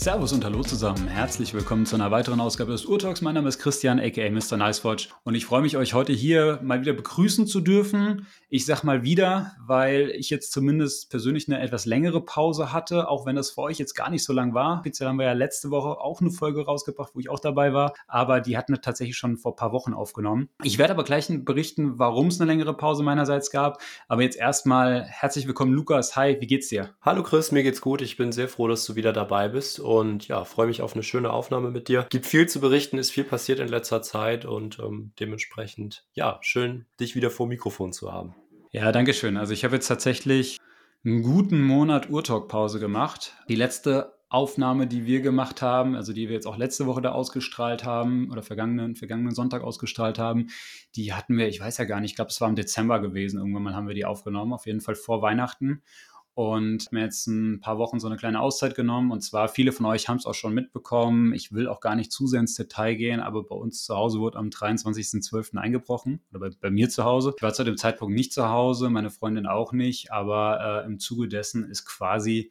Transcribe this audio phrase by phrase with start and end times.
[0.00, 1.08] Servus und Hallo zusammen.
[1.08, 3.20] Herzlich willkommen zu einer weiteren Ausgabe des Urtalks.
[3.20, 4.56] Mein Name ist Christian, aka Mr.
[4.56, 5.10] Nicewatch.
[5.24, 8.26] Und ich freue mich, euch heute hier mal wieder begrüßen zu dürfen.
[8.48, 13.26] Ich sag mal wieder, weil ich jetzt zumindest persönlich eine etwas längere Pause hatte, auch
[13.26, 14.80] wenn das für euch jetzt gar nicht so lang war.
[14.80, 17.92] Offiziell haben wir ja letzte Woche auch eine Folge rausgebracht, wo ich auch dabei war.
[18.08, 20.48] Aber die hatten wir tatsächlich schon vor ein paar Wochen aufgenommen.
[20.62, 23.82] Ich werde aber gleich berichten, warum es eine längere Pause meinerseits gab.
[24.08, 26.16] Aber jetzt erstmal herzlich willkommen, Lukas.
[26.16, 26.94] Hi, wie geht's dir?
[27.02, 28.00] Hallo Chris, mir geht's gut.
[28.00, 31.02] Ich bin sehr froh, dass du wieder dabei bist und ja, freue mich auf eine
[31.02, 32.06] schöne Aufnahme mit dir.
[32.10, 36.86] Gibt viel zu berichten, ist viel passiert in letzter Zeit und ähm, dementsprechend, ja, schön,
[37.00, 38.36] dich wieder vor Mikrofon zu haben.
[38.70, 39.36] Ja, danke schön.
[39.36, 40.58] Also ich habe jetzt tatsächlich
[41.04, 43.34] einen guten Monat Urtalk-Pause gemacht.
[43.48, 47.10] Die letzte Aufnahme, die wir gemacht haben, also die wir jetzt auch letzte Woche da
[47.10, 50.50] ausgestrahlt haben oder vergangenen, vergangenen Sonntag ausgestrahlt haben,
[50.94, 53.38] die hatten wir, ich weiß ja gar nicht, ich glaube, es war im Dezember gewesen.
[53.38, 55.82] Irgendwann mal haben wir die aufgenommen, auf jeden Fall vor Weihnachten
[56.40, 59.10] und mir jetzt ein paar Wochen so eine kleine Auszeit genommen.
[59.10, 61.34] Und zwar, viele von euch haben es auch schon mitbekommen.
[61.34, 64.20] Ich will auch gar nicht zu sehr ins Detail gehen, aber bei uns zu Hause
[64.20, 65.58] wurde am 23.12.
[65.58, 66.22] eingebrochen.
[66.30, 67.34] Oder bei, bei, mir zu Hause.
[67.36, 70.98] Ich war zu dem Zeitpunkt nicht zu Hause, meine Freundin auch nicht, aber äh, im
[70.98, 72.50] Zuge dessen ist quasi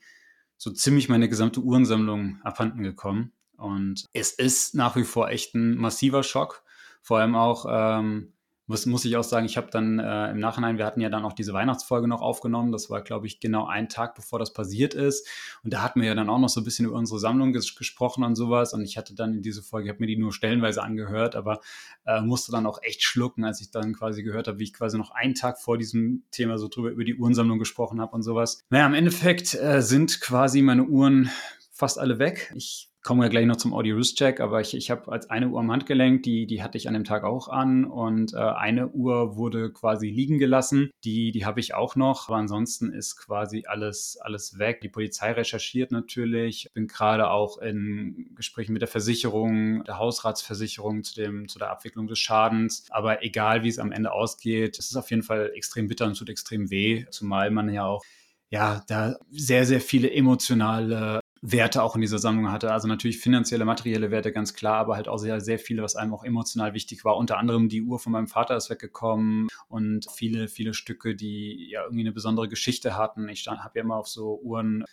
[0.58, 3.32] so ziemlich meine gesamte Uhrensammlung abhanden gekommen.
[3.58, 6.62] Und es ist nach wie vor echt ein massiver Schock.
[7.02, 8.34] Vor allem auch, ähm,
[8.70, 11.26] muss, muss ich auch sagen, ich habe dann äh, im Nachhinein, wir hatten ja dann
[11.26, 12.72] auch diese Weihnachtsfolge noch aufgenommen.
[12.72, 15.28] Das war, glaube ich, genau ein Tag, bevor das passiert ist.
[15.64, 17.76] Und da hatten wir ja dann auch noch so ein bisschen über unsere Sammlung ges
[17.76, 18.76] gesprochen und sowas.
[18.76, 21.62] Und ich hatte dann in diese Folge, ich habe mir die nur stellenweise angehört, aber
[22.06, 25.00] äh, musste dann auch echt schlucken, als ich dann quasi gehört habe, wie ich quasi
[25.00, 28.64] noch einen Tag vor diesem Thema so drüber über die Uhrensammlung gesprochen habe und sowas.
[28.70, 31.32] Naja, im Endeffekt äh, sind quasi meine Uhren
[31.72, 32.54] fast alle weg.
[32.56, 35.72] Ich kommen wir gleich noch zum Audio-Wrist-Check, aber ich, ich habe als eine Uhr am
[35.72, 39.72] Handgelenk, die, die hatte ich an dem Tag auch an und äh, eine Uhr wurde
[39.72, 44.60] quasi liegen gelassen, die, die habe ich auch noch, aber ansonsten ist quasi alles, alles
[44.60, 44.82] weg.
[44.82, 51.16] Die Polizei recherchiert natürlich, bin gerade auch in Gesprächen mit der Versicherung, der Hausratsversicherung zu,
[51.16, 54.98] dem, zu der Abwicklung des Schadens, aber egal wie es am Ende ausgeht, es ist
[54.98, 58.04] auf jeden Fall extrem bitter und tut extrem weh, zumal man ja auch
[58.52, 62.72] ja, da sehr, sehr viele emotionale Werte auch in dieser Sammlung hatte.
[62.72, 66.14] Also natürlich finanzielle, materielle Werte, ganz klar, aber halt auch sehr, sehr viele, was einem
[66.14, 67.18] auch emotional wichtig war.
[67.18, 71.84] Unter anderem die Uhr von meinem Vater ist weggekommen und viele, viele Stücke, die ja
[71.84, 73.30] irgendwie eine besondere Geschichte hatten.
[73.30, 74.84] Ich habe ja immer auf so Uhren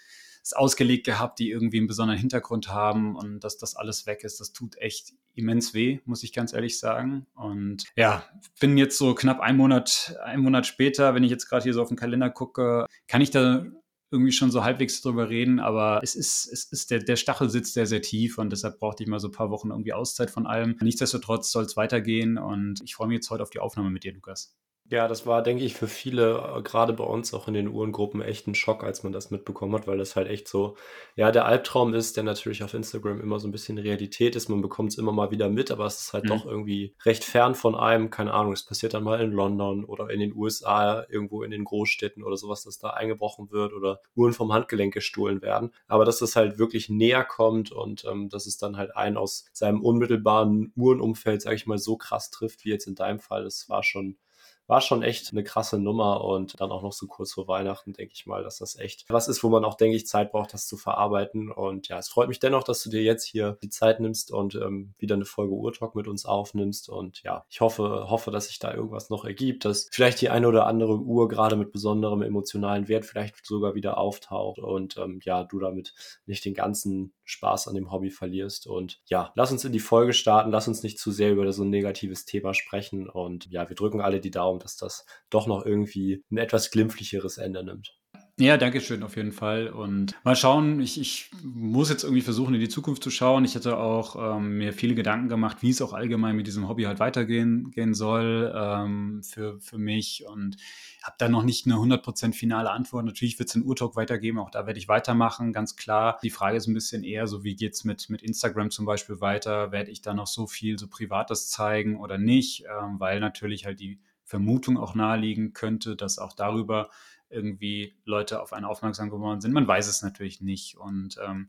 [0.55, 4.53] ausgelegt gehabt, die irgendwie einen besonderen Hintergrund haben und dass das alles weg ist, das
[4.53, 7.27] tut echt immens weh, muss ich ganz ehrlich sagen.
[7.35, 8.25] Und ja,
[8.61, 11.83] bin jetzt so knapp ein Monat, ein Monat später, wenn ich jetzt gerade hier so
[11.83, 13.65] auf den Kalender gucke, kann ich da
[14.11, 17.75] irgendwie schon so halbwegs drüber reden, aber es ist, es ist der, der Stachel sitzt
[17.75, 20.47] sehr, sehr tief und deshalb brauchte ich mal so ein paar Wochen irgendwie Auszeit von
[20.47, 20.77] allem.
[20.81, 24.13] Nichtsdestotrotz soll es weitergehen und ich freue mich jetzt heute auf die Aufnahme mit dir,
[24.13, 24.55] Lukas.
[24.89, 28.23] Ja, das war, denke ich, für viele, äh, gerade bei uns auch in den Uhrengruppen,
[28.23, 30.77] echt ein Schock, als man das mitbekommen hat, weil das halt echt so,
[31.17, 34.49] ja, der Albtraum ist, der natürlich auf Instagram immer so ein bisschen Realität ist.
[34.49, 36.29] Man bekommt es immer mal wieder mit, aber es ist halt mhm.
[36.29, 38.11] doch irgendwie recht fern von einem.
[38.11, 41.65] Keine Ahnung, es passiert dann mal in London oder in den USA, irgendwo in den
[41.65, 45.73] Großstädten oder sowas, dass da eingebrochen wird oder Uhren vom Handgelenk gestohlen werden.
[45.89, 49.47] Aber dass es halt wirklich näher kommt und ähm, dass es dann halt einen aus
[49.53, 53.69] seinem unmittelbaren Uhrenumfeld, sage ich mal, so krass trifft, wie jetzt in deinem Fall, das
[53.69, 54.17] war schon
[54.67, 58.15] war schon echt eine krasse Nummer und dann auch noch so kurz vor Weihnachten, denke
[58.15, 60.67] ich mal, dass das echt was ist, wo man auch, denke ich, Zeit braucht, das
[60.67, 61.51] zu verarbeiten.
[61.51, 64.55] Und ja, es freut mich dennoch, dass du dir jetzt hier die Zeit nimmst und
[64.57, 66.89] ähm, wieder eine Folge Urtalk mit uns aufnimmst.
[66.89, 70.49] Und ja, ich hoffe, hoffe, dass sich da irgendwas noch ergibt, dass vielleicht die eine
[70.49, 75.45] oder andere Uhr gerade mit besonderem emotionalen Wert vielleicht sogar wieder auftaucht und ähm, ja,
[75.45, 75.95] du damit
[76.27, 78.67] nicht den ganzen Spaß an dem Hobby verlierst.
[78.67, 81.65] Und ja, lass uns in die Folge starten, lass uns nicht zu sehr über so
[81.65, 83.09] ein negatives Thema sprechen.
[83.09, 87.37] Und ja, wir drücken alle die Daumen, dass das doch noch irgendwie ein etwas glimpflicheres
[87.37, 87.99] Ende nimmt.
[88.39, 89.69] Ja, danke schön auf jeden Fall.
[89.69, 93.47] Und mal schauen, ich, ich muss jetzt irgendwie versuchen, in die Zukunft zu schauen.
[93.47, 96.83] Ich hatte auch ähm, mir viele Gedanken gemacht, wie es auch allgemein mit diesem Hobby
[96.83, 100.27] halt weitergehen gehen soll ähm, für, für mich.
[100.29, 100.59] Und
[101.03, 103.07] habe da noch nicht eine 100% finale Antwort.
[103.07, 106.19] Natürlich wird es einen Urtalk weitergeben, auch da werde ich weitermachen, ganz klar.
[106.23, 109.23] Die Frage ist ein bisschen eher so, wie geht es mit, mit Instagram zum Beispiel
[109.23, 109.73] weiter?
[109.73, 112.65] Werde ich da noch so viel so Privates zeigen oder nicht?
[112.65, 116.91] Ähm, weil natürlich halt die Vermutung auch naheliegen könnte, dass auch darüber
[117.31, 119.53] irgendwie Leute auf einen aufmerksam geworden sind.
[119.53, 120.77] Man weiß es natürlich nicht.
[120.77, 121.49] Und ähm,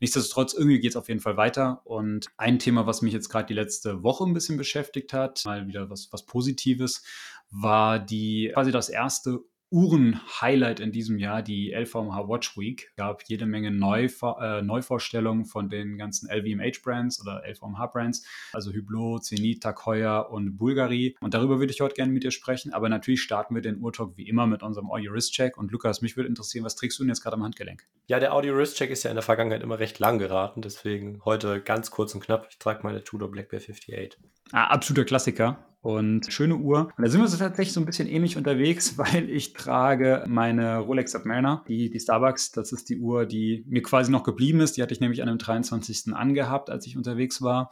[0.00, 1.82] nichtsdestotrotz, irgendwie geht es auf jeden Fall weiter.
[1.84, 5.66] Und ein Thema, was mich jetzt gerade die letzte Woche ein bisschen beschäftigt hat, mal
[5.66, 7.02] wieder was, was Positives,
[7.50, 12.86] war die quasi das erste Uhren-Highlight in diesem Jahr, die LVMH Watch Week.
[12.90, 19.24] Es gab jede Menge Neuvor äh, Neuvorstellungen von den ganzen LVMH-Brands oder LVMH-Brands, also Hublot,
[19.24, 21.16] Zenit, Tag Heuer und Bulgari.
[21.20, 22.72] Und darüber würde ich heute gerne mit dir sprechen.
[22.72, 25.56] Aber natürlich starten wir den Uhrtalk wie immer mit unserem Audio Wrist Check.
[25.56, 27.84] Und Lukas, mich würde interessieren, was trägst du denn jetzt gerade am Handgelenk?
[28.06, 30.62] Ja, der Audio Wrist Check ist ja in der Vergangenheit immer recht lang geraten.
[30.62, 32.46] Deswegen heute ganz kurz und knapp.
[32.50, 34.18] Ich trage meine Tudor Black Bear 58.
[34.52, 36.88] Ah, absoluter Klassiker und schöne Uhr.
[36.96, 40.78] Und da sind wir so tatsächlich so ein bisschen ähnlich unterwegs, weil ich trage meine
[40.78, 42.52] Rolex Submariner, die, die Starbucks.
[42.52, 44.78] Das ist die Uhr, die mir quasi noch geblieben ist.
[44.78, 46.14] Die hatte ich nämlich an dem 23.
[46.14, 47.70] angehabt, als ich unterwegs war.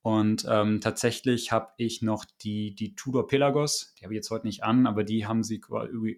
[0.00, 4.46] Und ähm, tatsächlich habe ich noch die, die Tudor Pelagos, die habe ich jetzt heute
[4.46, 5.60] nicht an, aber die haben sie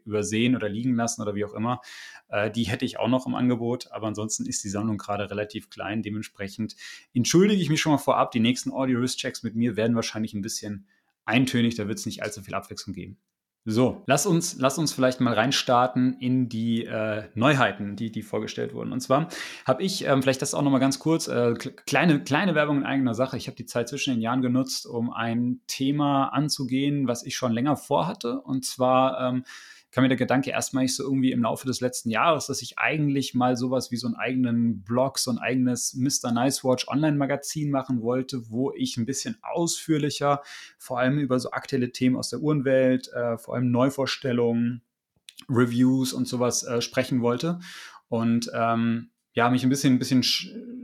[0.04, 1.80] übersehen oder liegen lassen oder wie auch immer.
[2.28, 5.70] Äh, die hätte ich auch noch im Angebot, aber ansonsten ist die Sammlung gerade relativ
[5.70, 6.04] klein.
[6.04, 6.76] Dementsprechend
[7.12, 8.30] entschuldige ich mich schon mal vorab.
[8.30, 10.86] Die nächsten Audio-Wrist-Checks mit mir werden wahrscheinlich ein bisschen
[11.24, 13.18] eintönig, da wird es nicht allzu viel Abwechslung geben.
[13.64, 18.74] So, lass uns, lass uns vielleicht mal reinstarten in die äh, Neuheiten, die, die vorgestellt
[18.74, 18.90] wurden.
[18.90, 19.28] Und zwar
[19.64, 21.54] habe ich, ähm, vielleicht das auch nochmal ganz kurz, äh,
[21.86, 23.36] kleine, kleine Werbung in eigener Sache.
[23.36, 27.52] Ich habe die Zeit zwischen den Jahren genutzt, um ein Thema anzugehen, was ich schon
[27.52, 28.40] länger vorhatte.
[28.40, 29.44] Und zwar ähm,
[29.92, 33.34] kam mir der Gedanke erstmal so irgendwie im Laufe des letzten Jahres, dass ich eigentlich
[33.34, 36.32] mal sowas wie so einen eigenen Blog, so ein eigenes Mr.
[36.32, 40.42] Nice Watch Online-Magazin machen wollte, wo ich ein bisschen ausführlicher,
[40.78, 44.82] vor allem über so aktuelle Themen aus der Uhrenwelt, äh, vor allem Neuvorstellungen,
[45.48, 47.60] Reviews und sowas äh, sprechen wollte.
[48.08, 50.22] Und ähm, ja, mich ein bisschen, ein bisschen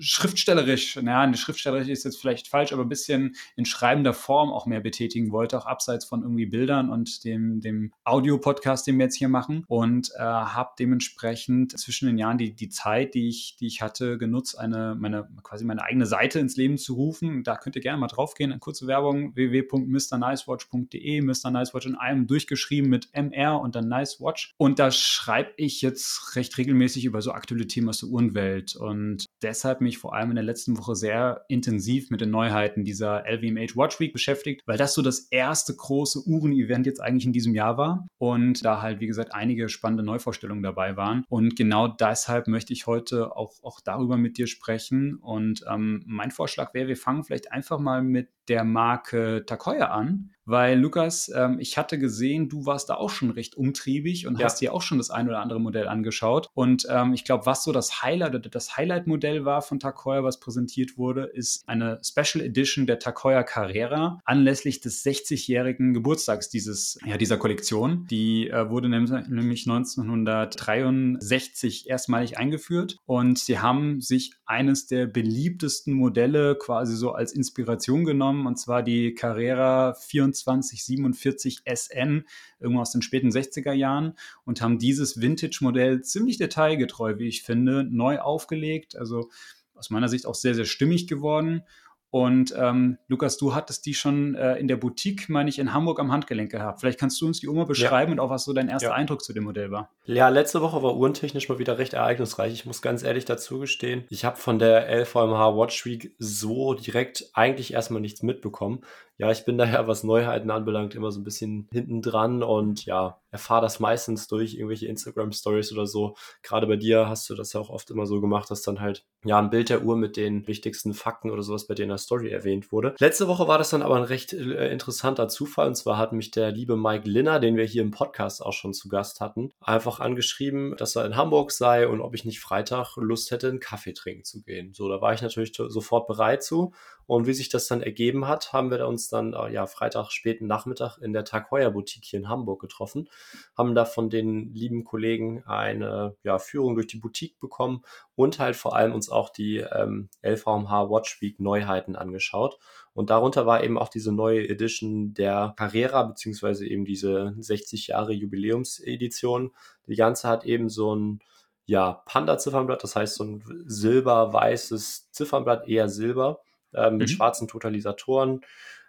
[0.00, 4.81] schriftstellerisch, naja, schriftstellerisch ist jetzt vielleicht falsch, aber ein bisschen in schreibender Form auch mehr
[4.81, 9.29] betätigen wollte, auch abseits von irgendwie Bildern und dem, dem Audio-Podcast, den wir jetzt hier
[9.29, 9.65] machen.
[9.67, 14.17] Und äh, habe dementsprechend zwischen den Jahren die, die Zeit, die ich, die ich hatte,
[14.17, 17.43] genutzt, eine, meine, quasi meine eigene Seite ins Leben zu rufen.
[17.43, 18.51] Da könnt ihr gerne mal draufgehen.
[18.51, 21.51] Eine kurze Werbung, www.mrnicewatch.de, Mr.
[21.51, 24.55] Nicewatch in einem durchgeschrieben mit MR und dann Nicewatch.
[24.56, 28.76] Und da schreibe ich jetzt recht regelmäßig über so aktuelle Themen aus der Uhrenwelt Umwelt
[28.76, 33.25] und deshalb mich vor allem in der letzten Woche sehr intensiv mit den Neuheiten dieser
[33.29, 37.55] LVMH Watch Week beschäftigt, weil das so das erste große Uhren-Event jetzt eigentlich in diesem
[37.55, 41.25] Jahr war und da halt, wie gesagt, einige spannende Neuvorstellungen dabei waren.
[41.29, 45.17] Und genau deshalb möchte ich heute auch, auch darüber mit dir sprechen.
[45.17, 50.31] Und ähm, mein Vorschlag wäre, wir fangen vielleicht einfach mal mit der Marke Takoya an,
[50.44, 54.46] weil Lukas, ähm, ich hatte gesehen, du warst da auch schon recht umtriebig und ja.
[54.46, 56.49] hast dir auch schon das ein oder andere Modell angeschaut.
[56.55, 60.41] Und ähm, ich glaube, was so das Highlight oder das Highlight-Modell war von Takoya, was
[60.41, 67.17] präsentiert wurde, ist eine Special Edition der Takoya Carrera anlässlich des 60-jährigen Geburtstags dieses, ja,
[67.17, 68.07] dieser Kollektion.
[68.11, 76.57] Die äh, wurde nämlich 1963 erstmalig eingeführt und sie haben sich eines der beliebtesten Modelle
[76.57, 82.25] quasi so als Inspiration genommen und zwar die Carrera 2447 SN,
[82.61, 84.15] irgendwo aus den späten 60er Jahren,
[84.45, 88.97] und haben dieses Vintage-Modell ziemlich detailgetreu, wie ich finde, neu aufgelegt.
[88.97, 89.31] Also
[89.75, 91.62] aus meiner Sicht auch sehr, sehr stimmig geworden
[92.11, 96.00] und ähm, Lukas, du hattest die schon äh, in der Boutique, meine ich, in Hamburg
[96.00, 96.81] am Handgelenk gehabt.
[96.81, 98.15] Vielleicht kannst du uns die Uhr mal beschreiben ja.
[98.15, 98.94] und auch was so dein erster ja.
[98.94, 99.91] Eindruck zu dem Modell war.
[100.06, 102.55] Ja, letzte Woche war uhrentechnisch mal wieder recht ereignisreich.
[102.55, 107.29] Ich muss ganz ehrlich dazu gestehen, ich habe von der LVMH Watch Week so direkt
[107.35, 108.81] eigentlich erstmal nichts mitbekommen.
[109.19, 113.20] Ja, ich bin daher, was Neuheiten anbelangt, immer so ein bisschen hinten dran und ja,
[113.31, 116.17] erfahre das meistens durch irgendwelche Instagram-Stories oder so.
[116.43, 119.05] Gerade bei dir hast du das ja auch oft immer so gemacht, dass dann halt
[119.25, 121.98] ja ein Bild der Uhr mit den wichtigsten Fakten oder sowas bei dir in der
[121.98, 122.94] Story erwähnt wurde.
[122.98, 126.31] Letzte Woche war das dann aber ein recht äh, interessanter Zufall und zwar hat mich
[126.31, 130.01] der liebe Mike Linner, den wir hier im Podcast auch schon zu Gast hatten, einfach
[130.01, 133.93] angeschrieben, dass er in Hamburg sei und ob ich nicht Freitag Lust hätte, einen Kaffee
[133.93, 134.72] trinken zu gehen.
[134.72, 136.72] So, da war ich natürlich sofort bereit zu
[137.08, 140.46] und wie sich das dann ergeben hat, haben wir uns dann äh, ja Freitag späten
[140.46, 143.08] Nachmittag in der Tag Heuer Boutique hier in Hamburg getroffen,
[143.56, 147.81] haben da von den lieben Kollegen eine ja, Führung durch die Boutique bekommen
[148.15, 152.58] und halt vor allem uns auch die ähm, LVMH Watch Week Neuheiten angeschaut.
[152.93, 158.12] Und darunter war eben auch diese neue Edition der Carrera, beziehungsweise eben diese 60 Jahre
[158.12, 159.53] Jubiläumsedition.
[159.86, 161.20] Die ganze hat eben so ein
[161.65, 166.41] ja, Panda-Ziffernblatt, das heißt so ein silber-weißes Ziffernblatt, eher silber
[166.72, 167.13] äh, mit mhm.
[167.13, 168.43] schwarzen Totalisatoren,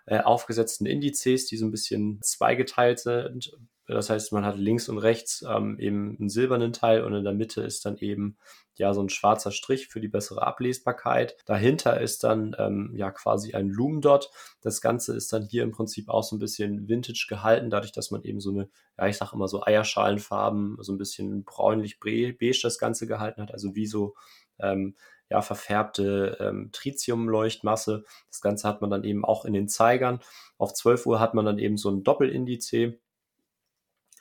[0.06, 3.52] äh, aufgesetzten Indizes, die so ein bisschen zweigeteilt sind.
[3.86, 7.34] Das heißt, man hat links und rechts ähm, eben einen silbernen Teil und in der
[7.34, 8.38] Mitte ist dann eben
[8.76, 11.36] ja so ein schwarzer Strich für die bessere Ablesbarkeit.
[11.46, 14.30] Dahinter ist dann ähm, ja quasi ein Lumendot.
[14.62, 18.12] Das Ganze ist dann hier im Prinzip auch so ein bisschen vintage gehalten, dadurch, dass
[18.12, 22.60] man eben so eine, ja ich sag immer so Eierschalenfarben, so ein bisschen bräunlich beige
[22.62, 24.16] das Ganze gehalten hat, also wie so
[24.62, 24.96] ähm,
[25.30, 28.04] ja, verfärbte ähm, Tritiumleuchtmasse.
[28.30, 30.20] Das Ganze hat man dann eben auch in den Zeigern.
[30.58, 32.98] Auf 12 Uhr hat man dann eben so ein Doppelindice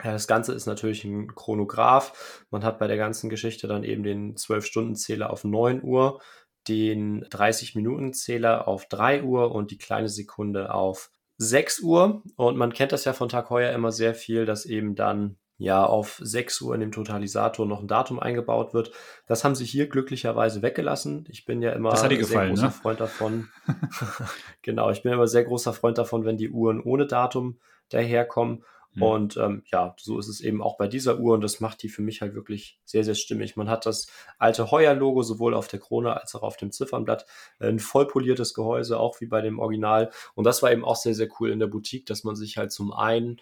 [0.02, 2.44] Das Ganze ist natürlich ein Chronograph.
[2.50, 6.20] Man hat bei der ganzen Geschichte dann eben den 12-Stunden-Zähler auf 9 Uhr,
[6.68, 12.22] den 30-Minuten-Zähler auf 3 Uhr und die kleine Sekunde auf 6 Uhr.
[12.36, 15.84] Und man kennt das ja von Tag heuer immer sehr viel, dass eben dann ja
[15.84, 18.92] auf 6 Uhr in dem Totalisator noch ein Datum eingebaut wird.
[19.26, 21.26] Das haben sie hier glücklicherweise weggelassen.
[21.28, 22.70] Ich bin ja immer sehr gefallen, großer ne?
[22.70, 23.48] Freund davon.
[24.62, 27.58] genau, ich bin immer sehr großer Freund davon, wenn die Uhren ohne Datum
[27.90, 28.64] daherkommen.
[28.94, 29.02] Mhm.
[29.02, 31.88] Und ähm, ja, so ist es eben auch bei dieser Uhr und das macht die
[31.88, 33.56] für mich halt wirklich sehr, sehr stimmig.
[33.56, 34.06] Man hat das
[34.38, 37.26] alte Heuer-Logo sowohl auf der Krone als auch auf dem Ziffernblatt.
[37.58, 40.10] Ein vollpoliertes Gehäuse, auch wie bei dem Original.
[40.36, 42.70] Und das war eben auch sehr, sehr cool in der Boutique, dass man sich halt
[42.70, 43.40] zum einen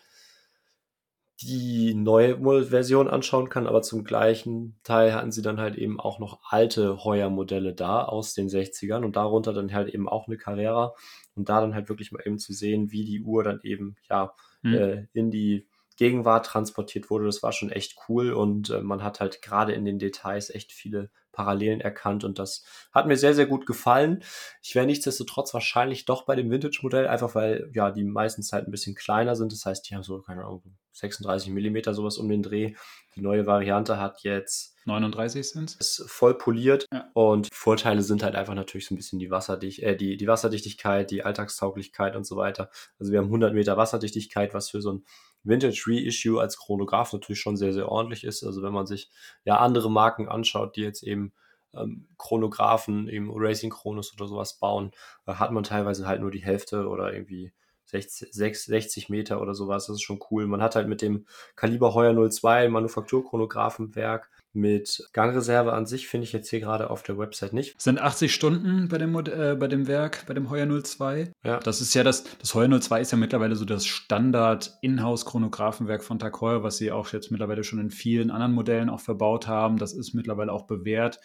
[1.43, 6.19] die neue Version anschauen kann, aber zum gleichen Teil hatten sie dann halt eben auch
[6.19, 10.95] noch alte Heuer-Modelle da aus den 60ern und darunter dann halt eben auch eine Carrera
[11.35, 14.33] und da dann halt wirklich mal eben zu sehen, wie die Uhr dann eben ja
[14.63, 14.75] mhm.
[14.75, 15.67] äh, in die
[15.97, 17.27] Gegenwart transportiert wurde.
[17.27, 20.73] Das war schon echt cool und äh, man hat halt gerade in den Details echt
[20.73, 24.25] viele Parallelen erkannt und das hat mir sehr, sehr gut gefallen.
[24.63, 28.71] Ich wäre nichtsdestotrotz wahrscheinlich doch bei dem Vintage-Modell, einfach weil ja die meisten halt ein
[28.71, 29.53] bisschen kleiner sind.
[29.53, 30.63] Das heißt, die haben so, keine Ahnung,
[30.93, 32.75] 36 Millimeter sowas um den Dreh.
[33.15, 37.11] Die neue Variante hat jetzt 39 sind Ist voll poliert ja.
[37.13, 41.11] und Vorteile sind halt einfach natürlich so ein bisschen die, Wasserdicht äh, die, die Wasserdichtigkeit,
[41.11, 42.71] die Alltagstauglichkeit und so weiter.
[42.99, 45.05] Also wir haben 100 Meter Wasserdichtigkeit, was für so ein
[45.47, 48.45] Vintage Reissue als Chronograph natürlich schon sehr, sehr ordentlich ist.
[48.45, 49.11] Also wenn man sich
[49.45, 51.33] ja andere Marken anschaut, die jetzt eben
[51.75, 54.93] ähm, Chronographen, eben Racing Chronos oder sowas bauen,
[55.27, 57.53] äh, hat man teilweise halt nur die Hälfte oder irgendwie
[57.87, 59.87] 60, 60 Meter oder sowas.
[59.87, 60.47] Das ist schon cool.
[60.47, 66.33] Man hat halt mit dem Kaliber Heuer 02 Manufakturchronographenwerk mit Gangreserve an sich finde ich
[66.33, 67.77] jetzt hier gerade auf der Website nicht.
[67.77, 71.31] Das sind 80 Stunden bei dem, äh, bei dem Werk, bei dem Heuer 02.
[71.45, 71.61] Ja.
[71.61, 76.41] Das ist ja das, das Heuer 02 ist ja mittlerweile so das Standard-Inhouse-Chronographenwerk von Tag
[76.41, 79.77] Heuer, was sie auch jetzt mittlerweile schon in vielen anderen Modellen auch verbaut haben.
[79.77, 81.21] Das ist mittlerweile auch bewährt.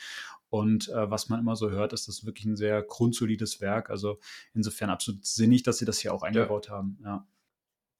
[0.50, 3.90] Und äh, was man immer so hört, ist das wirklich ein sehr grundsolides Werk.
[3.90, 4.20] Also
[4.54, 6.74] insofern absolut sinnig, dass sie das hier auch eingebaut ja.
[6.74, 7.00] haben.
[7.04, 7.26] Ja.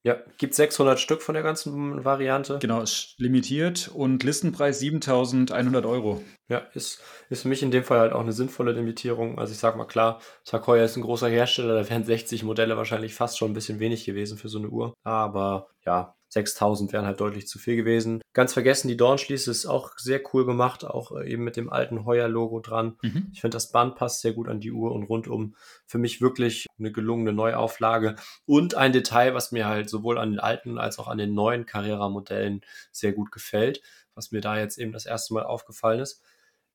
[0.04, 2.58] Ja, gibt 600 Stück von der ganzen Variante.
[2.60, 6.22] Genau, ist limitiert und Listenpreis 7100 Euro.
[6.48, 9.38] Ja, ist, ist für mich in dem Fall halt auch eine sinnvolle Limitierung.
[9.38, 13.14] Also ich sag mal klar, Takoya ist ein großer Hersteller, da wären 60 Modelle wahrscheinlich
[13.14, 14.92] fast schon ein bisschen wenig gewesen für so eine Uhr.
[15.04, 18.22] Aber ja, 6000 wären halt deutlich zu viel gewesen.
[18.32, 22.06] Ganz vergessen, die Dornschließe ist auch sehr cool gemacht, auch äh, eben mit dem alten
[22.06, 22.96] Heuer-Logo dran.
[23.02, 23.28] Mhm.
[23.34, 26.66] Ich finde, das Band passt sehr gut an die Uhr und rundum für mich wirklich
[26.78, 28.16] eine gelungene Neuauflage.
[28.46, 31.66] Und ein Detail, was mir halt sowohl an den alten als auch an den neuen
[31.66, 32.62] Carrera-Modellen
[32.92, 33.82] sehr gut gefällt,
[34.14, 36.22] was mir da jetzt eben das erste Mal aufgefallen ist,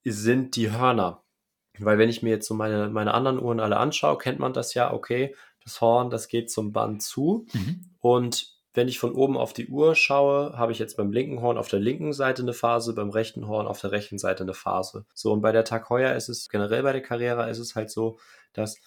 [0.04, 1.24] sind die Hörner.
[1.80, 4.76] Weil wenn ich mir jetzt so meine, meine anderen Uhren alle anschaue, kennt man das
[4.76, 7.48] ja, okay, das Horn, das geht zum Band zu.
[7.54, 7.90] Mhm.
[8.00, 11.58] Und wenn ich von oben auf die Uhr schaue, habe ich jetzt beim linken Horn
[11.58, 15.08] auf der linken Seite eine Phase, beim rechten Horn auf der rechten Seite eine Phase.
[15.16, 17.90] So, und bei der Tag Heuer ist es, generell bei der Carrera ist es halt
[17.90, 18.20] so,
[18.54, 18.80] dass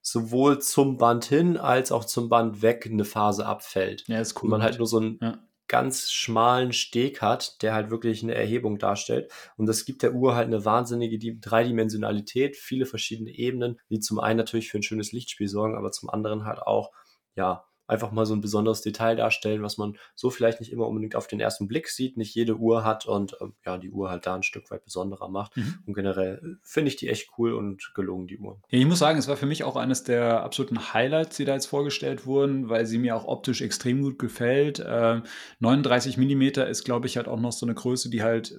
[0.00, 4.04] sowohl zum Band hin als auch zum Band weg eine Phase abfällt.
[4.08, 4.44] Ja, ist cool.
[4.44, 5.38] Und man halt nur so einen ja.
[5.68, 9.30] ganz schmalen Steg hat, der halt wirklich eine Erhebung darstellt.
[9.58, 14.38] Und das gibt der Uhr halt eine wahnsinnige Dreidimensionalität, viele verschiedene Ebenen, die zum einen
[14.38, 16.92] natürlich für ein schönes Lichtspiel sorgen, aber zum anderen halt auch,
[17.34, 21.16] ja, einfach mal so ein besonderes Detail darstellen, was man so vielleicht nicht immer unbedingt
[21.16, 24.26] auf den ersten Blick sieht, nicht jede Uhr hat und ähm, ja, die Uhr halt
[24.26, 25.56] da ein Stück weit besonderer macht.
[25.56, 25.78] Mhm.
[25.86, 28.60] Und generell äh, finde ich die echt cool und gelungen, die Uhr.
[28.70, 31.54] Ja, ich muss sagen, es war für mich auch eines der absoluten Highlights, die da
[31.54, 34.78] jetzt vorgestellt wurden, weil sie mir auch optisch extrem gut gefällt.
[34.78, 35.20] Äh,
[35.60, 38.58] 39 Millimeter ist, glaube ich, halt auch noch so eine Größe, die halt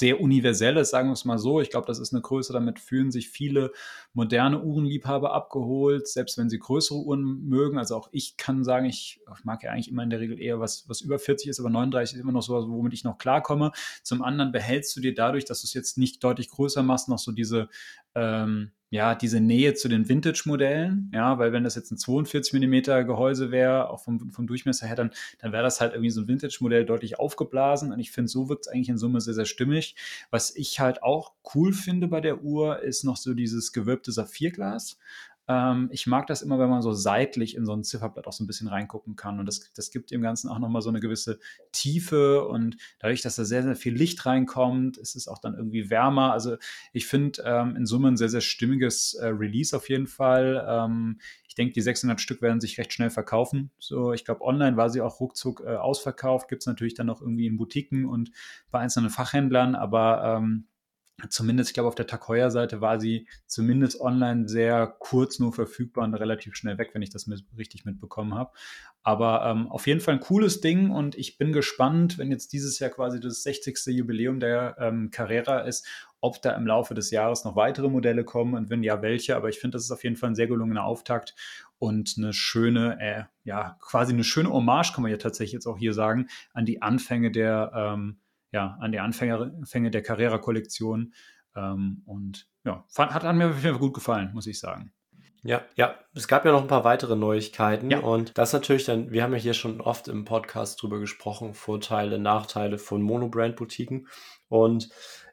[0.00, 1.60] sehr universelles, sagen wir es mal so.
[1.60, 3.70] Ich glaube, das ist eine Größe, damit fühlen sich viele
[4.12, 7.78] moderne Uhrenliebhaber abgeholt, selbst wenn sie größere Uhren mögen.
[7.78, 10.88] Also auch ich kann sagen, ich, mag ja eigentlich immer in der Regel eher was,
[10.88, 13.72] was über 40 ist, aber 39 ist immer noch so, womit ich noch klarkomme.
[14.02, 17.18] Zum anderen behältst du dir dadurch, dass du es jetzt nicht deutlich größer machst, noch
[17.18, 17.68] so diese
[18.14, 23.06] ähm, ja, diese Nähe zu den Vintage-Modellen, ja, weil wenn das jetzt ein 42 mm
[23.06, 26.26] Gehäuse wäre, auch vom, vom Durchmesser her, dann, dann wäre das halt irgendwie so ein
[26.28, 29.94] Vintage-Modell deutlich aufgeblasen und ich finde, so wirkt es eigentlich in Summe sehr, sehr stimmig.
[30.30, 34.98] Was ich halt auch cool finde bei der Uhr, ist noch so dieses gewölbte Saphirglas.
[35.50, 38.44] Ähm, ich mag das immer, wenn man so seitlich in so ein Zifferblatt auch so
[38.44, 39.40] ein bisschen reingucken kann.
[39.40, 41.40] Und das, das gibt dem Ganzen auch nochmal so eine gewisse
[41.72, 42.46] Tiefe.
[42.46, 46.32] Und dadurch, dass da sehr, sehr viel Licht reinkommt, ist es auch dann irgendwie wärmer.
[46.32, 46.56] Also
[46.92, 50.64] ich finde ähm, in Summe ein sehr, sehr stimmiges äh, Release auf jeden Fall.
[50.68, 53.72] Ähm, ich denke, die 600 Stück werden sich recht schnell verkaufen.
[53.80, 56.46] So, ich glaube, online war sie auch ruckzuck äh, ausverkauft.
[56.48, 58.30] Gibt es natürlich dann noch irgendwie in Boutiquen und
[58.70, 59.74] bei einzelnen Fachhändlern.
[59.74, 60.66] Aber ähm,
[61.28, 66.14] zumindest, ich glaube, auf der Takoya-Seite war sie zumindest online sehr kurz nur verfügbar und
[66.14, 68.52] relativ schnell weg, wenn ich das mit, richtig mitbekommen habe.
[69.02, 72.78] Aber ähm, auf jeden Fall ein cooles Ding und ich bin gespannt, wenn jetzt dieses
[72.78, 73.86] Jahr quasi das 60.
[73.86, 75.86] Jubiläum der ähm, Carrera ist,
[76.20, 79.36] ob da im Laufe des Jahres noch weitere Modelle kommen und wenn ja, welche.
[79.36, 81.34] Aber ich finde, das ist auf jeden Fall ein sehr gelungener Auftakt
[81.78, 85.78] und eine schöne, äh, ja, quasi eine schöne Hommage, kann man ja tatsächlich jetzt auch
[85.78, 88.18] hier sagen, an die Anfänge der ähm,
[88.52, 91.14] ja, an die Anfänge der Carrera-Kollektion.
[91.56, 94.92] Ähm, und ja, fand, hat, hat mir auf jeden Fall gut gefallen, muss ich sagen.
[95.42, 98.00] Ja, ja, es gab ja noch ein paar weitere Neuigkeiten ja.
[98.00, 102.18] und das natürlich dann, wir haben ja hier schon oft im Podcast drüber gesprochen, Vorteile,
[102.18, 104.06] Nachteile von Monobrand-Boutiquen
[104.48, 104.90] und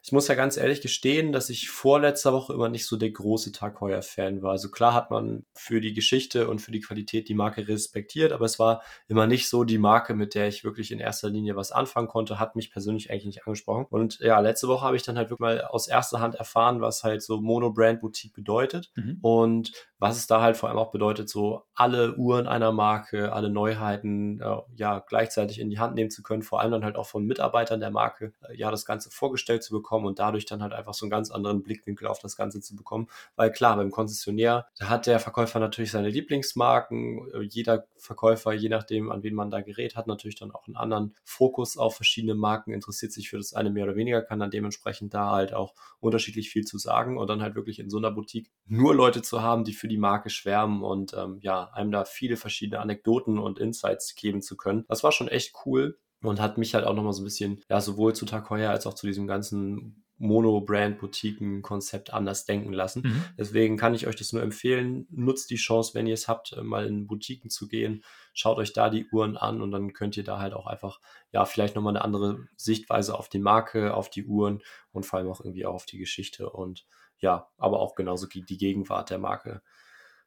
[0.08, 3.52] ich muss ja ganz ehrlich gestehen, dass ich vorletzter Woche immer nicht so der große
[3.52, 4.52] Tag Heuer Fan war.
[4.52, 8.46] Also klar hat man für die Geschichte und für die Qualität die Marke respektiert, aber
[8.46, 11.72] es war immer nicht so die Marke, mit der ich wirklich in erster Linie was
[11.72, 13.84] anfangen konnte, hat mich persönlich eigentlich nicht angesprochen.
[13.90, 17.04] Und ja, letzte Woche habe ich dann halt wirklich mal aus erster Hand erfahren, was
[17.04, 19.18] halt so Mono-Brand Boutique bedeutet mhm.
[19.20, 23.50] und was es da halt vor allem auch bedeutet, so alle Uhren einer Marke, alle
[23.50, 27.06] Neuheiten äh, ja gleichzeitig in die Hand nehmen zu können, vor allem dann halt auch
[27.06, 30.72] von Mitarbeitern der Marke, äh, ja das Ganze vorgestellt zu bekommen und dadurch dann halt
[30.72, 33.08] einfach so einen ganz anderen Blickwinkel auf das Ganze zu bekommen.
[33.36, 37.30] Weil klar, beim Konzessionär, da hat der Verkäufer natürlich seine Lieblingsmarken.
[37.34, 40.76] Äh, jeder Verkäufer, je nachdem, an wen man da gerät, hat natürlich dann auch einen
[40.76, 44.50] anderen Fokus auf verschiedene Marken, interessiert sich für das eine mehr oder weniger, kann dann
[44.50, 48.10] dementsprechend da halt auch unterschiedlich viel zu sagen und dann halt wirklich in so einer
[48.10, 52.04] Boutique nur Leute zu haben, die für die Marke schwärmen und ähm, ja, einem da
[52.04, 54.84] viele verschiedene Anekdoten und Insights geben zu können.
[54.88, 57.80] Das war schon echt cool und hat mich halt auch nochmal so ein bisschen, ja,
[57.80, 63.02] sowohl zu heuer als auch zu diesem ganzen Mono-Brand-Boutiquen-Konzept anders denken lassen.
[63.04, 63.24] Mhm.
[63.38, 65.06] Deswegen kann ich euch das nur empfehlen.
[65.10, 68.04] Nutzt die Chance, wenn ihr es habt, mal in Boutiquen zu gehen.
[68.34, 71.00] Schaut euch da die Uhren an und dann könnt ihr da halt auch einfach,
[71.32, 75.30] ja, vielleicht nochmal eine andere Sichtweise auf die Marke, auf die Uhren und vor allem
[75.30, 76.86] auch irgendwie auch auf die Geschichte und
[77.20, 79.62] ja, aber auch genauso die Gegenwart der Marke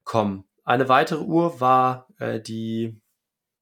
[0.03, 0.45] kommen.
[0.63, 3.01] Eine weitere Uhr war äh, die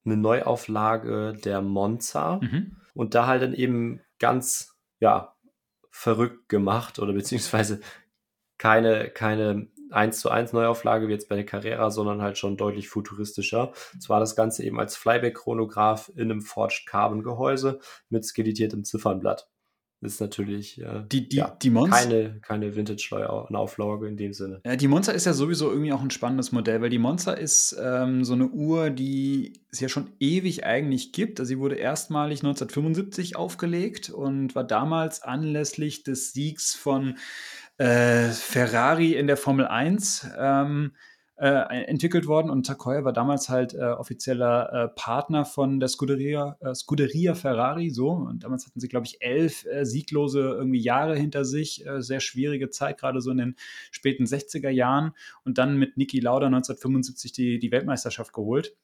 [0.05, 2.77] eine Neuauflage der Monza mhm.
[2.93, 5.35] und da halt dann eben ganz ja
[5.91, 7.81] verrückt gemacht oder beziehungsweise
[8.57, 12.89] keine keine 1 zu 1 Neuauflage wie jetzt bei der Carrera, sondern halt schon deutlich
[12.89, 13.73] futuristischer.
[13.99, 19.49] Zwar das Ganze eben als Flyback-Chronograph in einem Forged Carbon Gehäuse mit skelettiertem Ziffernblatt
[20.01, 24.61] ist natürlich äh, die, die, ja, die Monster, keine, keine Vintage-Auflage in dem Sinne.
[24.65, 27.75] Ja, die Monster ist ja sowieso irgendwie auch ein spannendes Modell, weil die Monster ist
[27.81, 31.39] ähm, so eine Uhr, die es ja schon ewig eigentlich gibt.
[31.39, 37.17] Also sie wurde erstmalig 1975 aufgelegt und war damals anlässlich des Siegs von
[37.77, 40.91] äh, Ferrari in der Formel 1 ähm,
[41.39, 46.57] äh, entwickelt worden und Takoya war damals halt äh, offizieller äh, Partner von der Scuderia,
[46.59, 48.09] äh, Scuderia Ferrari, so.
[48.09, 52.19] Und damals hatten sie, glaube ich, elf äh, sieglose irgendwie Jahre hinter sich, äh, sehr
[52.19, 53.55] schwierige Zeit, gerade so in den
[53.89, 55.13] späten 60er Jahren
[55.45, 58.75] und dann mit Niki Lauda 1975 die, die Weltmeisterschaft geholt.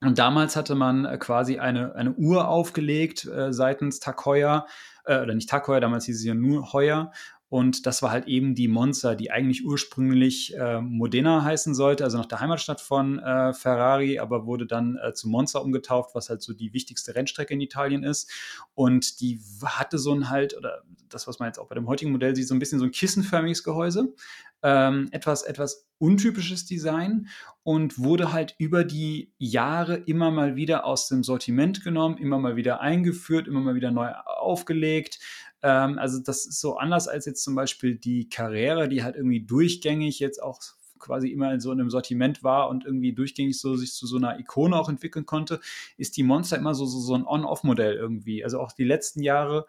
[0.00, 4.66] Und damals hatte man quasi eine, eine Uhr aufgelegt seitens Takoya,
[5.04, 7.12] oder nicht Takoya, damals hieß sie ja nur Heuer.
[7.52, 12.16] Und das war halt eben die Monza, die eigentlich ursprünglich äh, Modena heißen sollte, also
[12.16, 16.40] nach der Heimatstadt von äh, Ferrari, aber wurde dann äh, zu Monza umgetauft, was halt
[16.40, 18.30] so die wichtigste Rennstrecke in Italien ist.
[18.72, 22.10] Und die hatte so ein halt, oder das, was man jetzt auch bei dem heutigen
[22.10, 24.14] Modell sieht, so ein bisschen so ein kissenförmiges Gehäuse.
[24.62, 27.28] Ähm, etwas, etwas untypisches Design
[27.64, 32.56] und wurde halt über die Jahre immer mal wieder aus dem Sortiment genommen, immer mal
[32.56, 35.20] wieder eingeführt, immer mal wieder neu aufgelegt.
[35.62, 39.44] Ähm, also das ist so anders als jetzt zum Beispiel die Karriere, die halt irgendwie
[39.44, 40.60] durchgängig jetzt auch
[41.02, 44.38] quasi immer in so einem Sortiment war und irgendwie durchgängig so sich zu so einer
[44.38, 45.60] Ikone auch entwickeln konnte,
[45.98, 48.44] ist die Monster immer so, so, so ein On-Off-Modell irgendwie.
[48.44, 49.66] Also auch die letzten Jahre,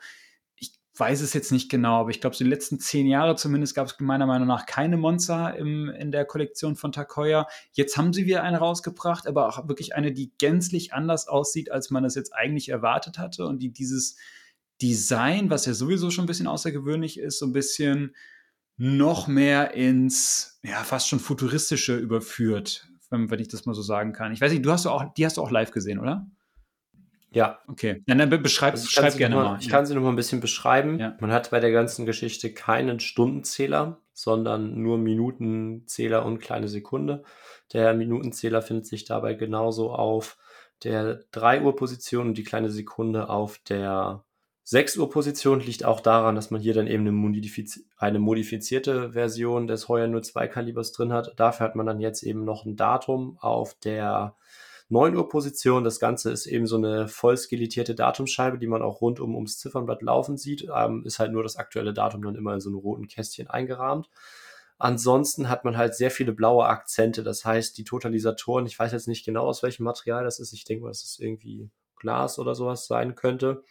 [0.55, 3.73] ich weiß es jetzt nicht genau, aber ich glaube, so die letzten zehn Jahre zumindest
[3.73, 7.47] gab es meiner Meinung nach keine Monster im, in der Kollektion von Takoya.
[7.71, 11.89] Jetzt haben sie wieder eine rausgebracht, aber auch wirklich eine, die gänzlich anders aussieht, als
[11.89, 14.17] man es jetzt eigentlich erwartet hatte und die dieses
[14.83, 18.13] Design, was ja sowieso schon ein bisschen außergewöhnlich ist, so ein bisschen
[18.75, 24.11] noch mehr ins, ja, fast schon futuristische überführt, wenn, wenn ich das mal so sagen
[24.11, 24.33] kann.
[24.33, 26.27] Ich weiß nicht, du hast auch, die hast du auch live gesehen, oder?
[27.31, 27.59] Ja.
[27.67, 28.03] Okay.
[28.07, 29.59] Ja, dann beschreib, also beschreib gerne mal, mal.
[29.59, 29.71] Ich ja.
[29.71, 30.99] kann sie noch mal ein bisschen beschreiben.
[30.99, 31.15] Ja.
[31.21, 37.23] Man hat bei der ganzen Geschichte keinen Stundenzähler, sondern nur Minutenzähler und kleine Sekunde.
[37.71, 40.37] Der Minutenzähler findet sich dabei genauso auf
[40.83, 44.25] der 3 Uhr Position und die kleine Sekunde auf der
[44.65, 49.11] 6 Uhr Position liegt auch daran, dass man hier dann eben eine, modifiz eine modifizierte
[49.11, 51.33] Version des Heuer 02 Kalibers drin hat.
[51.37, 54.35] Dafür hat man dann jetzt eben noch ein Datum auf der
[54.87, 55.83] 9 Uhr Position.
[55.83, 60.01] Das Ganze ist eben so eine voll skelettierte Datumscheibe, die man auch rundum ums Ziffernblatt
[60.01, 60.67] laufen sieht.
[60.73, 64.09] Ähm, ist halt nur das aktuelle Datum dann immer in so einem roten Kästchen eingerahmt.
[64.77, 67.23] Ansonsten hat man halt sehr viele blaue Akzente.
[67.23, 70.53] Das heißt, die Totalisatoren, ich weiß jetzt nicht genau, aus welchem Material das ist.
[70.53, 73.63] Ich denke mal, dass es irgendwie Glas oder sowas sein könnte.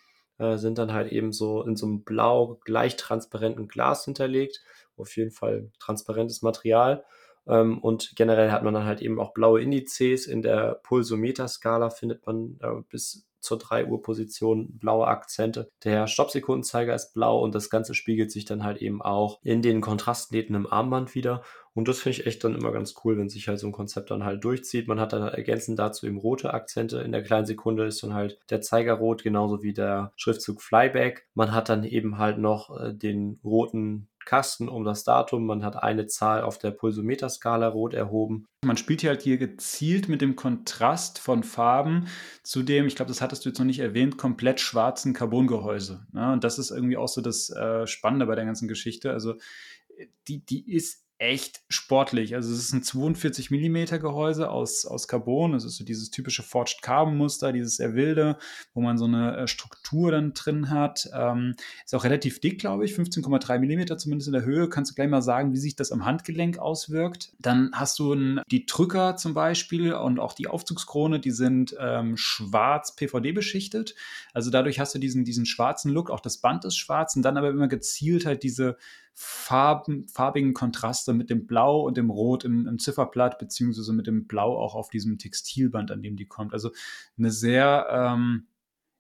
[0.43, 4.61] Äh, sind dann halt eben so in so einem blau gleich transparenten Glas hinterlegt.
[4.97, 7.05] Auf jeden Fall transparentes Material.
[7.47, 10.27] Ähm, und generell hat man dann halt eben auch blaue Indizes.
[10.27, 15.69] In der Pulsometer-Skala findet man äh, bis zur 3 Uhr Position blaue Akzente.
[15.85, 19.81] Der Stoppsekundenzeiger ist blau und das Ganze spiegelt sich dann halt eben auch in den
[19.81, 21.43] Kontrastnähten im Armband wieder.
[21.75, 24.11] Und das finde ich echt dann immer ganz cool, wenn sich halt so ein Konzept
[24.11, 24.89] dann halt durchzieht.
[24.89, 26.99] Man hat dann ergänzend dazu eben rote Akzente.
[26.99, 31.27] In der kleinen Sekunde ist dann halt der Zeiger rot, genauso wie der Schriftzug Flyback.
[31.35, 35.47] Man hat dann eben halt noch äh, den roten Kasten um das Datum.
[35.47, 38.47] Man hat eine Zahl auf der Pulsometerskala rot erhoben.
[38.65, 42.07] Man spielt hier halt hier gezielt mit dem Kontrast von Farben
[42.43, 46.07] zu dem, ich glaube, das hattest du jetzt noch nicht erwähnt, komplett schwarzen Carbongehäuse.
[46.13, 46.33] Ne?
[46.33, 49.13] Und das ist irgendwie auch so das äh, Spannende bei der ganzen Geschichte.
[49.13, 49.35] Also
[50.29, 52.35] die, die ist echt sportlich.
[52.35, 55.53] Also es ist ein 42 mm Gehäuse aus, aus Carbon.
[55.53, 58.39] Das ist so dieses typische Forged Carbon Muster, dieses sehr wilde,
[58.75, 61.09] wo man so eine äh, Struktur dann drin hat.
[61.15, 61.55] Ähm,
[61.85, 64.69] ist auch relativ dick, glaube ich, 15,3 mm zumindest in der Höhe.
[64.69, 67.33] Kannst du gleich mal sagen, wie sich das am Handgelenk auswirkt.
[67.39, 72.17] Dann hast du ein, die Drücker zum Beispiel und auch die Aufzugskrone, die sind ähm,
[72.17, 73.95] schwarz PVD beschichtet.
[74.35, 76.11] Also dadurch hast du diesen, diesen schwarzen Look.
[76.11, 78.77] Auch das Band ist schwarz und dann aber immer gezielt halt diese
[79.15, 84.27] Farben, farbigen Kontraste mit dem Blau und dem Rot im, im, Zifferblatt, beziehungsweise mit dem
[84.27, 86.53] Blau auch auf diesem Textilband, an dem die kommt.
[86.55, 86.71] Also
[87.19, 88.47] eine sehr ähm,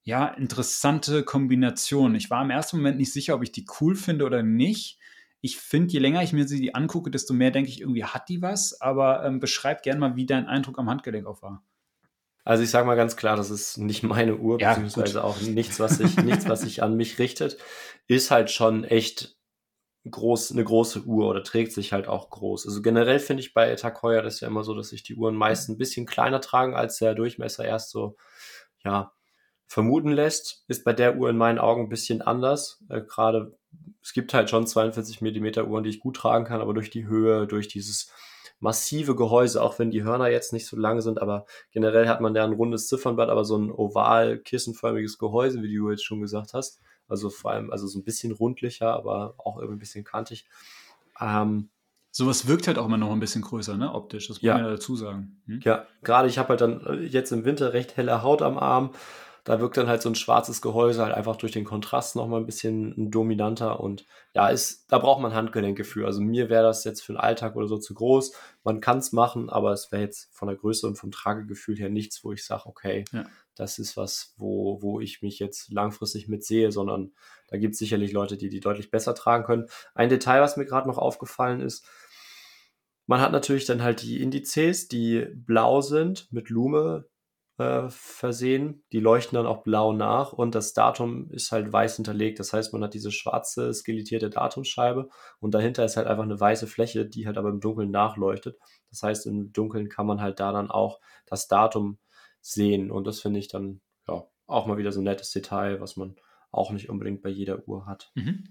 [0.04, 2.14] ja, interessante Kombination.
[2.14, 4.98] Ich war im ersten Moment nicht sicher, ob ich die cool finde oder nicht.
[5.40, 8.42] Ich finde, je länger ich mir sie angucke, desto mehr denke ich, irgendwie hat die
[8.42, 8.80] was.
[8.80, 11.64] Aber ähm, beschreib gerne mal, wie dein Eindruck am Handgelenk auch war.
[12.44, 15.22] Also ich sage mal ganz klar, das ist nicht meine Uhr, ja, beziehungsweise gut.
[15.22, 17.56] auch nichts, was sich, nichts, was sich an mich richtet.
[18.08, 19.36] Ist halt schon echt
[20.10, 22.66] groß, eine große Uhr oder trägt sich halt auch groß.
[22.66, 25.36] Also generell finde ich bei Tag Heuer das ja immer so, dass sich die Uhren
[25.36, 28.16] meist ein bisschen kleiner tragen, als der Durchmesser erst so,
[28.84, 29.12] ja,
[29.66, 30.64] vermuten lässt.
[30.68, 32.82] Ist bei der Uhr in meinen Augen ein bisschen anders.
[32.88, 33.56] Äh, Gerade,
[34.02, 37.06] es gibt halt schon 42 Millimeter Uhren, die ich gut tragen kann, aber durch die
[37.06, 38.10] Höhe, durch dieses
[38.58, 42.34] massive Gehäuse, auch wenn die Hörner jetzt nicht so lang sind, aber generell hat man
[42.34, 46.54] ja ein rundes Ziffernblatt, aber so ein oval kissenförmiges Gehäuse, wie du jetzt schon gesagt
[46.54, 46.80] hast.
[47.08, 50.46] Also vor allem, also so ein bisschen rundlicher, aber auch irgendwie ein bisschen kantig.
[51.20, 51.68] Ähm,
[52.14, 54.28] Sowas wirkt halt auch immer noch ein bisschen größer, ne, optisch.
[54.28, 54.54] Das muss ja.
[54.54, 55.40] man ja dazu sagen.
[55.46, 55.60] Hm?
[55.64, 58.90] Ja, gerade ich habe halt dann äh, jetzt im Winter recht helle Haut am Arm.
[59.44, 62.46] Da wirkt dann halt so ein schwarzes Gehäuse halt einfach durch den Kontrast nochmal ein
[62.46, 66.06] bisschen dominanter und ja, ist, da braucht man Handgelenke für.
[66.06, 68.34] Also mir wäre das jetzt für den Alltag oder so zu groß.
[68.62, 71.88] Man kann es machen, aber es wäre jetzt von der Größe und vom Tragegefühl her
[71.88, 76.28] nichts, wo ich sage, okay, ja das ist was, wo, wo ich mich jetzt langfristig
[76.28, 77.12] mit sehe, sondern
[77.48, 79.66] da gibt es sicherlich Leute, die die deutlich besser tragen können.
[79.94, 81.86] Ein Detail, was mir gerade noch aufgefallen ist,
[83.06, 87.06] man hat natürlich dann halt die Indizes, die blau sind, mit Lume
[87.58, 88.84] äh, versehen.
[88.92, 92.38] Die leuchten dann auch blau nach und das Datum ist halt weiß hinterlegt.
[92.38, 95.08] Das heißt, man hat diese schwarze, skelettierte Datumscheibe
[95.40, 98.56] und dahinter ist halt einfach eine weiße Fläche, die halt aber im Dunkeln nachleuchtet.
[98.90, 101.98] Das heißt, im Dunkeln kann man halt da dann auch das Datum
[102.42, 102.90] sehen.
[102.90, 106.16] Und das finde ich dann ja auch mal wieder so ein nettes Detail, was man
[106.50, 108.12] auch nicht unbedingt bei jeder Uhr hat.
[108.14, 108.44] Mhm.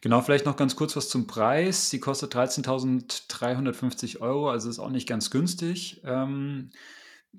[0.00, 1.90] Genau, vielleicht noch ganz kurz was zum Preis.
[1.90, 6.00] Sie kostet 13.350 Euro, also ist auch nicht ganz günstig.
[6.04, 6.70] Ähm,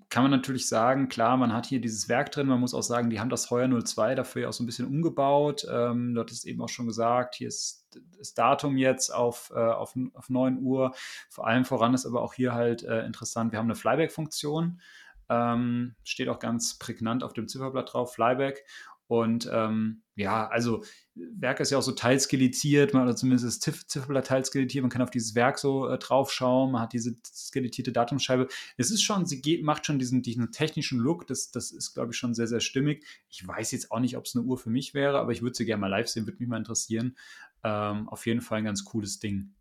[0.09, 2.47] kann man natürlich sagen, klar, man hat hier dieses Werk drin.
[2.47, 4.87] Man muss auch sagen, die haben das Heuer 02 dafür ja auch so ein bisschen
[4.87, 5.65] umgebaut.
[5.69, 7.87] Ähm, dort ist eben auch schon gesagt, hier ist
[8.17, 10.93] das Datum jetzt auf, äh, auf, auf 9 Uhr.
[11.29, 14.79] Vor allem voran ist aber auch hier halt äh, interessant, wir haben eine Flyback-Funktion.
[15.31, 18.65] Ähm, steht auch ganz prägnant auf dem Zifferblatt drauf, Flyback.
[19.07, 20.83] Und ähm, ja, also
[21.15, 24.83] Werk ist ja auch so teilskelettiert, oder zumindest das Ziff Zifferblatt teilskelettiert.
[24.83, 28.47] Man kann auf dieses Werk so äh, draufschauen, man hat diese skelettierte Datumscheibe.
[28.77, 32.11] Es ist schon, sie geht, macht schon diesen, diesen technischen Look, das, das ist, glaube
[32.11, 33.05] ich, schon sehr, sehr stimmig.
[33.29, 35.55] Ich weiß jetzt auch nicht, ob es eine Uhr für mich wäre, aber ich würde
[35.55, 37.17] sie gerne mal live sehen, würde mich mal interessieren.
[37.63, 39.55] Ähm, auf jeden Fall ein ganz cooles Ding.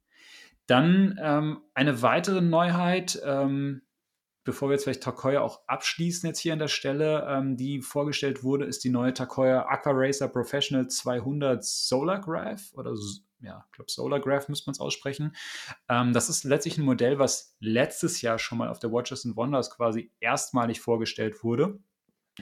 [0.66, 3.83] Dann ähm, eine weitere Neuheit, ähm,
[4.44, 8.42] bevor wir jetzt vielleicht Takoya auch abschließen jetzt hier an der Stelle, ähm, die vorgestellt
[8.42, 12.94] wurde, ist die neue Takoya Aqua Racer Professional 200 Solar Graph oder
[13.42, 15.35] ja, ich glaube Solar Graph müsste man es aussprechen.
[15.88, 19.37] Ähm, das ist letztlich ein Modell, was letztes Jahr schon mal auf der Watches and
[19.37, 21.79] Wonders quasi erstmalig vorgestellt wurde.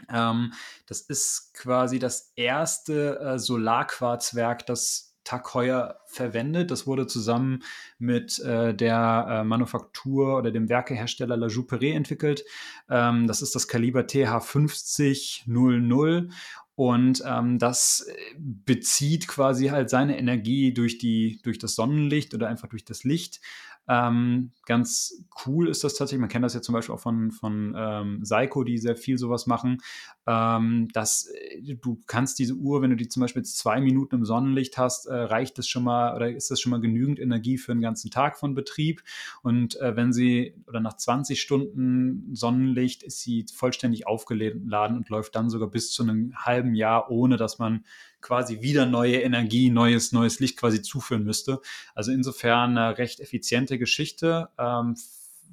[0.08, 0.52] Ähm,
[0.86, 6.70] das ist quasi das erste äh, Solarquarzwerk, das Tag Heuer verwendet.
[6.70, 7.62] Das wurde zusammen
[7.98, 12.46] mit äh, der äh, Manufaktur oder dem Werkehersteller La Jouperet entwickelt.
[12.88, 16.30] Ähm, das ist das Kaliber TH5000
[16.78, 22.48] und ähm, das äh, bezieht quasi halt seine Energie durch, die, durch das Sonnenlicht oder
[22.48, 23.40] einfach durch das Licht.
[23.88, 26.20] Ähm, ganz cool ist das tatsächlich.
[26.20, 29.46] Man kennt das ja zum Beispiel auch von, von ähm, Seiko, die sehr viel sowas
[29.46, 29.78] machen.
[30.26, 34.24] Ähm, dass äh, du kannst diese Uhr, wenn du die zum Beispiel zwei Minuten im
[34.26, 37.72] Sonnenlicht hast, äh, reicht das schon mal oder ist das schon mal genügend Energie für
[37.72, 39.02] einen ganzen Tag von Betrieb.
[39.42, 45.34] Und äh, wenn sie oder nach 20 Stunden Sonnenlicht ist sie vollständig aufgeladen und läuft
[45.34, 47.84] dann sogar bis zu einem halben Jahr, ohne dass man
[48.20, 51.60] quasi wieder neue Energie, neues, neues Licht quasi zuführen müsste.
[51.94, 54.48] Also insofern eine recht effiziente Geschichte.
[54.58, 54.96] Ähm,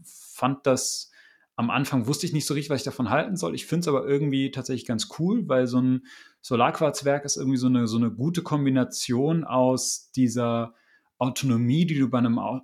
[0.04, 1.12] fand das
[1.58, 3.56] am Anfang wusste ich nicht so richtig, was ich davon halten soll.
[3.56, 6.06] Ich finde es aber irgendwie tatsächlich ganz cool, weil so ein
[6.42, 10.74] Solarquarzwerk ist irgendwie so eine, so eine gute Kombination aus dieser
[11.18, 12.60] Autonomie, die du bei einem äh,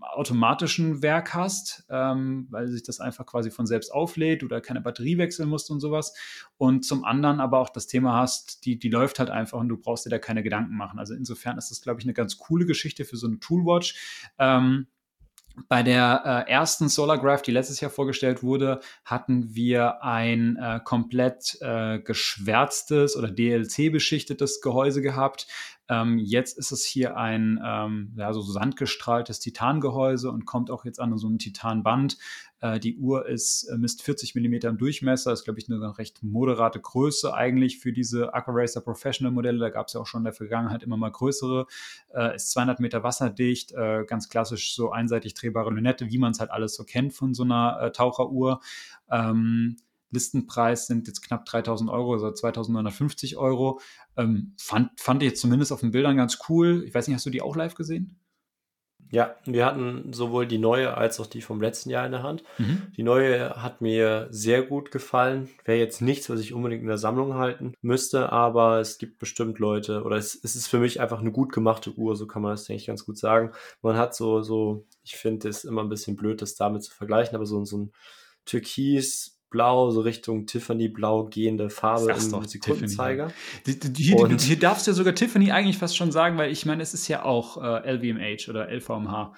[0.00, 5.18] automatischen Werk hast, ähm, weil sich das einfach quasi von selbst auflädt, oder keine Batterie
[5.18, 6.14] wechseln musst und sowas.
[6.58, 9.76] Und zum anderen aber auch das Thema hast, die, die läuft halt einfach und du
[9.76, 10.98] brauchst dir da keine Gedanken machen.
[10.98, 13.94] Also insofern ist das, glaube ich, eine ganz coole Geschichte für so eine Toolwatch.
[14.38, 14.86] Ähm,
[15.68, 21.58] bei der äh, ersten Solargraph, die letztes Jahr vorgestellt wurde, hatten wir ein äh, komplett
[21.60, 25.46] äh, geschwärztes oder DLC-beschichtetes Gehäuse gehabt,
[25.92, 30.98] ähm, jetzt ist es hier ein ähm, ja, so sandgestrahltes Titangehäuse und kommt auch jetzt
[30.98, 32.16] an so ein Titanband.
[32.60, 36.22] Äh, die Uhr ist, äh, misst 40 mm im Durchmesser, ist, glaube ich, eine recht
[36.22, 39.58] moderate Größe eigentlich für diese Aquaracer Professional Modelle.
[39.58, 41.66] Da gab es ja auch schon in der Vergangenheit immer mal größere.
[42.14, 46.40] Äh, ist 200 Meter wasserdicht, äh, ganz klassisch so einseitig drehbare Lünette, wie man es
[46.40, 48.60] halt alles so kennt von so einer äh, Taucheruhr.
[49.10, 49.76] Ähm,
[50.12, 53.80] Listenpreis sind jetzt knapp 3000 Euro, also 2950 Euro.
[54.16, 56.84] Ähm, fand, fand ich jetzt zumindest auf den Bildern ganz cool.
[56.86, 58.22] Ich weiß nicht, hast du die auch live gesehen?
[59.12, 62.44] Ja, wir hatten sowohl die neue als auch die vom letzten Jahr in der Hand.
[62.56, 62.82] Mhm.
[62.96, 65.50] Die neue hat mir sehr gut gefallen.
[65.66, 69.58] Wäre jetzt nichts, was ich unbedingt in der Sammlung halten müsste, aber es gibt bestimmt
[69.58, 72.52] Leute, oder es, es ist für mich einfach eine gut gemachte Uhr, so kann man
[72.52, 73.52] das, denke ich, ganz gut sagen.
[73.82, 77.36] Man hat so, so, ich finde es immer ein bisschen blöd, das damit zu vergleichen,
[77.36, 77.92] aber so, so ein
[78.46, 83.30] Türkis, Blau, so Richtung Tiffany-Blau gehende Farbe im doch, Sekundenzeiger.
[83.64, 86.94] Hier, hier, darfst du ja sogar Tiffany eigentlich fast schon sagen, weil ich meine, es
[86.94, 89.34] ist ja auch äh, LVMH oder LVMH.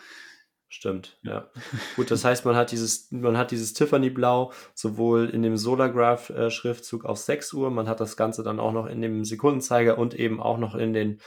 [0.69, 1.51] Stimmt, ja.
[1.95, 7.19] Gut, das heißt, man hat dieses, man hat dieses Tiffany-Blau sowohl in dem Solargraph-Schriftzug auf
[7.19, 10.59] 6 Uhr, man hat das Ganze dann auch noch in dem Sekundenzeiger und eben auch
[10.59, 11.21] noch in den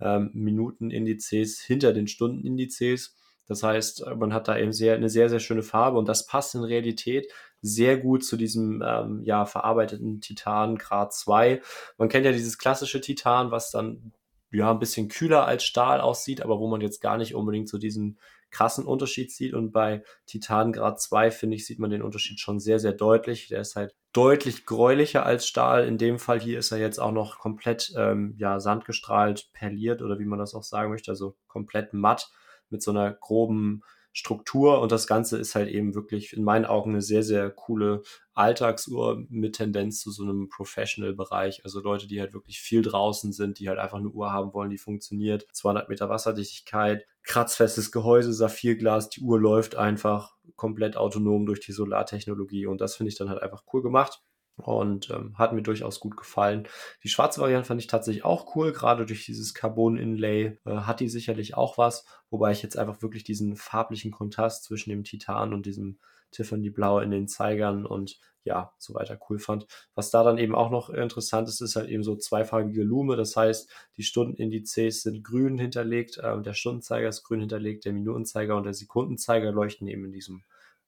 [0.00, 3.16] ähm, Minutenindizes hinter den Stundenindizes.
[3.46, 6.54] Das heißt, man hat da eben sehr, eine sehr, sehr schöne Farbe und das passt
[6.54, 7.30] in Realität
[7.62, 11.60] sehr gut zu diesem ähm, ja, verarbeiteten Titan Grad 2.
[11.98, 14.12] Man kennt ja dieses klassische Titan, was dann
[14.50, 17.78] ja ein bisschen kühler als Stahl aussieht, aber wo man jetzt gar nicht unbedingt so
[17.78, 18.18] diesen
[18.50, 19.54] krassen Unterschied sieht.
[19.54, 23.48] Und bei Titan Grad 2, finde ich, sieht man den Unterschied schon sehr, sehr deutlich.
[23.48, 25.86] Der ist halt deutlich gräulicher als Stahl.
[25.86, 30.18] In dem Fall hier ist er jetzt auch noch komplett ähm, ja, sandgestrahlt, perliert oder
[30.18, 32.30] wie man das auch sagen möchte, also komplett matt
[32.70, 33.82] mit so einer groben
[34.16, 38.00] Struktur und das Ganze ist halt eben wirklich in meinen Augen eine sehr, sehr coole
[38.32, 41.64] Alltagsuhr mit Tendenz zu so einem Professional-Bereich.
[41.64, 44.70] Also Leute, die halt wirklich viel draußen sind, die halt einfach eine Uhr haben wollen,
[44.70, 45.46] die funktioniert.
[45.52, 52.64] 200 Meter Wasserdichtigkeit, kratzfestes Gehäuse, Saphirglas, die Uhr läuft einfach komplett autonom durch die Solartechnologie
[52.64, 54.22] und das finde ich dann halt einfach cool gemacht
[54.56, 56.66] und ähm, hat mir durchaus gut gefallen.
[57.04, 61.08] Die schwarze Variante fand ich tatsächlich auch cool, gerade durch dieses Carbon-Inlay äh, hat die
[61.08, 65.66] sicherlich auch was, wobei ich jetzt einfach wirklich diesen farblichen Kontrast zwischen dem Titan und
[65.66, 65.98] diesem
[66.30, 69.66] Tiffany Blau in den Zeigern und ja, so weiter cool fand.
[69.94, 73.16] Was da dann eben auch noch interessant ist, ist halt eben so zweifarbige Lume.
[73.16, 78.56] Das heißt, die Stundenindizes sind grün hinterlegt, äh, der Stundenzeiger ist grün hinterlegt, der Minutenzeiger
[78.56, 80.44] und der Sekundenzeiger leuchten eben in diesem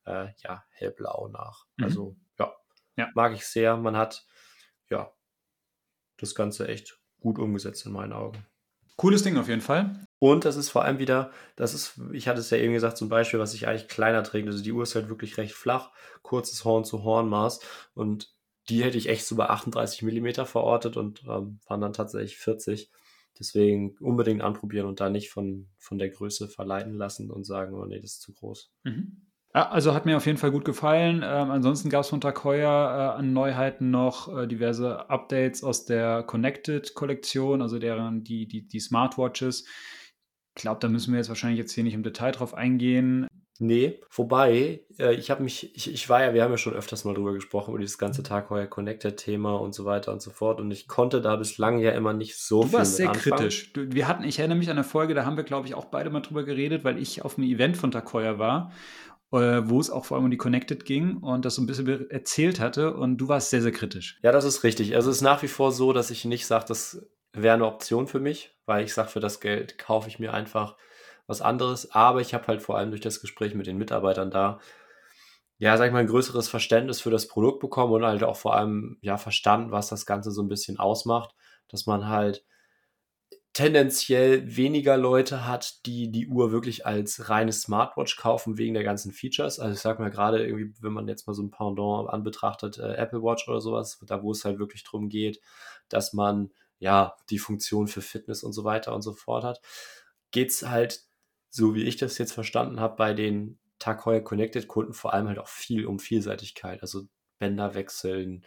[0.07, 1.66] äh, ja, hellblau nach.
[1.76, 1.85] Mhm.
[1.85, 2.16] Also
[2.99, 3.09] ja.
[3.15, 3.77] Mag ich sehr.
[3.77, 4.27] Man hat,
[4.91, 5.11] ja,
[6.19, 8.45] das Ganze echt gut umgesetzt in meinen Augen.
[8.97, 10.05] Cooles Ding auf jeden Fall.
[10.19, 13.09] Und das ist vor allem wieder, das ist, ich hatte es ja eben gesagt, zum
[13.09, 14.49] Beispiel, was sich eigentlich kleiner trägt.
[14.49, 17.61] Also die Uhr ist halt wirklich recht flach, kurzes Horn-zu-Horn-Maß.
[17.95, 18.35] Und
[18.69, 22.91] die hätte ich echt so bei 38 mm verortet und ähm, waren dann tatsächlich 40.
[23.39, 27.85] Deswegen unbedingt anprobieren und da nicht von, von der Größe verleiten lassen und sagen, oh
[27.85, 28.73] nee, das ist zu groß.
[28.83, 29.28] Mhm.
[29.59, 31.16] Ja, also hat mir auf jeden Fall gut gefallen.
[31.16, 36.23] Ähm, ansonsten gab es von Heuer äh, an Neuheiten noch äh, diverse Updates aus der
[36.23, 39.64] Connected-Kollektion, also deren die, die, die Smartwatches.
[40.57, 43.27] Ich glaube, da müssen wir jetzt wahrscheinlich jetzt hier nicht im Detail drauf eingehen.
[43.59, 47.05] Nee, wobei, äh, ich habe mich, ich, ich war ja, wir haben ja schon öfters
[47.05, 50.61] mal drüber gesprochen, über dieses ganze Tag heuer Connected-Thema und so weiter und so fort.
[50.61, 53.37] Und ich konnte da bislang ja immer nicht so Du viel warst mit sehr anfangen.
[53.38, 53.73] kritisch.
[53.73, 55.87] Du, wir hatten, ich erinnere mich an eine Folge, da haben wir, glaube ich, auch
[55.87, 58.71] beide mal drüber geredet, weil ich auf einem Event von Takoya war,
[59.31, 62.61] wo es auch vor allem um die Connected ging und das so ein bisschen erzählt
[62.61, 64.19] hatte und du warst sehr, sehr kritisch.
[64.23, 64.95] Ja, das ist richtig.
[64.95, 68.07] Also es ist nach wie vor so, dass ich nicht sage, das wäre eine Option
[68.07, 70.77] für mich, weil ich sage, für das Geld kaufe ich mir einfach
[71.27, 71.91] was anderes.
[71.93, 74.61] Aber ich habe halt vor allem durch das Gespräch mit den Mitarbeitern da,
[75.59, 78.55] ja, sag ich mal, ein größeres Verständnis für das Produkt bekommen und halt auch vor
[78.55, 81.35] allem, ja, verstanden, was das Ganze so ein bisschen ausmacht,
[81.69, 82.45] dass man halt
[83.53, 89.13] tendenziell weniger Leute hat, die die Uhr wirklich als reine Smartwatch kaufen wegen der ganzen
[89.13, 89.59] Features.
[89.59, 92.95] Also ich sag mal gerade irgendwie, wenn man jetzt mal so ein Pendant anbetrachtet, äh,
[92.95, 95.41] Apple Watch oder sowas, da wo es halt wirklich drum geht,
[95.89, 99.61] dass man ja die Funktion für Fitness und so weiter und so fort hat,
[100.31, 101.03] geht's halt,
[101.51, 105.39] so wie ich das jetzt verstanden habe, bei den Tag Connected Kunden vor allem halt
[105.39, 107.05] auch viel um Vielseitigkeit, also
[107.39, 108.45] Bänder wechseln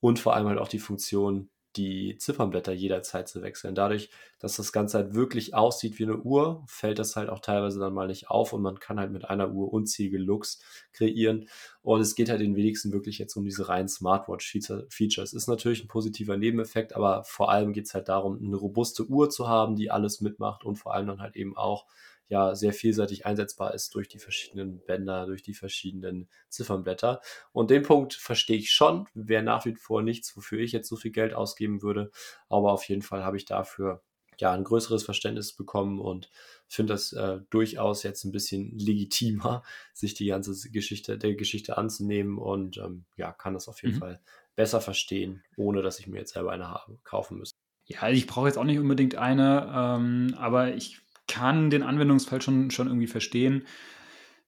[0.00, 3.74] und vor allem halt auch die Funktion, die Ziffernblätter jederzeit zu wechseln.
[3.74, 7.78] Dadurch, dass das Ganze halt wirklich aussieht wie eine Uhr, fällt das halt auch teilweise
[7.78, 10.60] dann mal nicht auf und man kann halt mit einer Uhr unzählige Looks
[10.92, 11.48] kreieren.
[11.82, 15.32] Und es geht halt den wenigsten wirklich jetzt um diese reinen Smartwatch-Features.
[15.32, 19.30] Ist natürlich ein positiver Nebeneffekt, aber vor allem geht es halt darum, eine robuste Uhr
[19.30, 21.86] zu haben, die alles mitmacht und vor allem dann halt eben auch
[22.28, 27.20] ja sehr vielseitig einsetzbar ist durch die verschiedenen Bänder, durch die verschiedenen Ziffernblätter.
[27.52, 30.96] Und den Punkt verstehe ich schon, wäre nach wie vor nichts, wofür ich jetzt so
[30.96, 32.10] viel Geld ausgeben würde.
[32.48, 34.02] Aber auf jeden Fall habe ich dafür
[34.38, 36.30] ja ein größeres Verständnis bekommen und
[36.68, 39.62] finde das äh, durchaus jetzt ein bisschen legitimer,
[39.94, 43.98] sich die ganze Geschichte der Geschichte anzunehmen und ähm, ja, kann das auf jeden Mhm.
[43.98, 44.20] Fall
[44.54, 47.58] besser verstehen, ohne dass ich mir jetzt selber eine habe, kaufen müsste.
[47.86, 52.70] Ja, ich brauche jetzt auch nicht unbedingt eine, ähm, aber ich kann den Anwendungsfall schon,
[52.70, 53.64] schon irgendwie verstehen.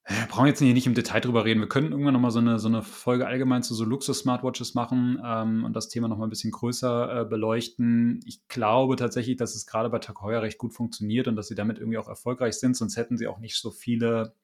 [0.07, 1.61] Wir brauchen jetzt nicht, nicht im Detail drüber reden.
[1.61, 5.65] Wir könnten irgendwann nochmal so eine, so eine Folge allgemein zu so Luxus-Smartwatches machen ähm,
[5.65, 8.21] und das Thema nochmal ein bisschen größer äh, beleuchten.
[8.25, 11.79] Ich glaube tatsächlich, dass es gerade bei Tag recht gut funktioniert und dass sie damit
[11.79, 14.35] irgendwie auch erfolgreich sind, sonst hätten sie auch nicht so viele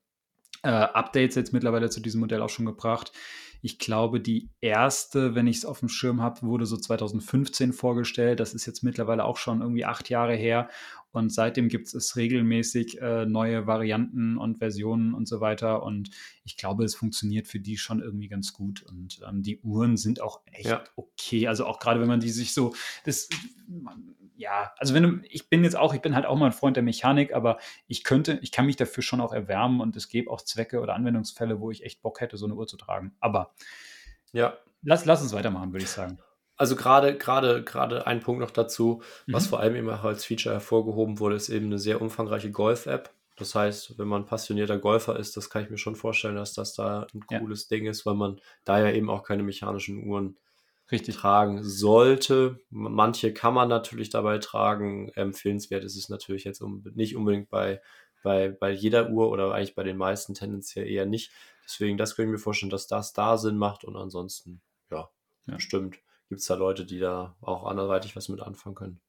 [0.62, 3.12] äh, Updates jetzt mittlerweile zu diesem Modell auch schon gebracht.
[3.62, 8.38] Ich glaube, die erste, wenn ich es auf dem Schirm habe, wurde so 2015 vorgestellt.
[8.38, 10.68] Das ist jetzt mittlerweile auch schon irgendwie acht Jahre her.
[11.16, 15.82] Und seitdem gibt es regelmäßig äh, neue Varianten und Versionen und so weiter.
[15.82, 16.10] Und
[16.44, 18.82] ich glaube, es funktioniert für die schon irgendwie ganz gut.
[18.82, 20.84] Und ähm, die Uhren sind auch echt Ja.
[20.94, 21.48] okay.
[21.48, 22.74] Also auch gerade wenn man die sich so,
[23.04, 23.30] das,
[24.36, 26.76] ja, also wenn du, ich bin jetzt auch, ich bin halt auch mal ein Freund
[26.76, 30.30] der Mechanik, aber ich könnte, ich kann mich dafür schon auch erwärmen und es gäbe
[30.30, 33.16] auch Zwecke oder Anwendungsfälle, wo ich echt Bock hätte, so eine Uhr zu tragen.
[33.20, 33.54] Aber
[34.32, 36.18] Ja, lass, lass uns weitermachen, würde ich sagen.
[36.56, 39.48] Also gerade, gerade, gerade ein Punkt noch dazu, was Mhm.
[39.48, 43.12] vor allem eben auch als Feature hervorgehoben wurde, ist eben eine sehr umfangreiche Golf-App.
[43.36, 46.72] Das heißt, wenn man passionierter Golfer ist, das kann ich mir schon vorstellen, dass das
[46.74, 47.40] da ein Ja.
[47.40, 50.38] cooles Ding ist, weil man da ja eben auch keine mechanischen Uhren
[50.90, 51.14] Richtig.
[51.14, 52.60] tragen sollte.
[52.70, 55.10] Manche kann man natürlich dabei tragen.
[55.10, 57.82] Empfehlenswert ist es natürlich jetzt um, nicht unbedingt bei,
[58.22, 61.32] bei, bei jeder Uhr oder eigentlich bei den meisten tendenziell eher nicht.
[61.64, 65.10] Deswegen, das können ich mir vorstellen, dass das da Sinn macht und ansonsten, ja,
[65.46, 65.58] Ja.
[65.58, 69.00] bestimmt gibt es da Leute, die da auch anderweitig was mit anfangen können.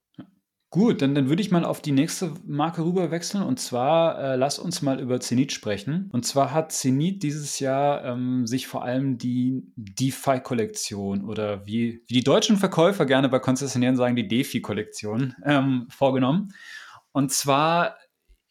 [0.70, 4.36] Gut, dann, dann würde ich mal auf die nächste Marke rüber wechseln und zwar äh,
[4.36, 6.10] lass uns mal über Zenit sprechen.
[6.12, 12.16] Und zwar hat Zenit dieses Jahr ähm, sich vor allem die DeFi-Kollektion oder wie, wie
[12.16, 16.54] die deutschen Verkäufer gerne bei Konzessionären sagen, die DeFi-Kollektion ähm, vorgenommen.
[17.14, 17.96] Und zwar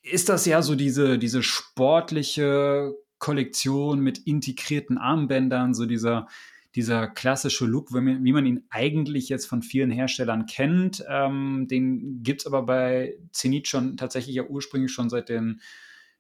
[0.01, 6.29] ist das ja so diese, diese sportliche Kollektion mit integrierten Armbändern, so dieser,
[6.77, 11.03] dieser klassische Look, wie man, ihn eigentlich jetzt von vielen Herstellern kennt.
[11.09, 15.63] Ähm, den gibt es aber bei Zenit schon tatsächlich ja ursprünglich schon seit den,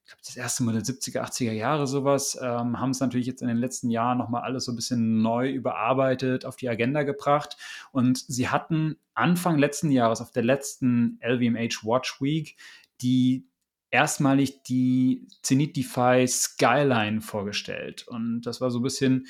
[0.02, 2.38] ich glaube, das erste Mal der 70er, 80er Jahre sowas.
[2.40, 5.50] Ähm, haben es natürlich jetzt in den letzten Jahren nochmal alles so ein bisschen neu
[5.50, 7.58] überarbeitet, auf die Agenda gebracht.
[7.92, 12.56] Und sie hatten Anfang letzten Jahres, auf der letzten LVMH Watch Week,
[13.02, 13.46] die
[13.90, 18.08] erstmalig die Zenit DeFi Skyline vorgestellt.
[18.08, 19.26] Und das war so ein bisschen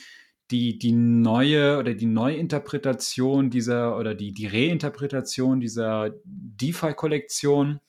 [0.50, 7.80] die, die neue oder die Neuinterpretation dieser oder die, die Reinterpretation dieser DeFi-Kollektion.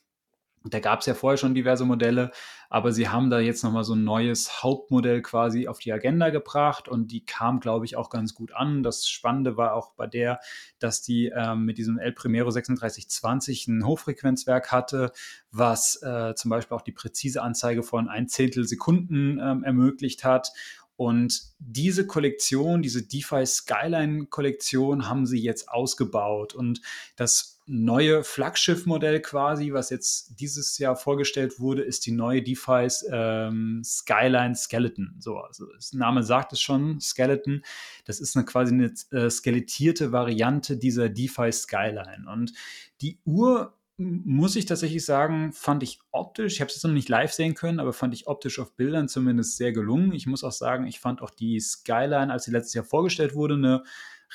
[0.64, 2.32] Da gab es ja vorher schon diverse Modelle,
[2.68, 6.88] aber sie haben da jetzt nochmal so ein neues Hauptmodell quasi auf die Agenda gebracht
[6.88, 8.82] und die kam, glaube ich, auch ganz gut an.
[8.82, 10.40] Das Spannende war auch bei der,
[10.78, 15.12] dass die ähm, mit diesem El Primero 3620 ein Hochfrequenzwerk hatte,
[15.50, 20.52] was äh, zum Beispiel auch die präzise Anzeige von ein Zehntel Sekunden ähm, ermöglicht hat.
[20.98, 26.56] Und diese Kollektion, diese DeFi Skyline Kollektion haben sie jetzt ausgebaut.
[26.56, 26.80] Und
[27.14, 33.80] das neue Flaggschiffmodell quasi, was jetzt dieses Jahr vorgestellt wurde, ist die neue DeFi's ähm,
[33.84, 35.14] Skyline Skeleton.
[35.20, 37.62] So, also das Name sagt es schon, Skeleton.
[38.04, 42.24] Das ist eine quasi eine äh, skelettierte Variante dieser DeFi Skyline.
[42.28, 42.52] Und
[43.02, 47.08] die Uhr muss ich tatsächlich sagen, fand ich optisch, ich habe es jetzt noch nicht
[47.08, 50.12] live sehen können, aber fand ich optisch auf Bildern zumindest sehr gelungen.
[50.12, 53.54] Ich muss auch sagen, ich fand auch die Skyline, als sie letztes Jahr vorgestellt wurde,
[53.54, 53.82] eine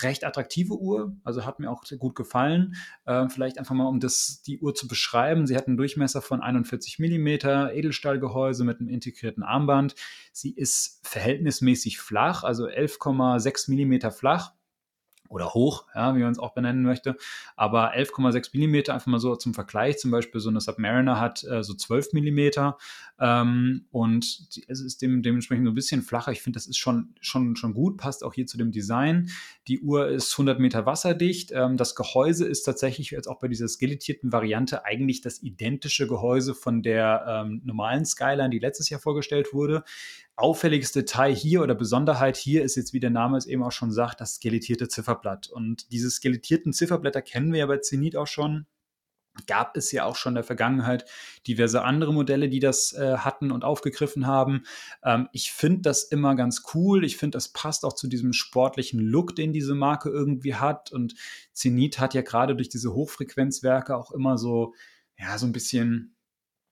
[0.01, 2.75] recht attraktive Uhr, also hat mir auch sehr gut gefallen.
[3.05, 5.47] Ähm, vielleicht einfach mal, um das, die Uhr zu beschreiben.
[5.47, 9.95] Sie hat einen Durchmesser von 41 mm, Edelstahlgehäuse mit einem integrierten Armband.
[10.33, 14.53] Sie ist verhältnismäßig flach, also 11,6 mm flach
[15.29, 17.17] oder hoch, ja, wie man es auch benennen möchte.
[17.55, 21.63] Aber 11,6 Millimeter, einfach mal so zum Vergleich, zum Beispiel so eine Submariner hat äh,
[21.63, 22.77] so 12 Millimeter
[23.19, 26.31] ähm, und es ist dem, dementsprechend so ein bisschen flacher.
[26.31, 29.29] Ich finde, das ist schon, schon, schon gut, passt auch hier zu dem Design.
[29.67, 31.51] Die Uhr ist 100 Meter wasserdicht.
[31.51, 36.53] Ähm, das Gehäuse ist tatsächlich jetzt auch bei dieser skelettierten Variante eigentlich das identische Gehäuse
[36.53, 39.83] von der ähm, normalen Skyline, die letztes Jahr vorgestellt wurde
[40.35, 43.91] auffälliges Detail hier oder Besonderheit hier ist jetzt, wie der Name es eben auch schon
[43.91, 45.47] sagt, das skelettierte Zifferblatt.
[45.49, 48.65] Und diese skelettierten Zifferblätter kennen wir ja bei Zenit auch schon.
[49.47, 51.05] Gab es ja auch schon in der Vergangenheit
[51.47, 54.63] diverse andere Modelle, die das äh, hatten und aufgegriffen haben.
[55.03, 57.03] Ähm, ich finde das immer ganz cool.
[57.03, 60.91] Ich finde, das passt auch zu diesem sportlichen Look, den diese Marke irgendwie hat.
[60.91, 61.15] Und
[61.51, 64.75] Zenit hat ja gerade durch diese Hochfrequenzwerke auch immer so,
[65.17, 66.15] ja, so ein bisschen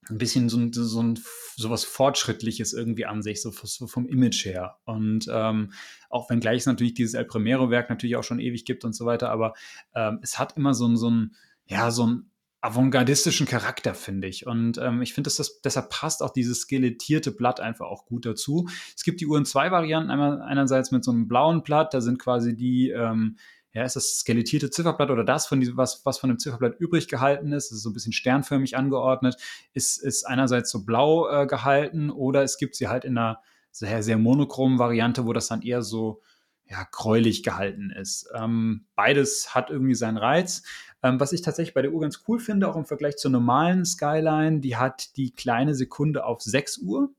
[0.10, 1.20] ein bisschen so, so ein
[1.56, 4.78] sowas Fortschrittliches irgendwie an sich, so, so vom Image her.
[4.86, 5.74] Und ähm,
[6.10, 9.06] auch wenn gleich es natürlich dieses El Primero-Werk natürlich auch schon ewig gibt und so
[9.06, 9.54] weiter, aber
[9.94, 11.36] ähm, es hat immer so so ein,
[11.68, 12.32] ja, so ein
[12.62, 14.46] avantgardistischen Charakter, finde ich.
[14.46, 18.70] Und ähm, ich finde, das, deshalb passt auch dieses skelettierte Blatt einfach auch gut dazu.
[18.96, 20.12] Es gibt die Uhren zwei Varianten.
[20.12, 23.38] Einmal einerseits mit so einem blauen Blatt, da sind quasi die ähm,
[23.74, 27.08] ja, ist das skelettierte Zifferblatt oder das, von diesem, was, was von dem Zifferblatt übrig
[27.08, 29.38] gehalten ist, ist so ein bisschen sternförmig angeordnet,
[29.74, 33.40] ist, ist einerseits so blau äh, gehalten oder es gibt sie halt in einer
[33.72, 36.22] sehr, sehr monochromen Variante, wo das dann eher so
[36.70, 38.30] ja, gräulich gehalten ist.
[38.34, 40.64] Ähm, beides hat irgendwie seinen Reiz.
[41.04, 43.86] Ähm, was ich tatsächlich bei der Uhr ganz cool finde, auch im Vergleich zur normalen
[43.86, 47.14] Skyline, die hat die kleine Sekunde auf 6 Uhr.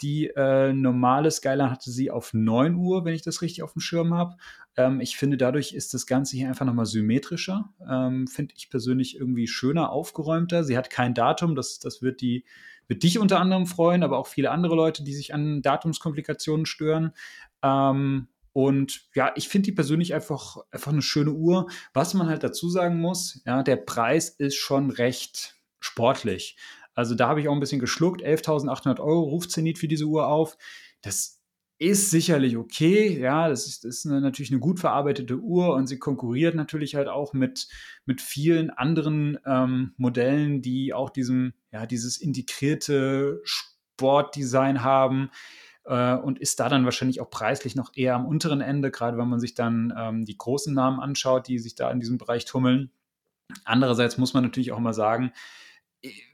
[0.00, 3.80] Die äh, normale Skyline hatte sie auf 9 Uhr, wenn ich das richtig auf dem
[3.80, 4.36] Schirm habe.
[4.76, 7.72] Ähm, ich finde, dadurch ist das Ganze hier einfach nochmal symmetrischer.
[7.88, 10.64] Ähm, finde ich persönlich irgendwie schöner, aufgeräumter.
[10.64, 12.44] Sie hat kein Datum, das, das wird die
[12.90, 17.12] wird dich unter anderem freuen, aber auch viele andere Leute, die sich an Datumskomplikationen stören.
[17.62, 21.68] Ähm, und ja, ich finde die persönlich einfach, einfach eine schöne Uhr.
[21.94, 26.56] Was man halt dazu sagen muss, ja, der Preis ist schon recht sportlich.
[27.00, 28.22] Also da habe ich auch ein bisschen geschluckt.
[28.22, 30.58] 11.800 Euro ruft Zenit für diese Uhr auf.
[31.00, 31.40] Das
[31.78, 33.18] ist sicherlich okay.
[33.18, 36.94] Ja, das ist, das ist eine, natürlich eine gut verarbeitete Uhr und sie konkurriert natürlich
[36.94, 37.68] halt auch mit,
[38.04, 45.30] mit vielen anderen ähm, Modellen, die auch diesem, ja, dieses integrierte Sportdesign haben
[45.84, 49.28] äh, und ist da dann wahrscheinlich auch preislich noch eher am unteren Ende, gerade wenn
[49.28, 52.90] man sich dann ähm, die großen Namen anschaut, die sich da in diesem Bereich tummeln.
[53.64, 55.32] Andererseits muss man natürlich auch mal sagen,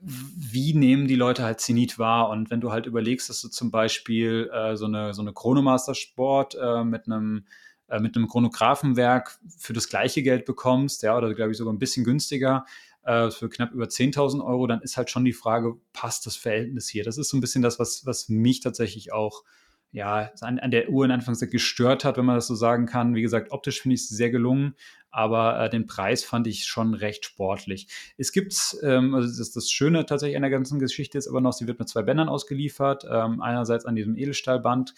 [0.01, 2.29] wie nehmen die Leute halt Zenit wahr?
[2.29, 5.95] Und wenn du halt überlegst, dass du zum Beispiel äh, so eine, so eine Chronomaster
[5.95, 7.47] Sport äh, mit einem
[7.89, 11.79] äh, mit einem Chronographenwerk für das gleiche Geld bekommst, ja, oder glaube ich sogar ein
[11.79, 12.65] bisschen günstiger,
[13.05, 16.89] äh, für knapp über 10.000 Euro, dann ist halt schon die Frage, passt das Verhältnis
[16.89, 17.05] hier?
[17.05, 19.45] Das ist so ein bisschen das, was, was mich tatsächlich auch
[19.93, 23.15] ja, an, an der Uhr in Anfangszeit gestört hat, wenn man das so sagen kann.
[23.15, 24.75] Wie gesagt, optisch finde ich es sehr gelungen,
[25.11, 27.89] aber äh, den Preis fand ich schon recht sportlich.
[28.19, 31.53] Es gibt, ähm, also das, das Schöne tatsächlich an der ganzen Geschichte ist aber noch,
[31.53, 33.07] sie wird mit zwei Bändern ausgeliefert.
[33.11, 34.95] Ähm, einerseits an diesem Edelstahlband,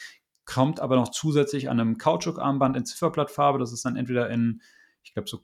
[0.49, 3.59] kommt aber noch zusätzlich an einem Kautschuk-Armband in Zifferblattfarbe.
[3.59, 4.63] Das ist dann entweder in,
[5.03, 5.41] ich glaube, so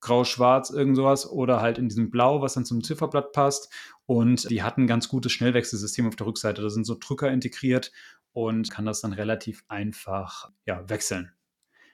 [0.00, 3.72] grau-schwarz, irgend sowas, oder halt in diesem Blau, was dann zum Zifferblatt passt.
[4.04, 6.60] Und die hatten ein ganz gutes Schnellwechselsystem auf der Rückseite.
[6.60, 7.92] Da sind so Drücker integriert
[8.32, 11.32] und kann das dann relativ einfach ja, wechseln.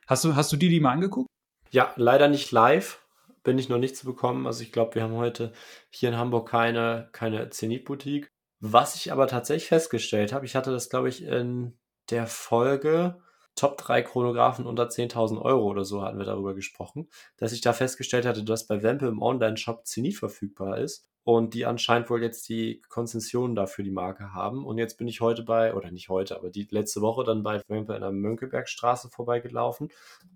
[0.06, 1.28] Hast du, hast du dir die mal angeguckt?
[1.70, 3.04] Ja, leider nicht live.
[3.42, 4.46] Bin ich noch nicht zu bekommen.
[4.46, 5.52] Also ich glaube, wir haben heute
[5.90, 8.28] hier in Hamburg keine, keine Zenit-Boutique.
[8.60, 11.78] Was ich aber tatsächlich festgestellt habe, ich hatte das, glaube ich, in
[12.10, 13.20] der Folge
[13.54, 17.72] Top 3 Chronographen unter 10.000 Euro oder so hatten wir darüber gesprochen, dass ich da
[17.72, 22.48] festgestellt hatte, dass bei Wempe im Online-Shop Zenit verfügbar ist und die anscheinend wohl jetzt
[22.48, 24.64] die Konzessionen dafür die Marke haben.
[24.64, 27.60] Und jetzt bin ich heute bei, oder nicht heute, aber die letzte Woche dann bei
[27.68, 29.90] Wempe in der Mönckebergstraße vorbeigelaufen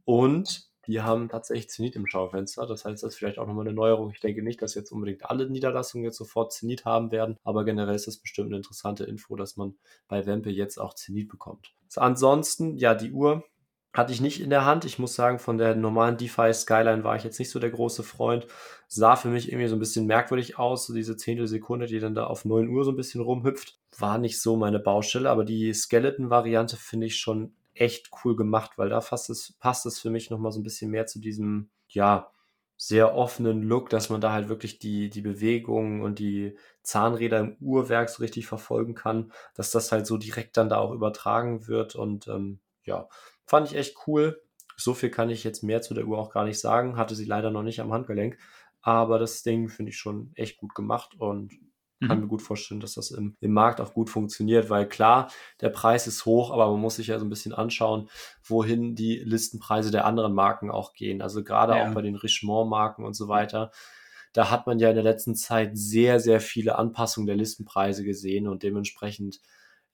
[0.04, 2.66] und die haben tatsächlich Zenit im Schaufenster.
[2.66, 4.10] Das heißt, das ist vielleicht auch nochmal eine Neuerung.
[4.10, 7.94] Ich denke nicht, dass jetzt unbedingt alle Niederlassungen jetzt sofort Zenit haben werden, aber generell
[7.94, 9.76] ist das bestimmt eine interessante Info, dass man
[10.08, 11.72] bei Wempe jetzt auch Zenit bekommt.
[11.88, 13.44] So, ansonsten, ja, die Uhr
[13.92, 14.84] hatte ich nicht in der Hand.
[14.84, 18.02] Ich muss sagen, von der normalen DeFi Skyline war ich jetzt nicht so der große
[18.02, 18.46] Freund.
[18.88, 22.26] Sah für mich irgendwie so ein bisschen merkwürdig aus, so diese Zehntelsekunde, die dann da
[22.26, 23.78] auf 9 Uhr so ein bisschen rumhüpft.
[23.98, 28.88] War nicht so meine Baustelle, aber die Skeleton-Variante finde ich schon echt cool gemacht, weil
[28.88, 32.30] da passt es, passt es für mich nochmal so ein bisschen mehr zu diesem, ja,
[32.76, 37.56] sehr offenen Look, dass man da halt wirklich die, die Bewegungen und die Zahnräder im
[37.60, 41.94] Uhrwerk so richtig verfolgen kann, dass das halt so direkt dann da auch übertragen wird
[41.94, 43.08] und ähm, ja,
[43.52, 44.40] fand ich echt cool.
[44.78, 47.26] So viel kann ich jetzt mehr zu der Uhr auch gar nicht sagen, hatte sie
[47.26, 48.38] leider noch nicht am Handgelenk,
[48.80, 51.52] aber das Ding finde ich schon echt gut gemacht und
[52.00, 52.24] kann mhm.
[52.24, 55.30] mir gut vorstellen, dass das im, im Markt auch gut funktioniert, weil klar,
[55.60, 58.08] der Preis ist hoch, aber man muss sich ja so ein bisschen anschauen,
[58.42, 61.20] wohin die Listenpreise der anderen Marken auch gehen.
[61.20, 61.86] Also gerade ja.
[61.86, 63.70] auch bei den Richemont-Marken und so weiter.
[64.32, 68.48] Da hat man ja in der letzten Zeit sehr, sehr viele Anpassungen der Listenpreise gesehen
[68.48, 69.40] und dementsprechend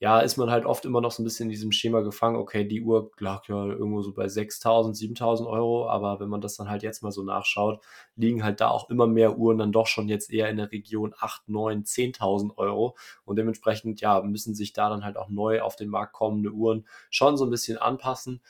[0.00, 2.64] ja, ist man halt oft immer noch so ein bisschen in diesem Schema gefangen, okay,
[2.64, 6.70] die Uhr lag ja irgendwo so bei 6.000, 7.000 Euro, aber wenn man das dann
[6.70, 7.84] halt jetzt mal so nachschaut,
[8.14, 11.14] liegen halt da auch immer mehr Uhren dann doch schon jetzt eher in der Region
[11.18, 15.74] 8, 9, 10.000 Euro und dementsprechend, ja, müssen sich da dann halt auch neu auf
[15.74, 18.40] den Markt kommende Uhren schon so ein bisschen anpassen.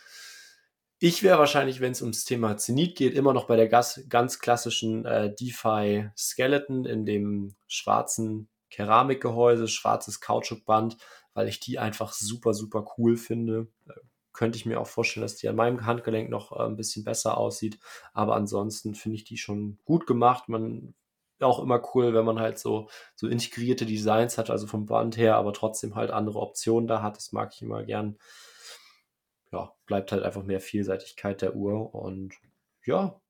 [1.01, 4.41] Ich wäre wahrscheinlich, wenn es ums Thema Zenit geht, immer noch bei der ganz, ganz
[4.41, 10.97] klassischen äh, DeFi Skeleton in dem schwarzen Keramikgehäuse, schwarzes Kautschukband,
[11.39, 13.69] weil ich die einfach super, super cool finde.
[13.89, 13.93] Äh,
[14.33, 17.39] könnte ich mir auch vorstellen, dass die an meinem Handgelenk noch äh, ein bisschen besser
[17.39, 17.79] aussieht.
[18.13, 20.49] Aber ansonsten finde ich die schon gut gemacht.
[20.49, 20.95] Man
[21.39, 25.37] auch immer cool, wenn man halt so, so integrierte Designs hat, also vom Band her,
[25.37, 27.17] aber trotzdem halt andere Optionen da hat.
[27.17, 28.19] Das mag ich immer gern.
[29.53, 32.35] Ja, bleibt halt einfach mehr Vielseitigkeit der Uhr und
[32.85, 33.21] ja,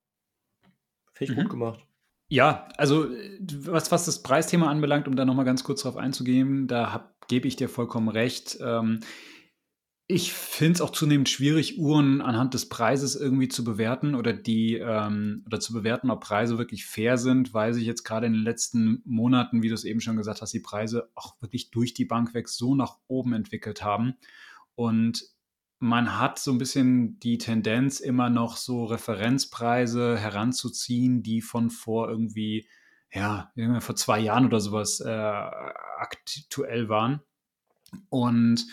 [1.13, 1.43] finde ich mhm.
[1.43, 1.85] gut gemacht.
[2.27, 3.07] Ja, also
[3.65, 7.47] was, was das Preisthema anbelangt, um da nochmal ganz kurz drauf einzugehen, da habe gebe
[7.47, 8.57] ich dir vollkommen recht.
[8.61, 8.99] Ähm,
[10.11, 14.73] ich finde es auch zunehmend schwierig, Uhren anhand des Preises irgendwie zu bewerten oder die
[14.73, 18.41] ähm, oder zu bewerten, ob Preise wirklich fair sind, weil sich jetzt gerade in den
[18.41, 22.05] letzten Monaten, wie du es eben schon gesagt hast, die Preise auch wirklich durch die
[22.05, 24.15] Bank weg so nach oben entwickelt haben.
[24.73, 25.23] Und
[25.77, 32.09] man hat so ein bisschen die Tendenz, immer noch so Referenzpreise heranzuziehen, die von vor
[32.09, 32.67] irgendwie
[33.11, 35.41] ja, vor zwei Jahren oder sowas äh,
[36.01, 37.21] aktuell waren.
[38.09, 38.67] Und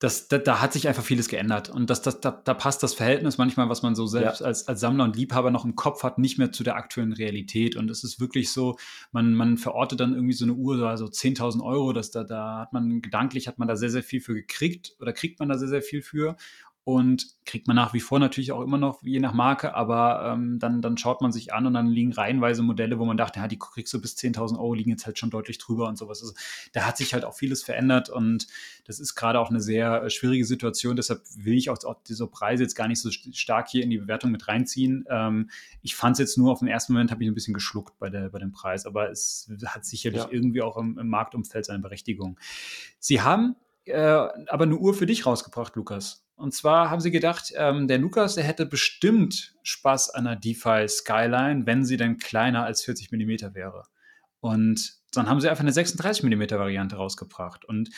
[0.00, 1.70] das, da, da, hat sich einfach vieles geändert.
[1.70, 4.46] Und das, das, da, da, passt das Verhältnis manchmal, was man so selbst ja.
[4.46, 7.74] als, als Sammler und Liebhaber noch im Kopf hat, nicht mehr zu der aktuellen Realität.
[7.74, 8.78] Und es ist wirklich so,
[9.10, 12.72] man, man verortet dann irgendwie so eine Uhr, also 10.000 Euro, das, da, da hat
[12.72, 15.68] man gedanklich, hat man da sehr, sehr viel für gekriegt oder kriegt man da sehr,
[15.68, 16.36] sehr viel für
[16.88, 20.58] und kriegt man nach wie vor natürlich auch immer noch, je nach Marke, aber ähm,
[20.58, 23.46] dann, dann schaut man sich an und dann liegen reihenweise Modelle, wo man dachte, ja,
[23.46, 26.22] die kriegst du bis 10.000 Euro, liegen jetzt halt schon deutlich drüber und sowas.
[26.22, 26.32] Also
[26.72, 28.46] da hat sich halt auch vieles verändert und
[28.86, 30.96] das ist gerade auch eine sehr äh, schwierige Situation.
[30.96, 33.98] Deshalb will ich auch, auch diese Preise jetzt gar nicht so stark hier in die
[33.98, 35.04] Bewertung mit reinziehen.
[35.10, 35.50] Ähm,
[35.82, 38.08] ich fand es jetzt nur auf den ersten Moment, habe ich ein bisschen geschluckt bei,
[38.08, 40.28] der, bei dem Preis, aber es hat sicherlich ja.
[40.30, 42.40] irgendwie auch im, im Marktumfeld seine Berechtigung.
[42.98, 46.24] Sie haben äh, aber eine Uhr für dich rausgebracht, Lukas.
[46.38, 50.86] Und zwar haben sie gedacht, ähm, der Lukas, der hätte bestimmt Spaß an einer DeFi
[50.88, 53.82] Skyline, wenn sie denn kleiner als 40 mm wäre.
[54.40, 57.64] Und dann haben sie einfach eine 36 mm Variante rausgebracht.
[57.64, 57.90] Und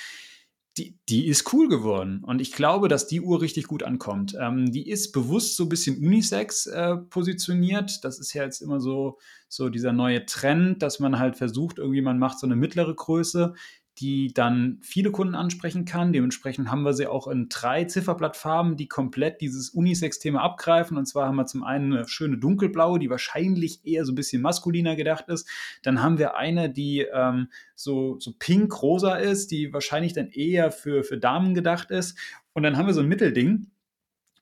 [0.79, 2.23] die, die ist cool geworden.
[2.25, 4.35] Und ich glaube, dass die Uhr richtig gut ankommt.
[4.41, 8.05] Ähm, die ist bewusst so ein bisschen Unisex äh, positioniert.
[8.05, 9.19] Das ist ja jetzt immer so,
[9.49, 13.55] so dieser neue Trend, dass man halt versucht, irgendwie man macht so eine mittlere Größe
[14.01, 16.13] die dann viele Kunden ansprechen kann.
[16.13, 20.97] Dementsprechend haben wir sie auch in drei Zifferblattfarben, die komplett dieses Unisex-Thema abgreifen.
[20.97, 24.41] Und zwar haben wir zum einen eine schöne dunkelblaue, die wahrscheinlich eher so ein bisschen
[24.41, 25.49] maskuliner gedacht ist.
[25.83, 31.05] Dann haben wir eine, die ähm, so, so pink-rosa ist, die wahrscheinlich dann eher für,
[31.05, 32.19] für Damen gedacht ist.
[32.55, 33.67] Und dann haben wir so ein Mittelding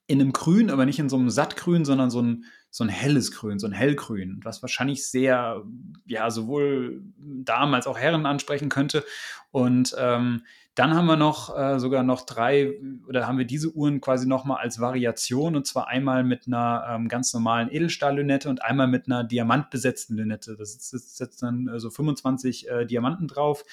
[0.07, 3.31] in einem Grün, aber nicht in so einem Sattgrün, sondern so ein so ein helles
[3.31, 5.63] Grün, so ein hellgrün, was wahrscheinlich sehr,
[6.05, 9.03] ja, sowohl Damen als auch Herren ansprechen könnte.
[9.51, 10.43] Und ähm,
[10.75, 12.71] dann haben wir noch äh, sogar noch drei,
[13.07, 17.07] oder haben wir diese Uhren quasi nochmal als Variation, und zwar einmal mit einer ähm,
[17.09, 20.55] ganz normalen Edelstahllünette und einmal mit einer diamantbesetzten Lünette.
[20.55, 23.65] Da sitzen dann äh, so 25 äh, Diamanten drauf.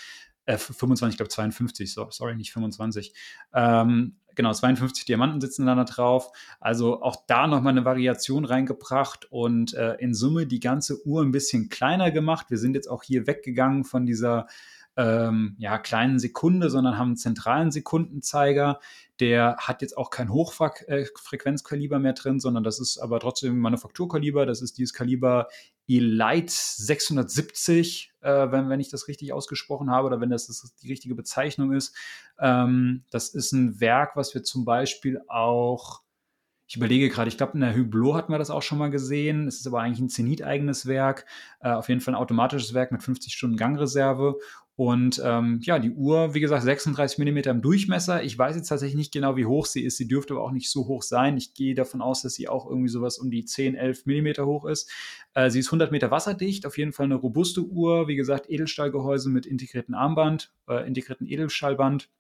[0.47, 3.13] Äh, 25, ich glaube 52, so, sorry, nicht 25.
[3.53, 6.31] Ähm, genau, 52 Diamanten sitzen da drauf.
[6.61, 11.33] Also auch da nochmal eine Variation reingebracht und äh, in Summe die ganze Uhr ein
[11.33, 12.47] bisschen kleiner gemacht.
[12.51, 14.47] Wir sind jetzt auch hier weggegangen von dieser
[14.97, 18.81] ähm, ja, kleinen Sekunde, sondern haben einen zentralen Sekundenzeiger.
[19.21, 24.47] Der hat jetzt auch kein Hochfrequenzkaliber mehr drin, sondern das ist aber trotzdem Manufakturkaliber.
[24.47, 25.49] Das ist dieses Kaliber
[25.89, 30.89] Elite 670, äh, wenn, wenn ich das richtig ausgesprochen habe oder wenn das, das die
[30.89, 31.95] richtige Bezeichnung ist.
[32.39, 36.03] Ähm, das ist ein Werk, was wir zum Beispiel auch
[36.69, 39.47] ich überlege gerade, ich glaube, in der Hublot hatten wir das auch schon mal gesehen.
[39.47, 41.25] Es ist aber eigentlich ein Zenit-eigenes Werk.
[41.61, 44.37] Äh, auf jeden Fall ein automatisches Werk mit 50 Stunden Gangreserve.
[44.77, 48.23] Und ähm, ja, die Uhr, wie gesagt, 36 mm im Durchmesser.
[48.23, 49.97] Ich weiß jetzt tatsächlich nicht genau, wie hoch sie ist.
[49.97, 51.39] Sie dürfte aber auch nicht so hoch sein.
[51.39, 54.67] Ich gehe davon aus, dass sie auch irgendwie sowas um die 10, 11 mm hoch
[54.67, 54.91] ist.
[55.33, 58.07] Äh, sie ist 100 Meter wasserdicht, auf jeden Fall eine robuste Uhr.
[58.07, 62.11] Wie gesagt, Edelstahlgehäuse mit integrierten Armband, äh, integrierten Edelstahlband.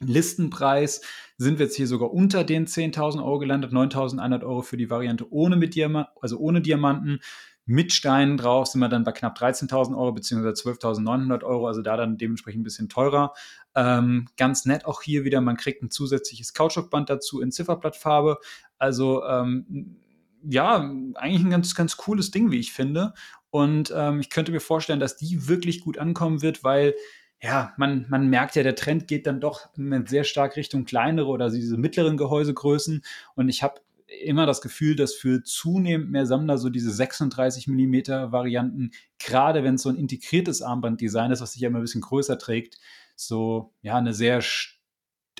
[0.00, 1.02] Listenpreis
[1.38, 5.32] sind wir jetzt hier sogar unter den 10.000 Euro gelandet, 9.100 Euro für die Variante
[5.32, 7.20] ohne mit Diamant, also ohne Diamanten.
[7.66, 11.96] Mit Steinen drauf sind wir dann bei knapp 13.000 Euro beziehungsweise 12.900 Euro, also da
[11.96, 13.32] dann dementsprechend ein bisschen teurer.
[13.74, 18.38] Ähm, ganz nett auch hier wieder, man kriegt ein zusätzliches Kautschukband dazu in Zifferblattfarbe.
[18.78, 19.96] Also ähm,
[20.42, 20.76] ja,
[21.14, 23.14] eigentlich ein ganz, ganz cooles Ding, wie ich finde.
[23.50, 26.94] Und ähm, ich könnte mir vorstellen, dass die wirklich gut ankommen wird, weil
[27.40, 29.68] ja, man, man merkt ja, der Trend geht dann doch
[30.06, 33.02] sehr stark Richtung kleinere oder diese mittleren Gehäusegrößen.
[33.34, 37.94] Und ich habe immer das Gefühl, dass für zunehmend mehr Sammler so diese 36 mm
[38.32, 42.00] Varianten, gerade wenn es so ein integriertes Armbanddesign ist, was sich ja immer ein bisschen
[42.00, 42.78] größer trägt,
[43.16, 44.42] so ja eine sehr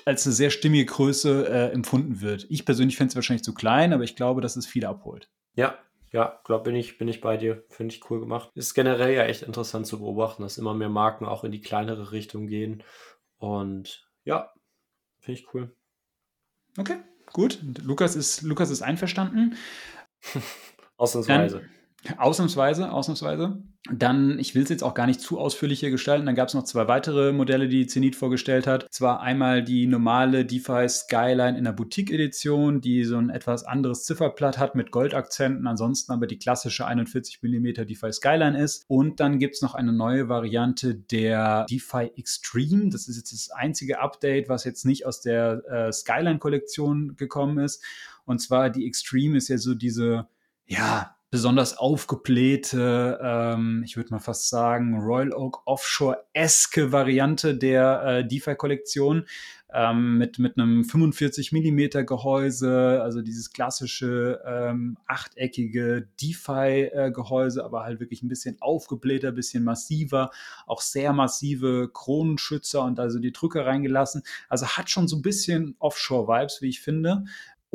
[0.05, 2.45] als eine sehr stimmige Größe äh, empfunden wird.
[2.49, 5.29] Ich persönlich fände es wahrscheinlich zu klein, aber ich glaube, dass es viele abholt.
[5.55, 5.79] Ja,
[6.11, 7.63] ja, glaube bin ich, bin ich bei dir.
[7.69, 8.51] Finde ich cool gemacht.
[8.53, 12.11] Ist generell ja echt interessant zu beobachten, dass immer mehr Marken auch in die kleinere
[12.11, 12.83] Richtung gehen.
[13.37, 14.53] Und ja,
[15.19, 15.75] finde ich cool.
[16.77, 16.97] Okay,
[17.33, 17.59] gut.
[17.83, 19.55] Lukas ist, Lukas ist einverstanden.
[20.97, 21.59] Ausnahmsweise.
[21.59, 21.69] Dann,
[22.17, 23.63] Ausnahmsweise, ausnahmsweise.
[23.91, 26.55] Dann, ich will es jetzt auch gar nicht zu ausführlich hier gestalten, dann gab es
[26.55, 28.87] noch zwei weitere Modelle, die Zenit vorgestellt hat.
[28.89, 34.57] Zwar einmal die normale DeFi Skyline in der Boutique-Edition, die so ein etwas anderes Zifferblatt
[34.57, 38.85] hat mit Goldakzenten, ansonsten aber die klassische 41 mm DeFi Skyline ist.
[38.87, 42.89] Und dann gibt es noch eine neue Variante der DeFi Extreme.
[42.89, 47.83] Das ist jetzt das einzige Update, was jetzt nicht aus der äh, Skyline-Kollektion gekommen ist.
[48.25, 50.27] Und zwar die Extreme ist ja so diese,
[50.65, 58.25] ja, besonders aufgeblähte, ähm, ich würde mal fast sagen, Royal Oak Offshore-eske Variante der äh,
[58.25, 59.25] DeFi-Kollektion
[59.73, 67.99] ähm, mit, mit einem 45 mm Gehäuse, also dieses klassische ähm, achteckige DeFi-Gehäuse, aber halt
[67.99, 70.31] wirklich ein bisschen aufgeblähter, ein bisschen massiver,
[70.65, 74.23] auch sehr massive Kronenschützer und also die Drücke reingelassen.
[74.47, 77.25] Also hat schon so ein bisschen Offshore-Vibes, wie ich finde.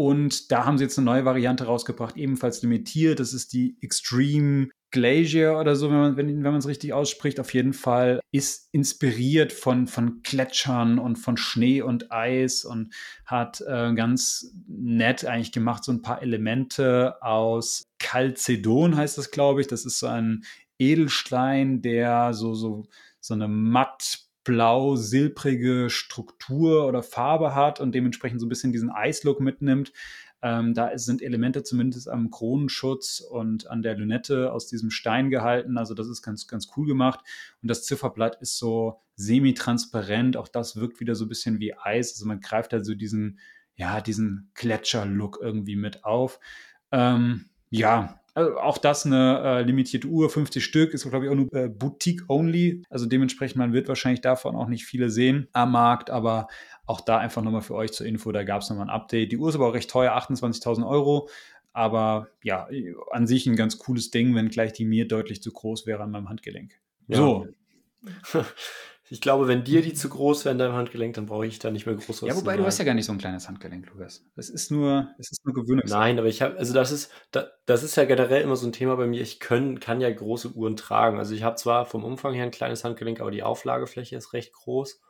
[0.01, 3.21] Und da haben sie jetzt eine neue Variante rausgebracht, ebenfalls limitiert.
[3.21, 7.39] Das ist die Extreme Glacier oder so, wenn man wenn, wenn es richtig ausspricht.
[7.39, 12.95] Auf jeden Fall ist inspiriert von, von Gletschern und von Schnee und Eis und
[13.27, 19.61] hat äh, ganz nett eigentlich gemacht, so ein paar Elemente aus Chalcedon heißt das, glaube
[19.61, 19.67] ich.
[19.67, 20.45] Das ist so ein
[20.79, 22.87] Edelstein, der so, so,
[23.21, 29.41] so eine matt blau-silbrige Struktur oder Farbe hat und dementsprechend so ein bisschen diesen Eislook
[29.41, 29.93] mitnimmt.
[30.43, 35.77] Ähm, da sind Elemente zumindest am Kronenschutz und an der Lünette aus diesem Stein gehalten.
[35.77, 37.21] Also das ist ganz, ganz cool gemacht.
[37.63, 40.37] Und das Zifferblatt ist so semi-transparent.
[40.39, 42.15] Auch das wirkt wieder so ein bisschen wie Eis.
[42.15, 43.39] Also man greift da so diesen,
[43.75, 46.41] ja, diesen Gletscher-Look irgendwie mit auf.
[46.91, 51.37] Ähm, ja, also auch das eine äh, limitierte Uhr, 50 Stück, ist glaube ich auch
[51.37, 52.83] nur äh, Boutique-only.
[52.91, 56.49] Also dementsprechend, man wird wahrscheinlich davon auch nicht viele sehen am Markt, aber
[56.87, 59.33] auch da einfach nochmal für euch zur Info, da gab es nochmal ein Update.
[59.33, 61.29] Die Uhr ist aber auch recht teuer, 28.000 Euro.
[61.73, 62.69] Aber ja,
[63.13, 66.11] an sich ein ganz cooles Ding, wenn gleich die mir deutlich zu groß wäre an
[66.11, 66.81] meinem Handgelenk.
[67.07, 67.17] Ja.
[67.17, 67.47] So.
[69.13, 71.85] Ich glaube, wenn dir die zu groß wären, deinem Handgelenk, dann brauche ich da nicht
[71.85, 74.25] mehr groß was Ja, wobei du hast ja gar nicht so ein kleines Handgelenk, Lukas.
[74.37, 75.85] Das ist nur, das ist nur Gewöhnung.
[75.89, 78.95] Nein, aber ich habe, also das ist, das ist ja generell immer so ein Thema
[78.95, 79.21] bei mir.
[79.21, 81.19] Ich können, kann ja große Uhren tragen.
[81.19, 84.53] Also ich habe zwar vom Umfang her ein kleines Handgelenk, aber die Auflagefläche ist recht
[84.53, 85.01] groß.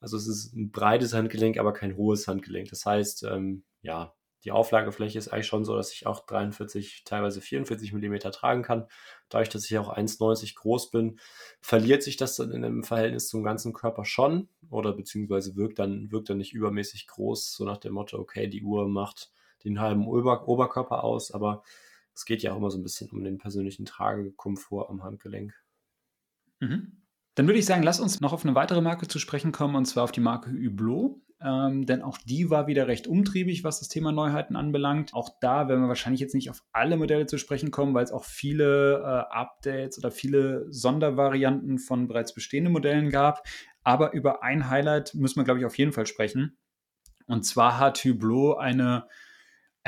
[0.00, 2.68] Also es ist ein breites Handgelenk, aber kein hohes Handgelenk.
[2.68, 4.14] Das heißt, ähm, ja,
[4.44, 8.86] die Auflagefläche ist eigentlich schon so, dass ich auch 43, teilweise 44 Millimeter tragen kann.
[9.28, 11.18] Dadurch, dass ich auch 1,90 groß bin,
[11.60, 16.10] verliert sich das dann in einem Verhältnis zum ganzen Körper schon oder beziehungsweise wirkt dann,
[16.10, 19.30] wirkt dann nicht übermäßig groß, so nach dem Motto, okay, die Uhr macht
[19.64, 21.62] den halben Ober Oberkörper aus, aber
[22.14, 25.54] es geht ja auch immer so ein bisschen um den persönlichen Tragekomfort am Handgelenk.
[26.60, 27.00] Mhm.
[27.34, 29.86] Dann würde ich sagen, lass uns noch auf eine weitere Marke zu sprechen kommen, und
[29.86, 31.16] zwar auf die Marke Hublot.
[31.42, 35.14] Ähm, denn auch die war wieder recht umtriebig, was das Thema Neuheiten anbelangt.
[35.14, 38.12] Auch da werden wir wahrscheinlich jetzt nicht auf alle Modelle zu sprechen kommen, weil es
[38.12, 43.42] auch viele äh, Updates oder viele Sondervarianten von bereits bestehenden Modellen gab.
[43.82, 46.58] Aber über ein Highlight müssen wir, glaube ich, auf jeden Fall sprechen.
[47.26, 49.06] Und zwar hat Hublot eine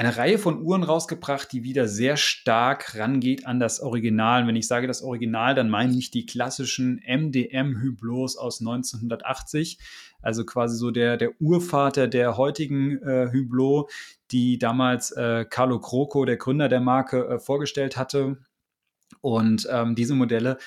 [0.03, 4.43] eine Reihe von Uhren rausgebracht, die wieder sehr stark rangeht an das Original.
[4.43, 9.79] Und wenn ich sage das Original, dann meine ich die klassischen MDM-Hyblos aus 1980.
[10.21, 13.93] Also quasi so der, der Urvater der heutigen äh, Hublot,
[14.33, 18.39] die damals äh, Carlo Croco, der Gründer der Marke, äh, vorgestellt hatte.
[19.21, 20.59] Und ähm, diese Modelle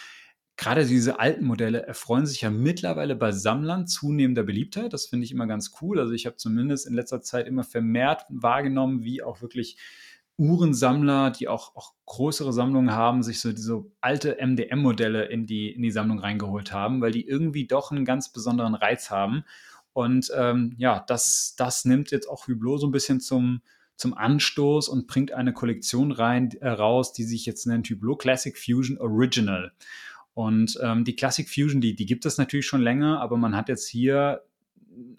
[0.58, 4.94] gerade diese alten Modelle erfreuen sich ja mittlerweile bei Sammlern zunehmender Beliebtheit.
[4.94, 6.00] Das finde ich immer ganz cool.
[6.00, 9.78] Also ich habe zumindest in letzter Zeit immer vermehrt wahrgenommen, wie auch wirklich
[10.38, 15.82] Uhrensammler, die auch, auch größere Sammlungen haben, sich so diese alte MDM-Modelle in die, in
[15.82, 19.46] die Sammlung reingeholt haben, weil die irgendwie doch einen ganz besonderen Reiz haben.
[19.94, 23.62] Und ähm, ja, das, das nimmt jetzt auch Hublot so ein bisschen zum,
[23.96, 28.58] zum Anstoß und bringt eine Kollektion rein, äh, raus, die sich jetzt nennt Hublot Classic
[28.58, 29.72] Fusion Original.
[30.36, 33.70] Und ähm, die Classic Fusion, die, die gibt es natürlich schon länger, aber man hat
[33.70, 34.42] jetzt hier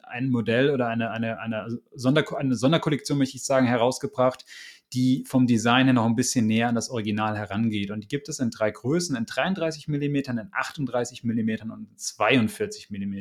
[0.03, 4.45] ein Modell oder eine, eine, eine, Sonder, eine Sonderkollektion, möchte ich sagen, herausgebracht,
[4.93, 7.91] die vom Design her noch ein bisschen näher an das Original herangeht.
[7.91, 11.97] Und die gibt es in drei Größen, in 33 mm, in 38 mm und in
[11.97, 13.15] 42 mm.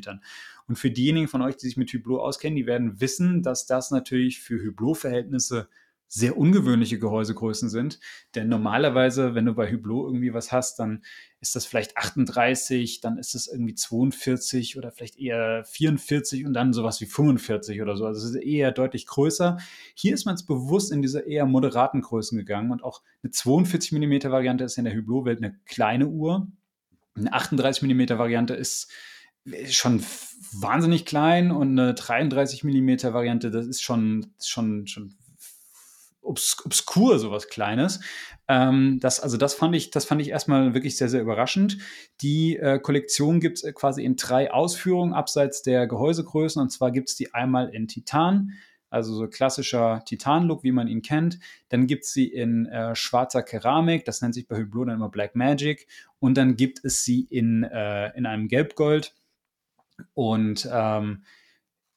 [0.68, 3.90] Und für diejenigen von euch, die sich mit Hublot auskennen, die werden wissen, dass das
[3.90, 5.70] natürlich für Hublot-Verhältnisse
[6.16, 8.00] sehr ungewöhnliche Gehäusegrößen sind.
[8.36, 11.04] Denn normalerweise, wenn du bei Hublot irgendwie was hast, dann
[11.42, 16.72] ist das vielleicht 38, dann ist es irgendwie 42 oder vielleicht eher 44 und dann
[16.72, 18.06] sowas wie 45 oder so.
[18.06, 19.58] Also es ist eher deutlich größer.
[19.94, 23.92] Hier ist man es bewusst in diese eher moderaten Größen gegangen und auch eine 42
[23.92, 26.48] mm Variante ist in der Hublot-Welt eine kleine Uhr.
[27.16, 28.90] Eine 38 mm Variante ist
[29.68, 30.02] schon
[30.54, 35.14] wahnsinnig klein und eine 33 mm Variante, das ist schon, schon, schon
[36.26, 38.00] obs obskur, sowas Kleines.
[38.48, 41.78] Ähm, das, also das fand ich, das fand ich erstmal wirklich sehr, sehr überraschend.
[42.22, 46.62] Die äh, Kollektion gibt es äh, quasi in drei Ausführungen abseits der Gehäusegrößen.
[46.62, 48.52] Und zwar gibt es die einmal in Titan,
[48.90, 51.40] also so klassischer Titan-Look, wie man ihn kennt.
[51.70, 55.10] Dann gibt es sie in äh, schwarzer Keramik, das nennt sich bei Hublot dann immer
[55.10, 55.88] Black Magic.
[56.20, 59.14] Und dann gibt es sie in, äh, in einem Gelbgold.
[60.14, 61.24] Und ähm,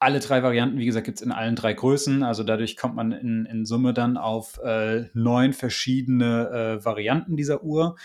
[0.01, 2.22] alle drei Varianten, wie gesagt, gibt es in allen drei Größen.
[2.22, 7.64] Also dadurch kommt man in, in Summe dann auf äh, neun verschiedene äh, Varianten dieser
[7.64, 7.96] Uhr.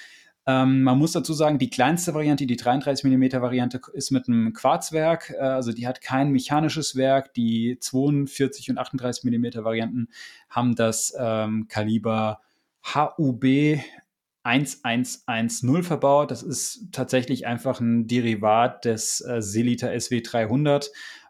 [0.46, 4.54] Ähm, man muss dazu sagen, die kleinste Variante, die 33 mm Variante, ist mit einem
[4.54, 5.34] Quarzwerk.
[5.38, 7.34] Äh, also die hat kein mechanisches Werk.
[7.36, 10.10] Die 42 und 38 mm Varianten
[10.50, 12.42] haben das ähm, Kaliber
[12.94, 13.46] HUB
[14.44, 16.32] 1110 verbaut.
[16.32, 20.90] Das ist tatsächlich einfach ein Derivat des äh, Selita SW300.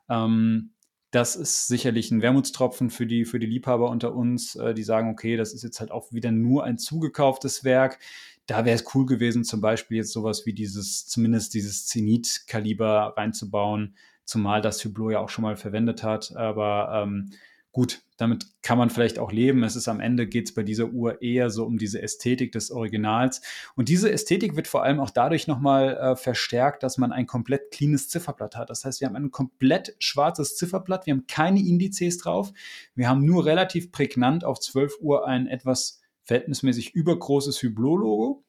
[0.10, 0.74] Ähm,
[1.12, 5.12] das ist sicherlich ein Wermutstropfen für die, für die Liebhaber unter uns, äh, die sagen,
[5.12, 8.00] okay, das ist jetzt halt auch wieder nur ein zugekauftes Werk.
[8.48, 13.96] Da wäre es cool gewesen, zum Beispiel jetzt sowas wie dieses, zumindest dieses Zenit-Kaliber reinzubauen,
[14.26, 16.36] zumal das Hublot ja auch schon mal verwendet hat.
[16.36, 17.30] Aber ähm,
[17.74, 19.64] gut, damit kann man vielleicht auch leben.
[19.64, 22.70] Es ist am Ende geht es bei dieser Uhr eher so um diese Ästhetik des
[22.72, 23.42] Originals.
[23.76, 27.72] Und diese Ästhetik wird vor allem auch dadurch nochmal äh, verstärkt, dass man ein komplett
[27.72, 28.70] cleanes Zifferblatt hat.
[28.70, 31.08] Das heißt, wir haben ein komplett schwarzes Zifferblatt.
[31.08, 32.54] Wir haben keine Indizes drauf.
[32.94, 38.46] Wir haben nur relativ prägnant auf 12 Uhr ein etwas verhältnismäßig übergroßes Hublot-Logo.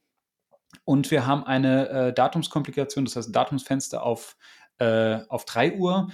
[0.85, 4.37] Und wir haben eine äh, Datumskomplikation, das heißt Datumsfenster auf,
[4.79, 6.09] äh, auf 3 Uhr.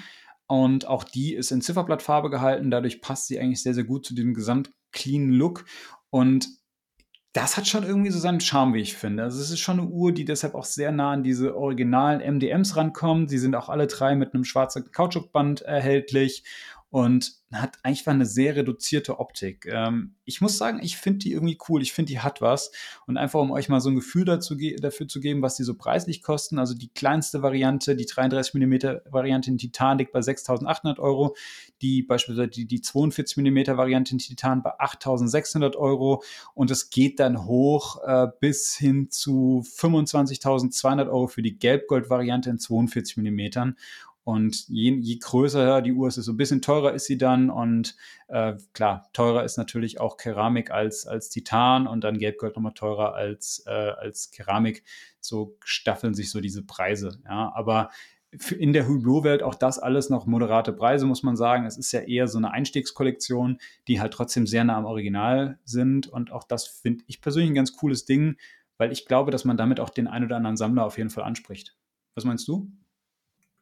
[0.50, 2.72] Und auch die ist in Zifferblattfarbe gehalten.
[2.72, 5.64] Dadurch passt sie eigentlich sehr, sehr gut zu dem gesamt clean Look.
[6.10, 6.48] Und
[7.32, 9.22] das hat schon irgendwie so seinen Charme, wie ich finde.
[9.22, 12.74] Also es ist schon eine Uhr, die deshalb auch sehr nah an diese originalen MDMs
[12.76, 13.30] rankommt.
[13.30, 16.42] Sie sind auch alle drei mit einem schwarzen Kautschukband erhältlich
[16.90, 19.66] und hat eigentlich eine sehr reduzierte Optik.
[19.66, 21.82] Ähm, ich muss sagen, ich finde die irgendwie cool.
[21.82, 22.70] Ich finde, die hat was.
[23.06, 25.74] Und einfach, um euch mal so ein Gefühl dazu dafür zu geben, was die so
[25.74, 26.58] preislich kosten.
[26.58, 28.74] Also die kleinste Variante, die 33 mm
[29.10, 31.36] Variante in Titan liegt bei 6.800 Euro.
[31.80, 36.22] Die beispielsweise die, die 42 mm Variante in Titan bei 8.600 Euro.
[36.54, 42.58] Und es geht dann hoch äh, bis hin zu 25.200 Euro für die Gelbgold-Variante in
[42.58, 43.74] 42 mm.
[44.24, 47.50] Und je, je größer die Uhr ist, desto ein bisschen teurer ist sie dann.
[47.50, 47.96] Und
[48.28, 53.14] äh, klar, teurer ist natürlich auch Keramik als, als Titan und dann Gelbgold nochmal teurer
[53.14, 54.84] als, äh, als Keramik.
[55.20, 57.20] So staffeln sich so diese Preise.
[57.24, 57.90] Ja, aber
[58.56, 61.66] in der Hublot-Welt auch das alles noch moderate Preise, muss man sagen.
[61.66, 63.58] Es ist ja eher so eine Einstiegskollektion,
[63.88, 66.06] die halt trotzdem sehr nah am Original sind.
[66.06, 68.36] Und auch das finde ich persönlich ein ganz cooles Ding,
[68.78, 71.24] weil ich glaube, dass man damit auch den ein oder anderen Sammler auf jeden Fall
[71.24, 71.76] anspricht.
[72.14, 72.70] Was meinst du?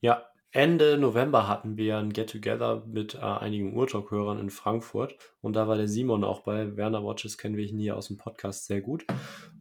[0.01, 5.69] Ja, Ende November hatten wir ein Get-Together mit äh, einigen Urtalk-Hörern in Frankfurt und da
[5.69, 6.75] war der Simon auch bei.
[6.75, 9.05] Werner Watches kennen wir ihn hier aus dem Podcast sehr gut.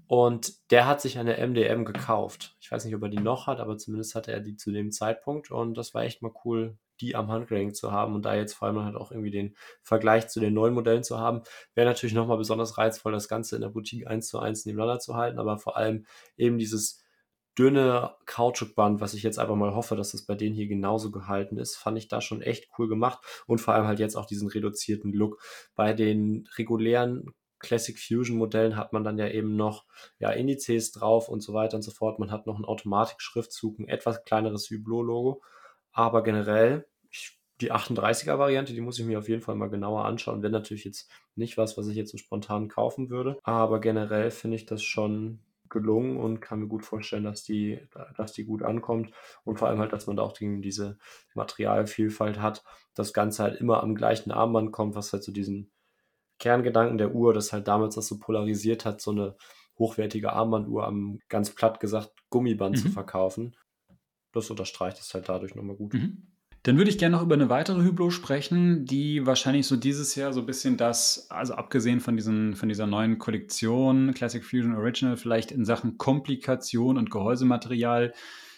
[0.07, 2.55] Und der hat sich eine MDM gekauft.
[2.61, 4.93] Ich weiß nicht, ob er die noch hat, aber zumindest hatte er die zu dem
[4.93, 8.53] Zeitpunkt und das war echt mal cool, die am Handgelenk zu haben und da jetzt
[8.53, 11.41] vor allem halt auch irgendwie den Vergleich zu den neuen Modellen zu haben,
[11.75, 15.15] wäre natürlich nochmal besonders reizvoll, das Ganze in der Boutique eins zu eins nebeneinander zu
[15.15, 16.05] halten, aber vor allem
[16.38, 17.03] eben dieses
[17.58, 21.58] dünne Kautschukband, was ich jetzt einfach mal hoffe, dass das bei denen hier genauso gehalten
[21.58, 24.47] ist, fand ich da schon echt cool gemacht und vor allem halt jetzt auch diesen
[24.47, 25.41] reduzierten Look.
[25.76, 29.86] Bei den regulären Classic Fusion Modellen hat man dann ja eben noch
[30.20, 32.20] ja, Indizes drauf und so weiter und so fort.
[32.20, 35.41] Man hat noch einen Automatik-Schriftzug, ein etwas kleineres Hublot-Logo.
[35.91, 40.05] Aber generell, ich, die 38er Variante, die muss ich mir auf jeden Fall mal genauer
[40.05, 40.43] anschauen.
[40.43, 43.39] Wäre natürlich jetzt nicht was, was ich jetzt so spontan kaufen würde.
[43.41, 45.39] Aber generell finde ich das schon
[45.70, 47.80] gelungen und kann mir gut vorstellen, dass die,
[48.15, 49.11] dass die gut ankommt
[49.43, 50.97] und vor allem halt, dass man da auch die, diese
[51.36, 52.63] Materialvielfalt hat,
[52.93, 55.72] das Ganze halt immer am gleichen Armband kommt, was halt so diesen
[56.39, 59.36] Kerngedanken der Uhr, das halt damals das so polarisiert hat, so eine
[59.78, 62.82] hochwertige Armbanduhr am ganz platt gesagt Gummiband mhm.
[62.82, 63.55] zu verkaufen.
[64.34, 65.93] Das unterstreicht es halt dadurch nochmal gut.
[65.93, 66.28] Mhm.
[66.68, 70.34] Dann würde ich gerne noch über eine weitere Hublot sprechen, die wahrscheinlich so dieses Jahr
[70.34, 75.15] so ein bisschen das, also abgesehen von, diesen, von dieser neuen Kollektion Classic Fusion Original,
[75.15, 78.13] vielleicht in Sachen Komplikation und Gehäusematerial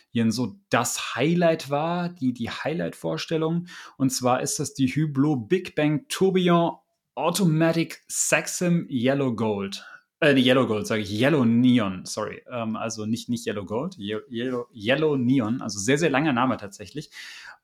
[0.09, 3.67] hier so das Highlight war, die, die Highlight-Vorstellung.
[3.95, 6.77] Und zwar ist das die Hublot Big Bang Tourbillon
[7.13, 9.85] Automatic Saxum Yellow Gold.
[10.21, 11.11] Äh, Yellow Gold, sage ich.
[11.11, 12.43] Yellow Neon, sorry.
[12.51, 15.61] Ähm, also nicht, nicht Yellow Gold, Yellow, Yellow Neon.
[15.61, 17.09] Also sehr, sehr langer Name tatsächlich.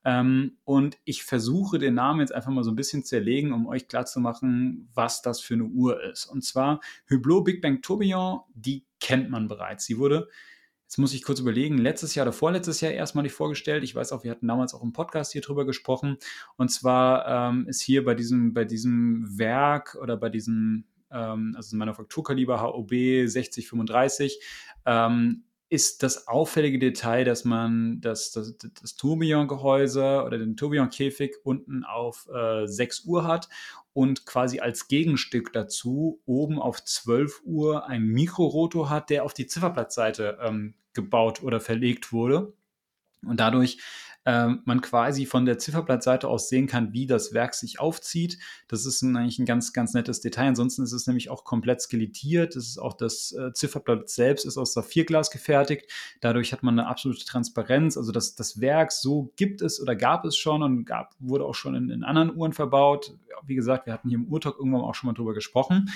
[0.06, 3.68] Ähm, und ich versuche den Namen jetzt einfach mal so ein bisschen zu erlegen, um
[3.68, 6.26] euch klarzumachen, was das für eine Uhr ist.
[6.26, 6.80] Und zwar
[7.12, 9.86] Hublot Big Bang Tourbillon, die kennt man bereits.
[9.86, 10.30] Sie wurde
[10.86, 13.84] Jetzt muss ich kurz überlegen, letztes Jahr oder vorletztes Jahr erstmalig vorgestellt.
[13.84, 16.18] Ich weiß auch, wir hatten damals auch im Podcast hier drüber gesprochen.
[16.58, 20.86] Und zwar ähm, ist hier bei diesem, bei diesem Werk oder bei diesem,
[21.16, 22.92] ähm, also Manufakturkaliber HOB
[23.28, 24.40] 6035,
[24.86, 31.84] ähm, ist das auffällige Detail, dass man das, das, das Tourbillon-Gehäuse oder den Tourbillon-Käfig unten
[31.84, 33.50] auf äh, 6 Uhr hat
[33.94, 39.48] und quasi als Gegenstück dazu oben auf 12 Uhr ein Mikrorotor hat, der auf die
[39.48, 42.54] Zifferblattseite ähm, gebaut oder verlegt wurde.
[43.26, 43.80] Und dadurch
[44.26, 48.40] ähm, man quasi von der Zifferblattseite aus sehen kann, wie das Werk sich aufzieht.
[48.68, 50.48] Das ist ein, eigentlich ein ganz, ganz nettes Detail.
[50.48, 52.56] Ansonsten ist es nämlich auch komplett skelettiert.
[52.56, 55.92] Das ist auch das äh, Zifferblatt selbst ist aus Saphirglas gefertigt.
[56.22, 57.98] Dadurch hat man eine absolute Transparenz.
[57.98, 61.56] Also das, das Werk so gibt es oder gab es schon und gab, wurde auch
[61.56, 63.16] schon in, in anderen Uhren verbaut.
[63.46, 65.92] Wie gesagt, wir hatten hier im Urtalk irgendwann auch schon mal drüber gesprochen.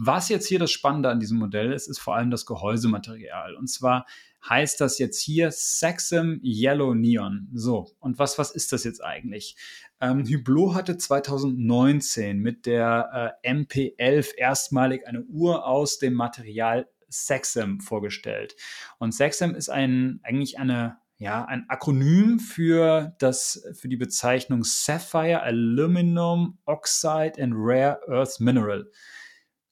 [0.00, 3.56] Was jetzt hier das Spannende an diesem Modell ist, ist vor allem das Gehäusematerial.
[3.56, 4.06] Und zwar
[4.46, 7.48] heißt das jetzt hier Saxum Yellow Neon.
[7.52, 9.56] So, und was, was ist das jetzt eigentlich?
[10.00, 17.80] Ähm, Hublot hatte 2019 mit der äh, MP11 erstmalig eine Uhr aus dem Material Saxum
[17.80, 18.54] vorgestellt.
[18.98, 25.42] Und Saxum ist ein, eigentlich eine ja, ein Akronym für, das, für die Bezeichnung Sapphire
[25.42, 28.88] Aluminum Oxide and Rare Earth Mineral.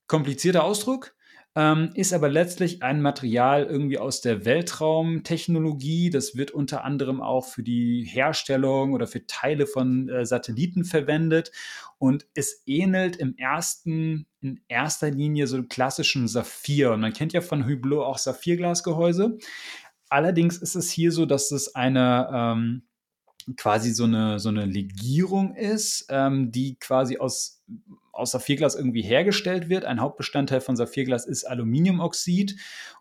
[0.09, 1.16] Komplizierter Ausdruck,
[1.57, 6.11] ähm, ist aber letztlich ein Material irgendwie aus der Weltraumtechnologie.
[6.11, 11.53] Das wird unter anderem auch für die Herstellung oder für Teile von äh, Satelliten verwendet
[11.99, 16.93] und es ähnelt im ersten, in erster Linie so klassischen Saphir.
[16.93, 19.39] Und man kennt ja von Hublot auch Saphirglasgehäuse.
[20.11, 22.83] Allerdings ist es hier so, dass es eine ähm,
[23.57, 27.63] quasi so eine, so eine Legierung ist, ähm, die quasi aus
[28.17, 29.85] aus Saphirglas irgendwie hergestellt wird.
[29.85, 32.57] Ein Hauptbestandteil von Saphirglas ist Aluminiumoxid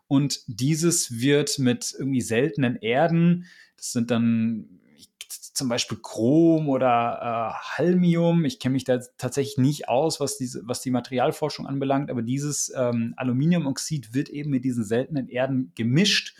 [0.08, 3.46] und dieses wird mit irgendwie seltenen Erden,
[3.76, 4.80] das sind dann
[5.28, 8.44] zum Beispiel Chrom oder äh, Halmium.
[8.44, 12.72] Ich kenne mich da tatsächlich nicht aus, was, diese, was die Materialforschung anbelangt, aber dieses
[12.76, 16.36] ähm, Aluminiumoxid wird eben mit diesen seltenen Erden gemischt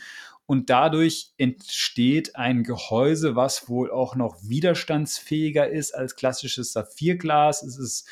[0.46, 7.64] und dadurch entsteht ein Gehäuse, was wohl auch noch widerstandsfähiger ist als klassisches Saphirglas.
[7.64, 8.08] Es ist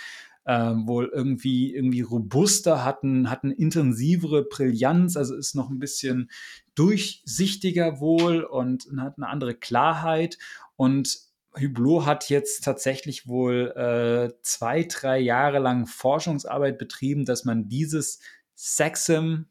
[0.46, 5.78] ähm, wohl irgendwie, irgendwie robuster, hat, ein, hat eine intensivere Brillanz, also ist noch ein
[5.78, 6.30] bisschen
[6.74, 10.38] durchsichtiger wohl und hat eine andere Klarheit.
[10.76, 11.18] Und
[11.58, 18.20] Hublot hat jetzt tatsächlich wohl äh, zwei, drei Jahre lang Forschungsarbeit betrieben, dass man dieses
[18.54, 19.46] Saxum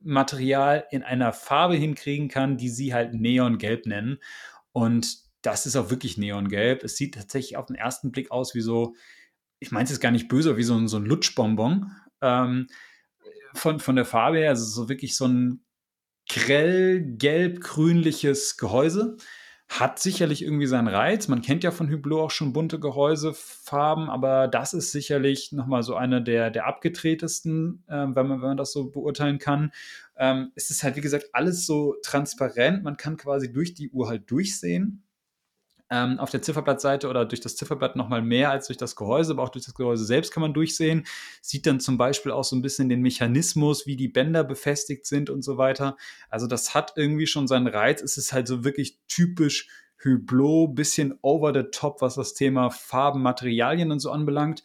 [0.00, 4.18] Material in einer Farbe hinkriegen kann, die sie halt Neongelb nennen.
[4.72, 6.84] Und das ist auch wirklich Neongelb.
[6.84, 8.94] Es sieht tatsächlich auf den ersten Blick aus wie so
[9.58, 11.92] ich meine es jetzt gar nicht böse, wie so ein, so ein Lutschbonbon.
[12.20, 12.66] Ähm,
[13.54, 15.64] von, von der Farbe her, also so wirklich so ein
[16.28, 19.16] grell gelb-grünliches Gehäuse.
[19.68, 21.26] Hat sicherlich irgendwie seinen Reiz.
[21.26, 25.96] Man kennt ja von Hublot auch schon bunte Gehäusefarben, aber das ist sicherlich nochmal so
[25.96, 29.72] eine der, der abgedrehtesten, äh, wenn, man, wenn man das so beurteilen kann.
[30.16, 32.84] Ähm, es ist halt, wie gesagt, alles so transparent.
[32.84, 35.02] Man kann quasi durch die Uhr halt durchsehen.
[35.90, 39.44] Ähm, auf der Zifferblattseite oder durch das Zifferblatt nochmal mehr als durch das Gehäuse, aber
[39.44, 41.06] auch durch das Gehäuse selbst kann man durchsehen.
[41.40, 45.30] Sieht dann zum Beispiel auch so ein bisschen den Mechanismus, wie die Bänder befestigt sind
[45.30, 45.96] und so weiter.
[46.28, 48.02] Also das hat irgendwie schon seinen Reiz.
[48.02, 49.68] Es ist halt so wirklich typisch
[50.04, 54.62] Hublot, bisschen over the top, was das Thema Farben, Materialien und so anbelangt.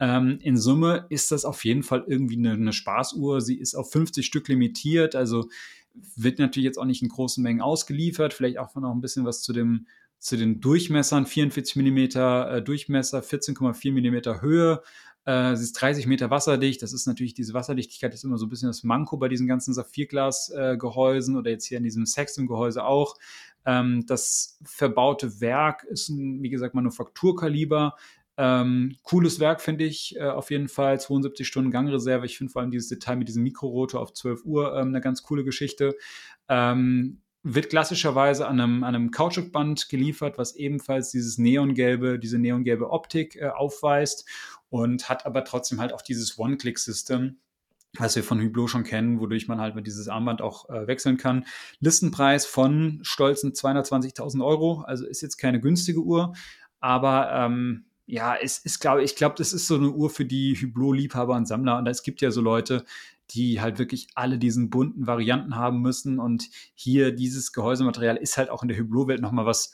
[0.00, 3.40] Ähm, in Summe ist das auf jeden Fall irgendwie eine, eine Spaßuhr.
[3.40, 5.48] Sie ist auf 50 Stück limitiert, also
[6.16, 8.32] wird natürlich jetzt auch nicht in großen Mengen ausgeliefert.
[8.34, 9.86] Vielleicht auch noch ein bisschen was zu dem
[10.22, 14.80] zu den Durchmessern, 44 mm äh, Durchmesser, 14,4 mm Höhe.
[15.24, 16.80] Äh, sie ist 30 Meter wasserdicht.
[16.80, 19.74] Das ist natürlich, diese Wasserdichtigkeit ist immer so ein bisschen das Manko bei diesen ganzen
[19.74, 23.16] Saphirglas-Gehäusen äh, oder jetzt hier in diesem Sexton-Gehäuse auch.
[23.66, 27.96] Ähm, das verbaute Werk ist ein, wie gesagt, Manufakturkaliber.
[28.36, 31.00] Ähm, cooles Werk finde ich äh, auf jeden Fall.
[31.00, 32.26] 72 Stunden Gangreserve.
[32.26, 35.24] Ich finde vor allem dieses Detail mit diesem Mikrorotor auf 12 Uhr ähm, eine ganz
[35.24, 35.96] coole Geschichte.
[36.48, 42.90] Ähm, wird klassischerweise an einem, an einem Kautschukband geliefert, was ebenfalls dieses neongelbe, diese neongelbe
[42.90, 44.28] Optik äh, aufweist
[44.70, 47.38] und hat aber trotzdem halt auch dieses One-Click-System,
[47.98, 51.16] was wir von Hublot schon kennen, wodurch man halt mit dieses Armband auch äh, wechseln
[51.16, 51.44] kann.
[51.80, 56.34] Listenpreis von stolzen 220.000 Euro, also ist jetzt keine günstige Uhr,
[56.80, 60.54] aber ähm, ja, es ist, glaube ich, glaube, das ist so eine Uhr für die
[60.54, 61.78] Hublot-Liebhaber und Sammler.
[61.78, 62.84] Und es gibt ja so Leute,
[63.34, 66.18] die halt wirklich alle diesen bunten Varianten haben müssen.
[66.18, 69.72] Und hier dieses Gehäusematerial ist halt auch in der Hublot-Welt nochmal was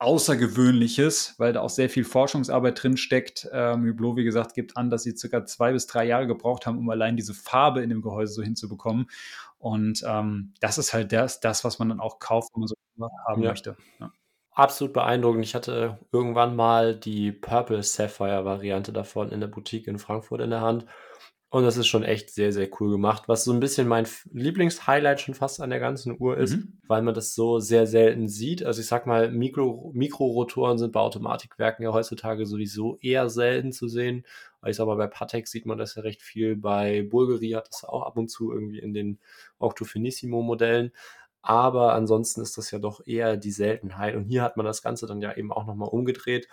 [0.00, 3.46] Außergewöhnliches, weil da auch sehr viel Forschungsarbeit drin steckt.
[3.52, 6.78] Ähm, Hublot, wie gesagt, gibt an, dass sie circa zwei bis drei Jahre gebraucht haben,
[6.78, 9.10] um allein diese Farbe in dem Gehäuse so hinzubekommen.
[9.58, 12.76] Und ähm, das ist halt das, das, was man dann auch kauft, wenn man so
[13.28, 13.50] haben ja.
[13.50, 13.76] möchte.
[13.98, 14.10] Ja.
[14.52, 15.44] Absolut beeindruckend.
[15.44, 20.50] Ich hatte irgendwann mal die Purple Sapphire Variante davon in der Boutique in Frankfurt in
[20.50, 20.86] der Hand.
[21.52, 23.24] Und das ist schon echt sehr, sehr cool gemacht.
[23.26, 26.78] Was so ein bisschen mein Lieblingshighlight schon fast an der ganzen Uhr ist, mhm.
[26.86, 28.64] weil man das so sehr selten sieht.
[28.64, 33.88] Also ich sag mal, Mikro, Mikrorotoren sind bei Automatikwerken ja heutzutage sowieso eher selten zu
[33.88, 34.24] sehen.
[34.64, 36.54] Ich sag mal, bei Patek sieht man das ja recht viel.
[36.54, 39.18] Bei Bulgari hat das auch ab und zu irgendwie in den
[39.58, 40.92] Octofinissimo-Modellen.
[41.42, 44.14] Aber ansonsten ist das ja doch eher die Seltenheit.
[44.14, 46.46] Und hier hat man das Ganze dann ja eben auch nochmal umgedreht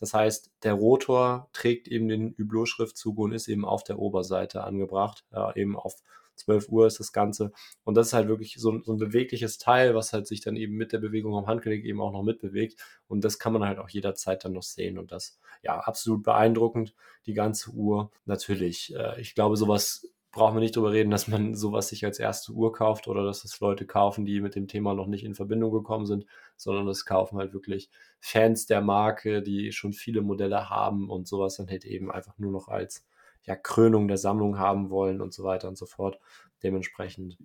[0.00, 5.24] das heißt, der Rotor trägt eben den Hublot-Schriftzug und ist eben auf der Oberseite angebracht.
[5.30, 5.96] Ja, eben auf
[6.36, 7.52] 12 Uhr ist das Ganze.
[7.84, 10.74] Und das ist halt wirklich so, so, ein bewegliches Teil, was halt sich dann eben
[10.74, 12.80] mit der Bewegung am Handgelenk eben auch noch mitbewegt.
[13.08, 14.98] Und das kann man halt auch jederzeit dann noch sehen.
[14.98, 16.94] Und das, ja, absolut beeindruckend,
[17.26, 18.10] die ganze Uhr.
[18.24, 22.18] Natürlich, äh, ich glaube, sowas brauchen wir nicht drüber reden, dass man sowas sich als
[22.18, 25.34] erste Uhr kauft oder dass es Leute kaufen, die mit dem Thema noch nicht in
[25.34, 26.24] Verbindung gekommen sind,
[26.60, 27.90] sondern das kaufen halt wirklich
[28.20, 32.52] Fans der Marke, die schon viele Modelle haben und sowas dann halt eben einfach nur
[32.52, 33.06] noch als
[33.44, 36.20] ja, Krönung der Sammlung haben wollen und so weiter und so fort.
[36.62, 37.38] Dementsprechend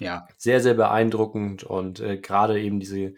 [0.00, 3.14] ja, sehr, sehr beeindruckend und äh, gerade eben diese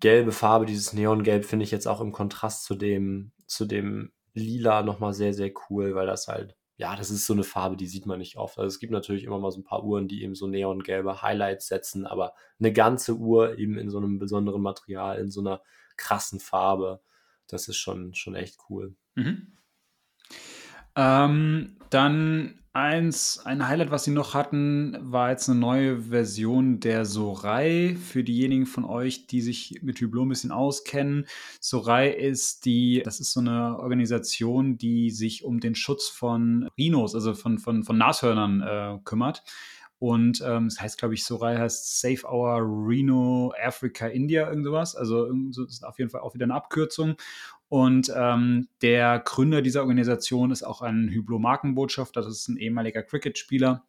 [0.00, 4.82] gelbe Farbe, dieses Neongelb finde ich jetzt auch im Kontrast zu dem, zu dem Lila
[4.82, 8.06] nochmal sehr, sehr cool, weil das halt ja, das ist so eine Farbe, die sieht
[8.06, 8.58] man nicht oft.
[8.58, 11.68] Also es gibt natürlich immer mal so ein paar Uhren, die eben so neongelbe Highlights
[11.68, 15.62] setzen, aber eine ganze Uhr eben in so einem besonderen Material, in so einer
[15.96, 17.00] krassen Farbe,
[17.46, 18.96] das ist schon, schon echt cool.
[19.14, 19.52] Mhm.
[20.96, 27.04] Ähm, dann eins, ein Highlight, was sie noch hatten, war jetzt eine neue Version der
[27.04, 27.96] Sorai.
[27.96, 31.26] Für diejenigen von euch, die sich mit Hublot ein bisschen auskennen.
[31.60, 37.14] Sorai ist die, das ist so eine Organisation, die sich um den Schutz von Rhinos,
[37.14, 39.42] also von, von, von Nashörnern äh, kümmert.
[39.98, 44.96] Und ähm, das heißt, glaube ich, Sorai heißt Save Our Reno Africa India, irgend sowas.
[44.96, 47.14] Also das ist auf jeden Fall auch wieder eine Abkürzung.
[47.72, 53.82] Und ähm, der Gründer dieser Organisation ist auch ein Hublot-Markenbotschafter, das ist ein ehemaliger Cricket-Spieler.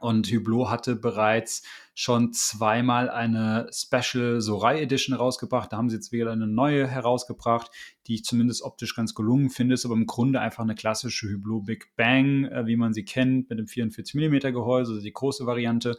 [0.00, 1.62] Und Hublot hatte bereits
[1.94, 5.72] schon zweimal eine Special Sorai Edition rausgebracht.
[5.72, 7.70] Da haben sie jetzt wieder eine neue herausgebracht,
[8.06, 9.72] die ich zumindest optisch ganz gelungen finde.
[9.72, 13.48] Ist aber im Grunde einfach eine klassische Hublot Big Bang, äh, wie man sie kennt,
[13.48, 15.96] mit dem 44 mm Gehäuse, also die große Variante.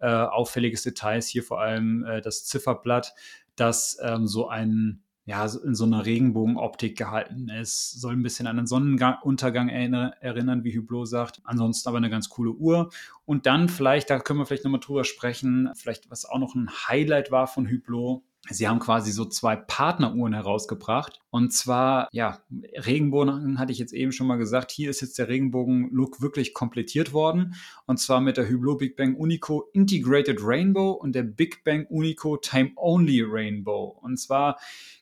[0.00, 3.14] Äh, auffälliges Details hier vor allem äh, das Zifferblatt,
[3.54, 8.00] das ähm, so ein ja, in so einer Regenbogenoptik gehalten ist.
[8.00, 11.40] Soll ein bisschen an den Sonnenuntergang erinnern, wie Hublot sagt.
[11.44, 12.90] Ansonsten aber eine ganz coole Uhr.
[13.24, 16.70] Und dann vielleicht, da können wir vielleicht nochmal drüber sprechen, vielleicht was auch noch ein
[16.88, 21.20] Highlight war von Hublot, Sie haben quasi so zwei Partneruhren herausgebracht.
[21.30, 22.40] Und zwar, ja,
[22.74, 24.70] Regenbogen hatte ich jetzt eben schon mal gesagt.
[24.70, 27.54] Hier ist jetzt der Regenbogen-Look wirklich komplettiert worden.
[27.86, 32.36] Und zwar mit der Hublot Big Bang Unico Integrated Rainbow und der Big Bang Unico
[32.36, 33.98] Time Only Rainbow.
[34.00, 34.58] Und zwar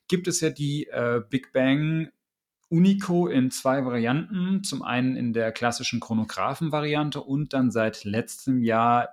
[0.08, 2.10] gibt es ja die äh, Big Bang
[2.68, 4.64] Unico in zwei Varianten.
[4.64, 9.08] Zum einen in der klassischen Chronographen-Variante und dann seit letztem Jahr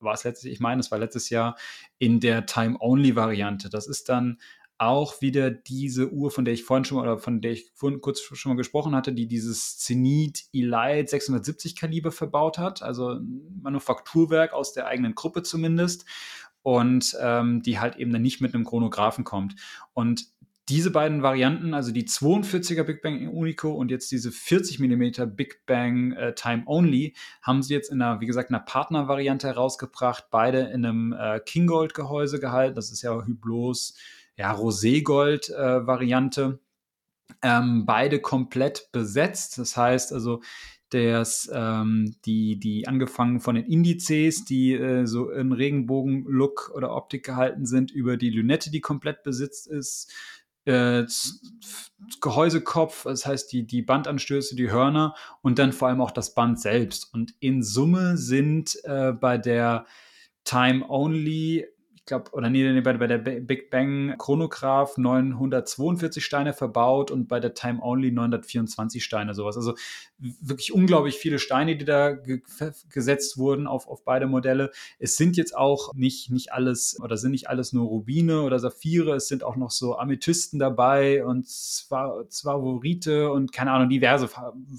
[0.00, 1.56] war es letztes, ich meine, es war letztes Jahr
[1.98, 3.68] in der Time-Only-Variante.
[3.68, 4.38] Das ist dann
[4.78, 8.00] auch wieder diese Uhr, von der ich vorhin schon mal, oder von der ich vorhin
[8.00, 13.60] kurz schon mal gesprochen hatte, die dieses Zenit Elite 670 Kaliber verbaut hat, also ein
[13.60, 16.04] Manufakturwerk aus der eigenen Gruppe zumindest
[16.68, 19.54] und ähm, die halt eben dann nicht mit einem Chronographen kommt.
[19.94, 20.26] Und
[20.68, 25.64] diese beiden Varianten, also die 42er Big Bang Unico und jetzt diese 40 mm Big
[25.64, 30.26] Bang äh, Time Only, haben sie jetzt in einer, wie gesagt, einer Partnervariante herausgebracht.
[30.30, 32.74] Beide in einem äh, King Gold Gehäuse gehalten.
[32.74, 33.94] Das ist ja Hyblos,
[34.36, 36.52] ja, Roségold äh.
[37.42, 39.56] Ähm, beide komplett besetzt.
[39.56, 40.42] Das heißt also,
[40.90, 47.24] das, ähm, die, die angefangen von den Indizes, die äh, so in Regenbogen-Look oder Optik
[47.24, 50.12] gehalten sind, über die Lünette, die komplett besitzt ist,
[50.64, 51.06] äh,
[52.20, 56.60] Gehäusekopf, das heißt die, die Bandanstöße, die Hörner und dann vor allem auch das Band
[56.60, 57.12] selbst.
[57.12, 59.86] Und in Summe sind äh, bei der
[60.44, 61.66] Time Only
[62.08, 67.54] glaube, oder nee, bei, bei der Big Bang Chronograph 942 Steine verbaut und bei der
[67.54, 69.56] Time Only 924 Steine, sowas.
[69.56, 69.74] Also
[70.18, 72.42] wirklich unglaublich viele Steine, die da ge
[72.90, 74.72] gesetzt wurden auf, auf beide Modelle.
[74.98, 79.14] Es sind jetzt auch nicht, nicht alles, oder sind nicht alles nur Rubine oder Saphire,
[79.14, 84.28] es sind auch noch so Amethysten dabei und Zwavorite und keine Ahnung, diverse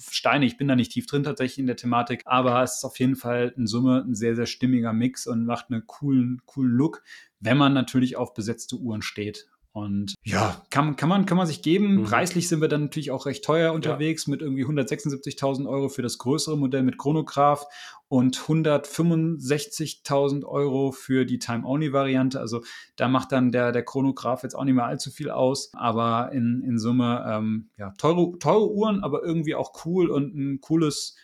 [0.09, 0.45] Steine.
[0.45, 3.15] Ich bin da nicht tief drin tatsächlich in der Thematik, aber es ist auf jeden
[3.15, 7.03] Fall in Summe ein sehr, sehr stimmiger Mix und macht einen coolen, coolen Look
[7.39, 9.47] wenn man natürlich auf besetzte Uhren steht.
[9.71, 11.97] Und ja, kann, kann, man, kann man sich geben.
[11.97, 12.05] Mhm.
[12.05, 14.31] Preislich sind wir dann natürlich auch recht teuer unterwegs ja.
[14.31, 17.67] mit irgendwie 176.000 Euro für das größere Modell mit Chronograph
[18.07, 22.39] und 165.000 Euro für die Time-Only-Variante.
[22.39, 22.63] Also
[22.95, 25.69] da macht dann der, der Chronograph jetzt auch nicht mehr allzu viel aus.
[25.75, 30.61] Aber in, in Summe, ähm, ja, teure, teure Uhren, aber irgendwie auch cool und ein
[30.61, 31.15] cooles,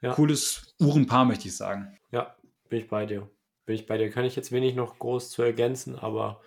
[0.00, 0.14] ja.
[0.14, 1.98] cooles Uhrenpaar, möchte ich sagen.
[2.12, 2.34] Ja,
[2.70, 3.28] bin ich bei dir
[3.64, 4.10] bin ich bei dir.
[4.10, 6.40] Kann ich jetzt wenig noch groß zu ergänzen, aber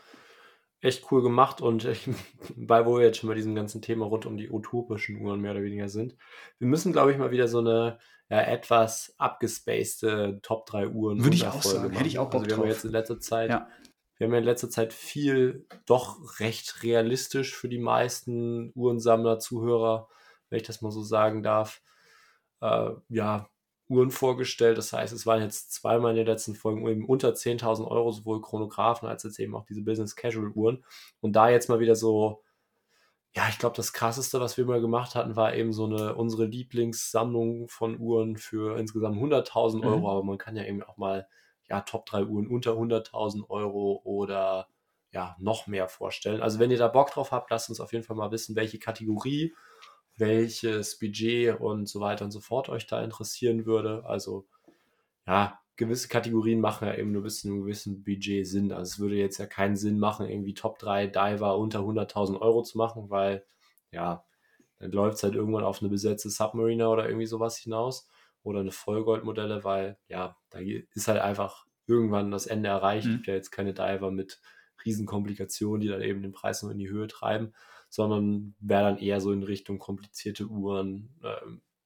[0.79, 2.07] echt cool gemacht und ich,
[2.55, 5.51] bei wo wir jetzt schon bei diesem ganzen Thema rund um die utopischen Uhren mehr
[5.51, 6.15] oder weniger sind.
[6.59, 7.99] Wir müssen, glaube ich, mal wieder so eine
[8.29, 11.23] ja, etwas abgespacede Top 3 Uhren.
[11.23, 11.93] Würde ich auch sagen, machen.
[11.93, 13.67] hätte ich auch Bock also wir haben jetzt in letzter Zeit, ja.
[14.17, 20.09] wir haben ja in letzter Zeit viel doch recht realistisch für die meisten Uhrensammler, Zuhörer,
[20.49, 21.81] wenn ich das mal so sagen darf,
[22.61, 23.49] äh, ja,
[23.89, 24.77] Uhren vorgestellt.
[24.77, 28.41] Das heißt, es waren jetzt zweimal in den letzten Folgen eben unter 10.000 Euro, sowohl
[28.41, 30.83] Chronographen als jetzt eben auch diese Business Casual Uhren.
[31.21, 32.43] Und da jetzt mal wieder so,
[33.33, 36.45] ja, ich glaube, das krasseste, was wir mal gemacht hatten, war eben so eine, unsere
[36.45, 39.99] Lieblingssammlung von Uhren für insgesamt 100.000 Euro.
[39.99, 40.05] Mhm.
[40.05, 41.27] Aber man kann ja eben auch mal,
[41.69, 44.67] ja, Top 3 Uhren unter 100.000 Euro oder
[45.11, 46.41] ja, noch mehr vorstellen.
[46.41, 48.79] Also wenn ihr da Bock drauf habt, lasst uns auf jeden Fall mal wissen, welche
[48.79, 49.53] Kategorie
[50.17, 54.03] welches Budget und so weiter und so fort euch da interessieren würde.
[54.05, 54.47] Also
[55.27, 58.71] ja, gewisse Kategorien machen ja eben nur bis zu einem gewissen Budget Sinn.
[58.71, 62.63] Also es würde jetzt ja keinen Sinn machen, irgendwie Top 3 Diver unter 100.000 Euro
[62.63, 63.45] zu machen, weil
[63.91, 64.25] ja,
[64.79, 68.09] dann läuft es halt irgendwann auf eine besetzte Submariner oder irgendwie sowas hinaus
[68.43, 73.05] oder eine Vollgoldmodelle, weil ja, da ist halt einfach irgendwann das Ende erreicht.
[73.05, 73.15] Es mhm.
[73.15, 74.41] gibt ja jetzt keine Diver mit
[74.83, 77.53] Riesenkomplikationen, die dann eben den Preis noch in die Höhe treiben
[77.89, 81.35] sondern wäre dann eher so in Richtung komplizierte Uhren, äh,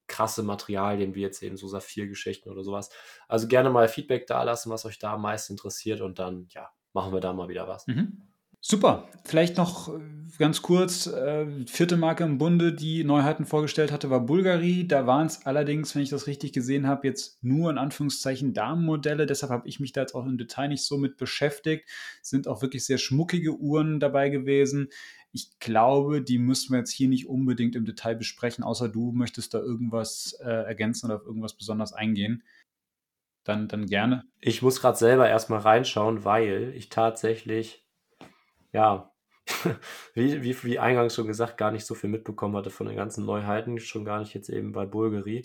[0.08, 2.90] krasse Materialien, wie jetzt eben so Saphir-Geschichten oder sowas.
[3.28, 6.70] Also gerne mal Feedback da lassen, was euch da am meisten interessiert und dann, ja,
[6.94, 7.88] machen wir da mal wieder was.
[7.88, 8.22] Mhm.
[8.64, 9.10] Super.
[9.26, 10.00] Vielleicht noch äh,
[10.38, 14.88] ganz kurz, äh, vierte Marke im Bunde, die Neuheiten vorgestellt hatte, war Bulgari.
[14.88, 19.26] Da waren es allerdings, wenn ich das richtig gesehen habe, jetzt nur in Anführungszeichen Damenmodelle.
[19.26, 21.90] Deshalb habe ich mich da jetzt auch im Detail nicht so mit beschäftigt.
[22.22, 24.90] Sind auch wirklich sehr schmuckige Uhren dabei gewesen.
[25.34, 29.54] Ich glaube, die müssen wir jetzt hier nicht unbedingt im Detail besprechen, außer du möchtest
[29.54, 32.44] da irgendwas äh, ergänzen oder auf irgendwas besonders eingehen.
[33.44, 34.26] Dann, dann gerne.
[34.40, 37.88] Ich muss gerade selber erstmal reinschauen, weil ich tatsächlich,
[38.72, 39.12] ja,
[40.14, 43.26] wie, wie, wie eingangs schon gesagt, gar nicht so viel mitbekommen hatte von den ganzen
[43.26, 45.44] Neuheiten, schon gar nicht jetzt eben bei Bulgari.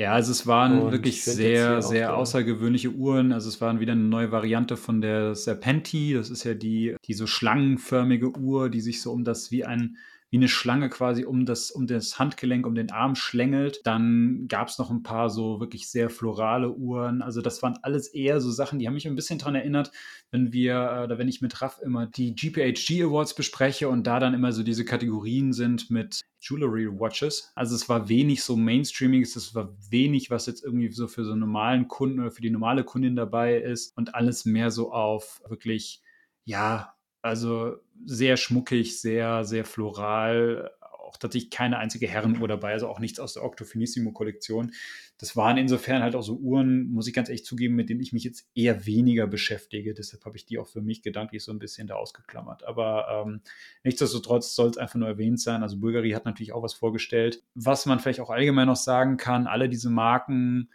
[0.00, 3.34] Ja, also es waren und wirklich sehr, sehr außergewöhnliche Uhren.
[3.34, 6.14] Also es waren wieder eine neue Variante von der Serpenti.
[6.14, 9.98] Das ist ja die, die so schlangenförmige Uhr, die sich so um das wie ein
[10.30, 13.80] wie eine Schlange quasi um das, um das Handgelenk, um den Arm schlängelt.
[13.84, 17.20] Dann gab es noch ein paar so wirklich sehr florale Uhren.
[17.20, 19.90] Also das waren alles eher so Sachen, die haben mich ein bisschen daran erinnert,
[20.30, 24.20] wenn wir, äh, oder wenn ich mit Raff immer die GPHG Awards bespreche und da
[24.20, 27.50] dann immer so diese Kategorien sind mit Jewelry Watches.
[27.56, 31.34] Also es war wenig so Mainstreamiges, es war wenig, was jetzt irgendwie so für so
[31.34, 36.02] normalen Kunden oder für die normale Kundin dabei ist und alles mehr so auf wirklich,
[36.44, 37.76] ja, also
[38.06, 40.70] sehr schmuckig, sehr, sehr floral,
[41.10, 44.72] auch tatsächlich keine einzige Herrenuhr dabei, also auch nichts aus der Octofinissimo-Kollektion.
[45.18, 48.12] Das waren insofern halt auch so Uhren, muss ich ganz ehrlich zugeben, mit denen ich
[48.12, 49.92] mich jetzt eher weniger beschäftige.
[49.92, 52.64] Deshalb habe ich die auch für mich gedanklich so ein bisschen da ausgeklammert.
[52.64, 53.40] Aber ähm,
[53.84, 55.62] nichtsdestotrotz soll es einfach nur erwähnt sein.
[55.62, 57.42] Also Bulgari hat natürlich auch was vorgestellt.
[57.54, 60.70] Was man vielleicht auch allgemein noch sagen kann, alle diese Marken,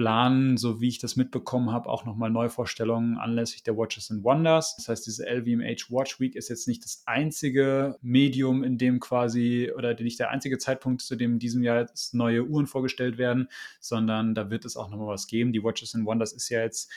[0.00, 4.74] planen, so wie ich das mitbekommen habe, auch nochmal Neuvorstellungen anlässlich der Watches and Wonders.
[4.76, 9.70] Das heißt, diese LVMH Watch Week ist jetzt nicht das einzige Medium, in dem quasi,
[9.76, 13.48] oder nicht der einzige Zeitpunkt, zu dem in diesem Jahr jetzt neue Uhren vorgestellt werden,
[13.78, 15.52] sondern da wird es auch nochmal was geben.
[15.52, 16.90] Die Watches and Wonders ist ja jetzt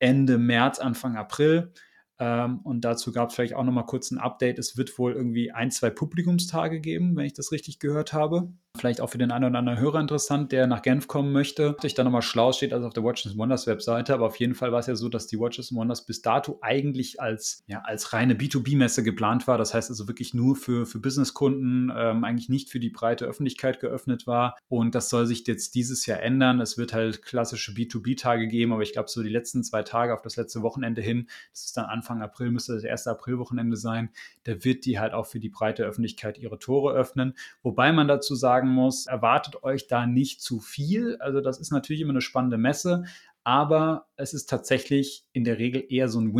[0.00, 1.72] Ende März, Anfang April.
[2.18, 4.58] Ähm, und dazu gab es vielleicht auch nochmal kurz ein Update.
[4.58, 9.00] Es wird wohl irgendwie ein, zwei Publikumstage geben, wenn ich das richtig gehört habe vielleicht
[9.00, 11.76] auch für den einen oder anderen Hörer interessant, der nach Genf kommen möchte.
[11.82, 14.14] Sich da nochmal schlau steht, also auf der Watches Wonders Webseite.
[14.14, 17.20] Aber auf jeden Fall war es ja so, dass die Watches Wonders bis dato eigentlich
[17.20, 19.58] als, ja, als reine B2B-Messe geplant war.
[19.58, 23.80] Das heißt also wirklich nur für, für Businesskunden, ähm, eigentlich nicht für die breite Öffentlichkeit
[23.80, 24.56] geöffnet war.
[24.68, 26.60] Und das soll sich jetzt dieses Jahr ändern.
[26.60, 30.22] Es wird halt klassische B2B-Tage geben, aber ich glaube, so die letzten zwei Tage auf
[30.22, 34.10] das letzte Wochenende hin, das ist dann Anfang April, müsste das erste Aprilwochenende sein,
[34.44, 37.34] da wird die halt auch für die breite Öffentlichkeit ihre Tore öffnen.
[37.62, 41.16] Wobei man dazu sagen muss, erwartet euch da nicht zu viel.
[41.20, 43.04] Also das ist natürlich immer eine spannende Messe,
[43.44, 46.34] aber es ist tatsächlich in der Regel eher so ein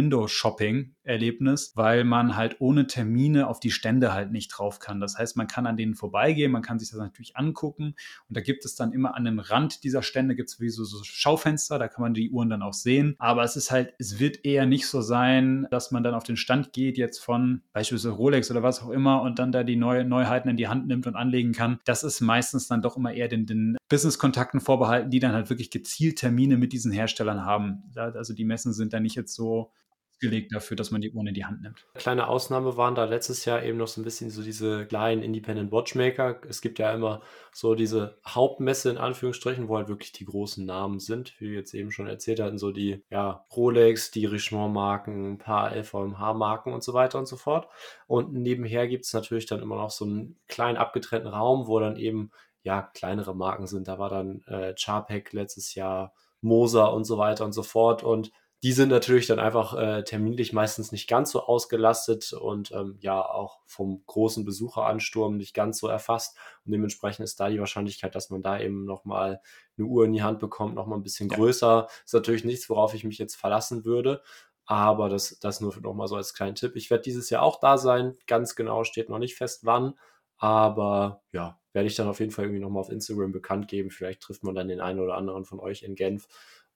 [1.08, 5.00] Window-Shopping-Erlebnis, weil man halt ohne Termine auf die Stände halt nicht drauf kann.
[5.00, 7.94] Das heißt, man kann an denen vorbeigehen, man kann sich das natürlich angucken
[8.28, 10.84] und da gibt es dann immer an dem Rand dieser Stände gibt es wie so,
[10.84, 13.16] so Schaufenster, da kann man die Uhren dann auch sehen.
[13.18, 16.36] Aber es ist halt, es wird eher nicht so sein, dass man dann auf den
[16.36, 20.04] Stand geht jetzt von beispielsweise Rolex oder was auch immer und dann da die neue,
[20.04, 21.78] Neuheiten in die Hand nimmt und anlegen kann.
[21.84, 25.70] Das ist meistens dann doch immer eher den, den Business-Kontakten vorbehalten, die dann halt wirklich
[25.70, 27.82] gezielt Termine mit diesen Herstellern haben.
[27.96, 29.72] Also die Messen sind da nicht jetzt so
[30.20, 31.86] gelegt dafür, dass man die Uhren in die Hand nimmt.
[31.94, 35.72] Kleine Ausnahme waren da letztes Jahr eben noch so ein bisschen so diese kleinen Independent
[35.72, 36.40] Watchmaker.
[36.48, 37.20] Es gibt ja immer
[37.52, 41.74] so diese Hauptmesse in Anführungsstrichen, wo halt wirklich die großen Namen sind, wie wir jetzt
[41.74, 46.94] eben schon erzählt hatten, so die ja, Rolex, die Richemont-Marken, ein paar LVMH-Marken und so
[46.94, 47.68] weiter und so fort.
[48.06, 51.96] Und nebenher gibt es natürlich dann immer noch so einen kleinen abgetrennten Raum, wo dann
[51.96, 52.30] eben
[52.62, 53.88] ja kleinere Marken sind.
[53.88, 58.02] Da war dann äh, Charpek letztes Jahr, Moser und so weiter und so fort.
[58.02, 58.30] Und
[58.62, 63.24] die sind natürlich dann einfach äh, terminlich meistens nicht ganz so ausgelastet und ähm, ja
[63.24, 66.36] auch vom großen Besucheransturm nicht ganz so erfasst.
[66.64, 69.40] Und dementsprechend ist da die Wahrscheinlichkeit, dass man da eben nochmal
[69.76, 71.36] eine Uhr in die Hand bekommt, nochmal ein bisschen ja.
[71.36, 71.86] größer.
[72.04, 74.22] Ist natürlich nichts, worauf ich mich jetzt verlassen würde.
[74.66, 76.74] Aber das, das nur nochmal so als kleinen Tipp.
[76.74, 78.16] Ich werde dieses Jahr auch da sein.
[78.26, 79.94] Ganz genau steht noch nicht fest, wann.
[80.36, 83.90] Aber ja, werde ich dann auf jeden Fall irgendwie nochmal auf Instagram bekannt geben.
[83.90, 86.26] Vielleicht trifft man dann den einen oder anderen von euch in Genf.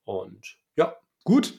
[0.05, 0.97] Und ja.
[1.25, 1.55] Gut.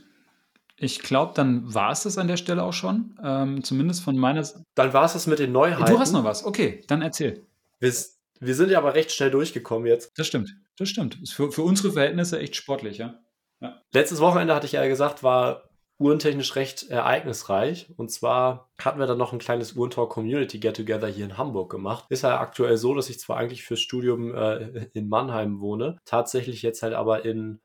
[0.83, 3.17] Ich glaube, dann war es das an der Stelle auch schon.
[3.23, 4.65] Ähm, zumindest von meiner Seite.
[4.75, 5.85] Dann war es das mit den Neuheiten.
[5.85, 6.43] Du hast noch was.
[6.43, 7.45] Okay, dann erzähl.
[7.79, 7.93] Wir,
[8.41, 10.11] wir sind ja aber recht schnell durchgekommen jetzt.
[10.17, 10.53] Das stimmt.
[10.77, 11.21] Das stimmt.
[11.21, 13.19] Ist für, für unsere Verhältnisse echt sportlich, ja?
[13.61, 13.81] ja.
[13.93, 15.69] Letztes Wochenende hatte ich ja gesagt, war
[15.99, 17.93] uhrentechnisch recht ereignisreich.
[17.95, 21.71] Und zwar hatten wir dann noch ein kleines Uhrentalk Community Get Together hier in Hamburg
[21.71, 22.05] gemacht.
[22.09, 26.61] Ist ja aktuell so, dass ich zwar eigentlich fürs Studium äh, in Mannheim wohne, tatsächlich
[26.61, 27.61] jetzt halt aber in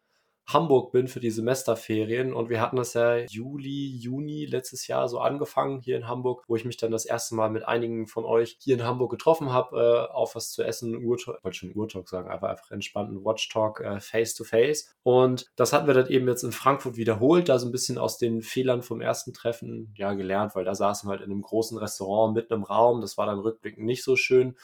[0.48, 2.32] Hamburg bin für die Semesterferien.
[2.32, 6.56] Und wir hatten das ja Juli, Juni letztes Jahr so angefangen hier in Hamburg, wo
[6.56, 10.08] ich mich dann das erste Mal mit einigen von euch hier in Hamburg getroffen habe,
[10.10, 14.00] äh, auf was zu essen, Urtalk, wollte schon Urtalk sagen, aber einfach entspannten Watchtalk äh,
[14.00, 14.94] face to face.
[15.02, 18.16] Und das hatten wir dann eben jetzt in Frankfurt wiederholt, da so ein bisschen aus
[18.16, 21.76] den Fehlern vom ersten Treffen ja gelernt, weil da saßen wir halt in einem großen
[21.76, 24.56] Restaurant mitten im Raum, das war dann rückblickend nicht so schön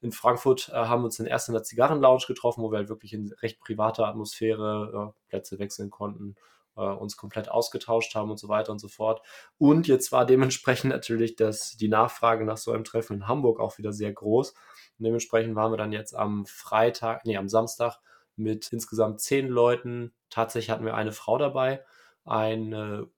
[0.00, 2.88] in Frankfurt äh, haben wir uns dann erst in der Zigarrenlounge getroffen, wo wir halt
[2.88, 6.36] wirklich in recht privater Atmosphäre äh, Plätze wechseln konnten,
[6.76, 9.22] äh, uns komplett ausgetauscht haben und so weiter und so fort.
[9.58, 13.78] Und jetzt war dementsprechend natürlich das, die Nachfrage nach so einem Treffen in Hamburg auch
[13.78, 14.50] wieder sehr groß.
[14.52, 17.98] Und dementsprechend waren wir dann jetzt am Freitag, nee, am Samstag
[18.36, 20.14] mit insgesamt zehn Leuten.
[20.30, 21.84] Tatsächlich hatten wir eine Frau dabei,
[22.24, 23.08] eine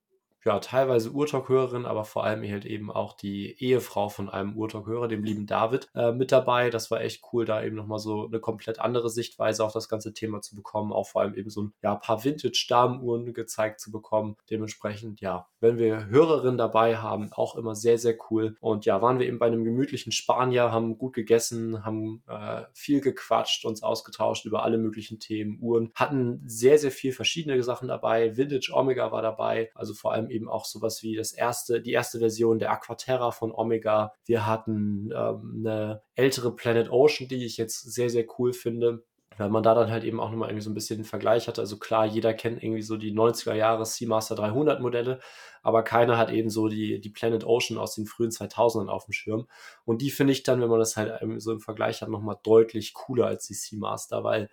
[0.45, 5.23] ja, teilweise Urtalk-Hörerin, aber vor allem halt eben auch die Ehefrau von einem Urtalk-Hörer, dem
[5.23, 6.71] lieben David, äh, mit dabei.
[6.71, 10.13] Das war echt cool, da eben nochmal so eine komplett andere Sichtweise auf das ganze
[10.13, 14.37] Thema zu bekommen, auch vor allem eben so ein ja, paar Vintage-Damenuhren gezeigt zu bekommen.
[14.51, 18.57] Dementsprechend, ja, wenn wir Hörerinnen dabei haben, auch immer sehr, sehr cool.
[18.61, 23.01] Und ja, waren wir eben bei einem gemütlichen Spanier, haben gut gegessen, haben äh, viel
[23.01, 28.37] gequatscht, uns ausgetauscht über alle möglichen Themen, Uhren, hatten sehr, sehr viel verschiedene Sachen dabei.
[28.37, 32.19] Vintage Omega war dabei, also vor allem eben auch sowas wie das erste, die erste
[32.19, 34.13] Version der Aquaterra von Omega.
[34.25, 39.05] Wir hatten ähm, eine ältere Planet Ocean, die ich jetzt sehr, sehr cool finde
[39.39, 41.61] weil man da dann halt eben auch nochmal irgendwie so ein bisschen einen Vergleich hatte.
[41.61, 45.21] Also klar, jeder kennt irgendwie so die 90er Jahre Seamaster 300 Modelle,
[45.63, 49.13] aber keiner hat eben so die, die Planet Ocean aus den frühen 2000ern auf dem
[49.13, 49.47] Schirm.
[49.85, 52.95] Und die finde ich dann, wenn man das halt so im Vergleich hat, nochmal deutlich
[52.95, 54.51] cooler als die Seamaster, weil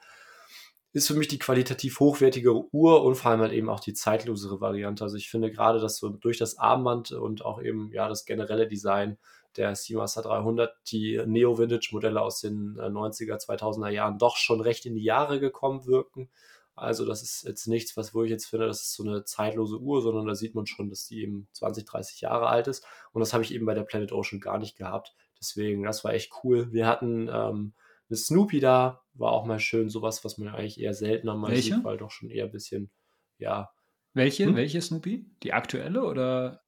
[0.91, 4.59] ist für mich die qualitativ hochwertigere Uhr und vor allem halt eben auch die zeitlosere
[4.59, 5.03] Variante.
[5.03, 8.67] Also ich finde gerade, dass so durch das Armband und auch eben ja das generelle
[8.67, 9.17] Design
[9.55, 14.95] der Seamaster 300 die Neo-Vintage-Modelle aus den 90er, äh, 2000er Jahren doch schon recht in
[14.95, 16.29] die Jahre gekommen wirken.
[16.75, 19.79] Also das ist jetzt nichts, was wo ich jetzt finde, das ist so eine zeitlose
[19.79, 22.85] Uhr, sondern da sieht man schon, dass die eben 20, 30 Jahre alt ist.
[23.11, 25.13] Und das habe ich eben bei der Planet Ocean gar nicht gehabt.
[25.39, 26.71] Deswegen, das war echt cool.
[26.71, 27.73] Wir hatten ähm,
[28.09, 31.75] eine Snoopy da, war auch mal schön, sowas, was man eigentlich eher seltener mal Welche?
[31.75, 32.91] sieht, weil doch schon eher ein bisschen,
[33.37, 33.69] ja.
[34.13, 34.45] Welche?
[34.45, 34.55] Hm?
[34.55, 35.25] Welche Snoopy?
[35.43, 36.61] Die aktuelle oder?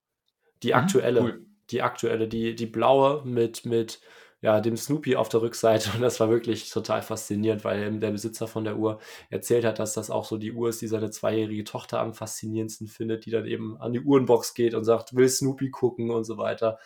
[0.63, 1.21] Die aktuelle.
[1.21, 4.01] Mhm, cool die aktuelle, die, die blaue mit, mit
[4.41, 5.91] ja, dem Snoopy auf der Rückseite.
[5.95, 8.99] Und das war wirklich total faszinierend, weil der Besitzer von der Uhr
[9.29, 12.87] erzählt hat, dass das auch so die Uhr ist, die seine zweijährige Tochter am faszinierendsten
[12.87, 16.37] findet, die dann eben an die Uhrenbox geht und sagt, will Snoopy gucken und so
[16.37, 16.79] weiter.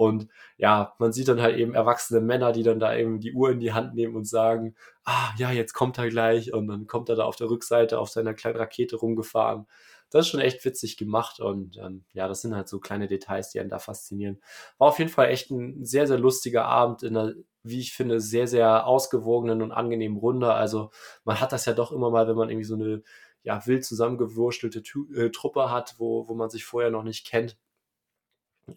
[0.00, 3.50] Und ja, man sieht dann halt eben erwachsene Männer, die dann da eben die Uhr
[3.50, 4.74] in die Hand nehmen und sagen,
[5.04, 6.54] ah ja, jetzt kommt er gleich.
[6.54, 9.66] Und dann kommt er da auf der Rückseite auf seiner kleinen Rakete rumgefahren
[10.10, 13.50] das ist schon echt witzig gemacht und ähm, ja, das sind halt so kleine Details,
[13.50, 14.40] die einen da faszinieren.
[14.78, 17.32] War auf jeden Fall echt ein sehr, sehr lustiger Abend in einer,
[17.62, 20.52] wie ich finde, sehr, sehr ausgewogenen und angenehmen Runde.
[20.52, 20.90] Also
[21.24, 23.02] man hat das ja doch immer mal, wenn man irgendwie so eine
[23.42, 24.82] ja, wild zusammengewurstelte
[25.14, 27.56] äh, Truppe hat, wo, wo man sich vorher noch nicht kennt.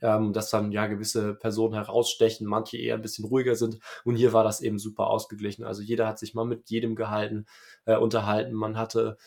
[0.01, 3.77] Ähm, dass dann ja gewisse Personen herausstechen, manche eher ein bisschen ruhiger sind.
[4.03, 5.63] Und hier war das eben super ausgeglichen.
[5.63, 7.45] Also jeder hat sich mal mit jedem gehalten,
[7.85, 8.53] äh, unterhalten.
[8.53, 9.17] Man hatte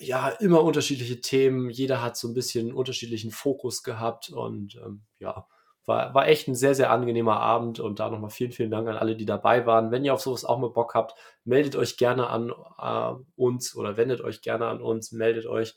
[0.00, 1.70] ja, immer unterschiedliche Themen.
[1.70, 5.46] Jeder hat so ein bisschen unterschiedlichen Fokus gehabt und ähm, ja,
[5.84, 8.96] war, war echt ein sehr, sehr angenehmer Abend und da nochmal vielen, vielen Dank an
[8.96, 9.90] alle, die dabei waren.
[9.90, 11.14] Wenn ihr auf sowas auch mal Bock habt,
[11.44, 15.76] meldet euch gerne an äh, uns oder wendet euch gerne an uns, meldet euch,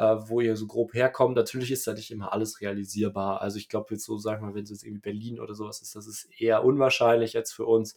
[0.00, 1.36] äh, wo ihr so grob herkommt.
[1.36, 3.42] Natürlich ist da nicht immer alles realisierbar.
[3.42, 5.94] Also ich glaube jetzt so, sagen wir, wenn es jetzt irgendwie Berlin oder sowas ist,
[5.94, 7.96] das ist eher unwahrscheinlich jetzt für uns,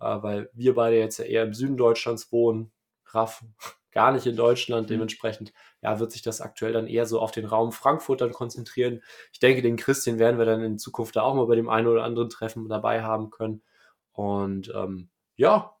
[0.00, 2.72] äh, weil wir beide jetzt ja eher im Süden Deutschlands wohnen.
[3.06, 3.44] Raff
[3.92, 4.88] gar nicht in Deutschland.
[4.88, 4.94] Mhm.
[4.94, 9.00] Dementsprechend ja, wird sich das aktuell dann eher so auf den Raum Frankfurt dann konzentrieren.
[9.32, 11.86] Ich denke, den Christian werden wir dann in Zukunft da auch mal bei dem einen
[11.86, 13.62] oder anderen Treffen dabei haben können.
[14.10, 15.76] Und ähm, ja,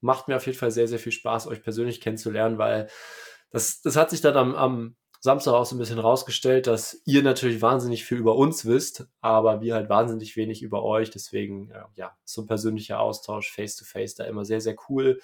[0.00, 2.88] macht mir auf jeden Fall sehr, sehr viel Spaß, euch persönlich kennenzulernen, weil
[3.50, 4.96] das, das hat sich dann am, am
[5.26, 9.60] Samstag auch so ein bisschen rausgestellt, dass ihr natürlich wahnsinnig viel über uns wisst, aber
[9.60, 11.10] wir halt wahnsinnig wenig über euch.
[11.10, 15.20] Deswegen, äh, ja, so ein persönlicher Austausch face-to-face -face da immer sehr, sehr cool.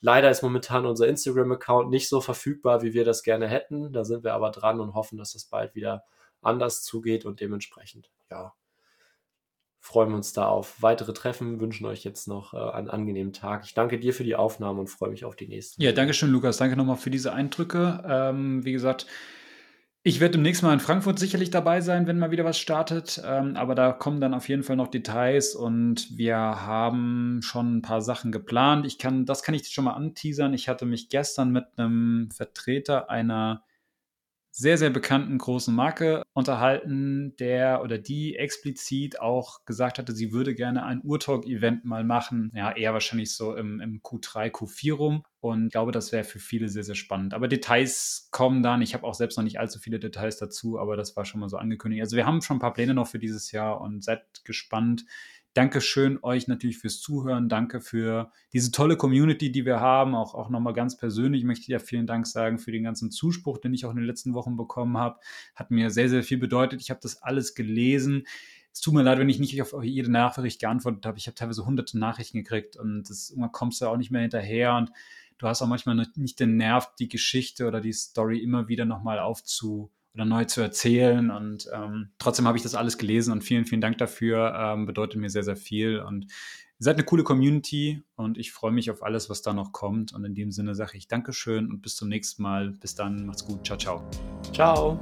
[0.00, 3.92] Leider ist momentan unser Instagram-Account nicht so verfügbar, wie wir das gerne hätten.
[3.92, 6.04] Da sind wir aber dran und hoffen, dass das bald wieder
[6.42, 8.52] anders zugeht und dementsprechend, ja,
[9.80, 13.64] freuen wir uns da auf weitere Treffen, wünschen euch jetzt noch äh, einen angenehmen Tag.
[13.64, 15.80] Ich danke dir für die Aufnahme und freue mich auf die nächsten.
[15.80, 16.56] Ja, danke schön, Lukas.
[16.56, 18.02] Danke nochmal für diese Eindrücke.
[18.06, 19.06] Ähm, wie gesagt,
[20.06, 23.20] ich werde demnächst mal in Frankfurt sicherlich dabei sein, wenn mal wieder was startet.
[23.26, 27.82] Ähm, aber da kommen dann auf jeden Fall noch Details und wir haben schon ein
[27.82, 28.86] paar Sachen geplant.
[28.86, 30.54] Ich kann, das kann ich schon mal anteasern.
[30.54, 33.64] Ich hatte mich gestern mit einem Vertreter einer
[34.58, 40.54] sehr, sehr bekannten großen Marke unterhalten, der oder die explizit auch gesagt hatte, sie würde
[40.54, 42.50] gerne ein Urtalk-Event mal machen.
[42.54, 45.24] Ja, eher wahrscheinlich so im, im Q3, Q4 rum.
[45.40, 47.34] Und ich glaube, das wäre für viele sehr, sehr spannend.
[47.34, 48.80] Aber Details kommen dann.
[48.80, 51.50] Ich habe auch selbst noch nicht allzu viele Details dazu, aber das war schon mal
[51.50, 52.00] so angekündigt.
[52.00, 55.04] Also wir haben schon ein paar Pläne noch für dieses Jahr und seid gespannt,
[55.56, 57.48] Dankeschön euch natürlich fürs Zuhören.
[57.48, 60.14] Danke für diese tolle Community, die wir haben.
[60.14, 63.56] Auch, auch nochmal ganz persönlich möchte ich ja vielen Dank sagen für den ganzen Zuspruch,
[63.56, 65.18] den ich auch in den letzten Wochen bekommen habe.
[65.54, 66.82] Hat mir sehr, sehr viel bedeutet.
[66.82, 68.26] Ich habe das alles gelesen.
[68.70, 71.16] Es tut mir leid, wenn ich nicht auf jede Nachricht geantwortet habe.
[71.16, 74.74] Ich habe teilweise hunderte Nachrichten gekriegt und das, irgendwann kommst du auch nicht mehr hinterher
[74.74, 74.90] und
[75.38, 79.20] du hast auch manchmal nicht den Nerv, die Geschichte oder die Story immer wieder nochmal
[79.20, 81.30] aufzu oder neu zu erzählen.
[81.30, 84.54] Und ähm, trotzdem habe ich das alles gelesen und vielen, vielen Dank dafür.
[84.58, 86.00] Ähm, bedeutet mir sehr, sehr viel.
[86.00, 86.30] Und ihr
[86.78, 90.14] seid eine coole Community und ich freue mich auf alles, was da noch kommt.
[90.14, 92.70] Und in dem Sinne sage ich Dankeschön und bis zum nächsten Mal.
[92.70, 93.64] Bis dann, macht's gut.
[93.66, 94.02] Ciao, ciao.
[94.52, 94.98] Ciao.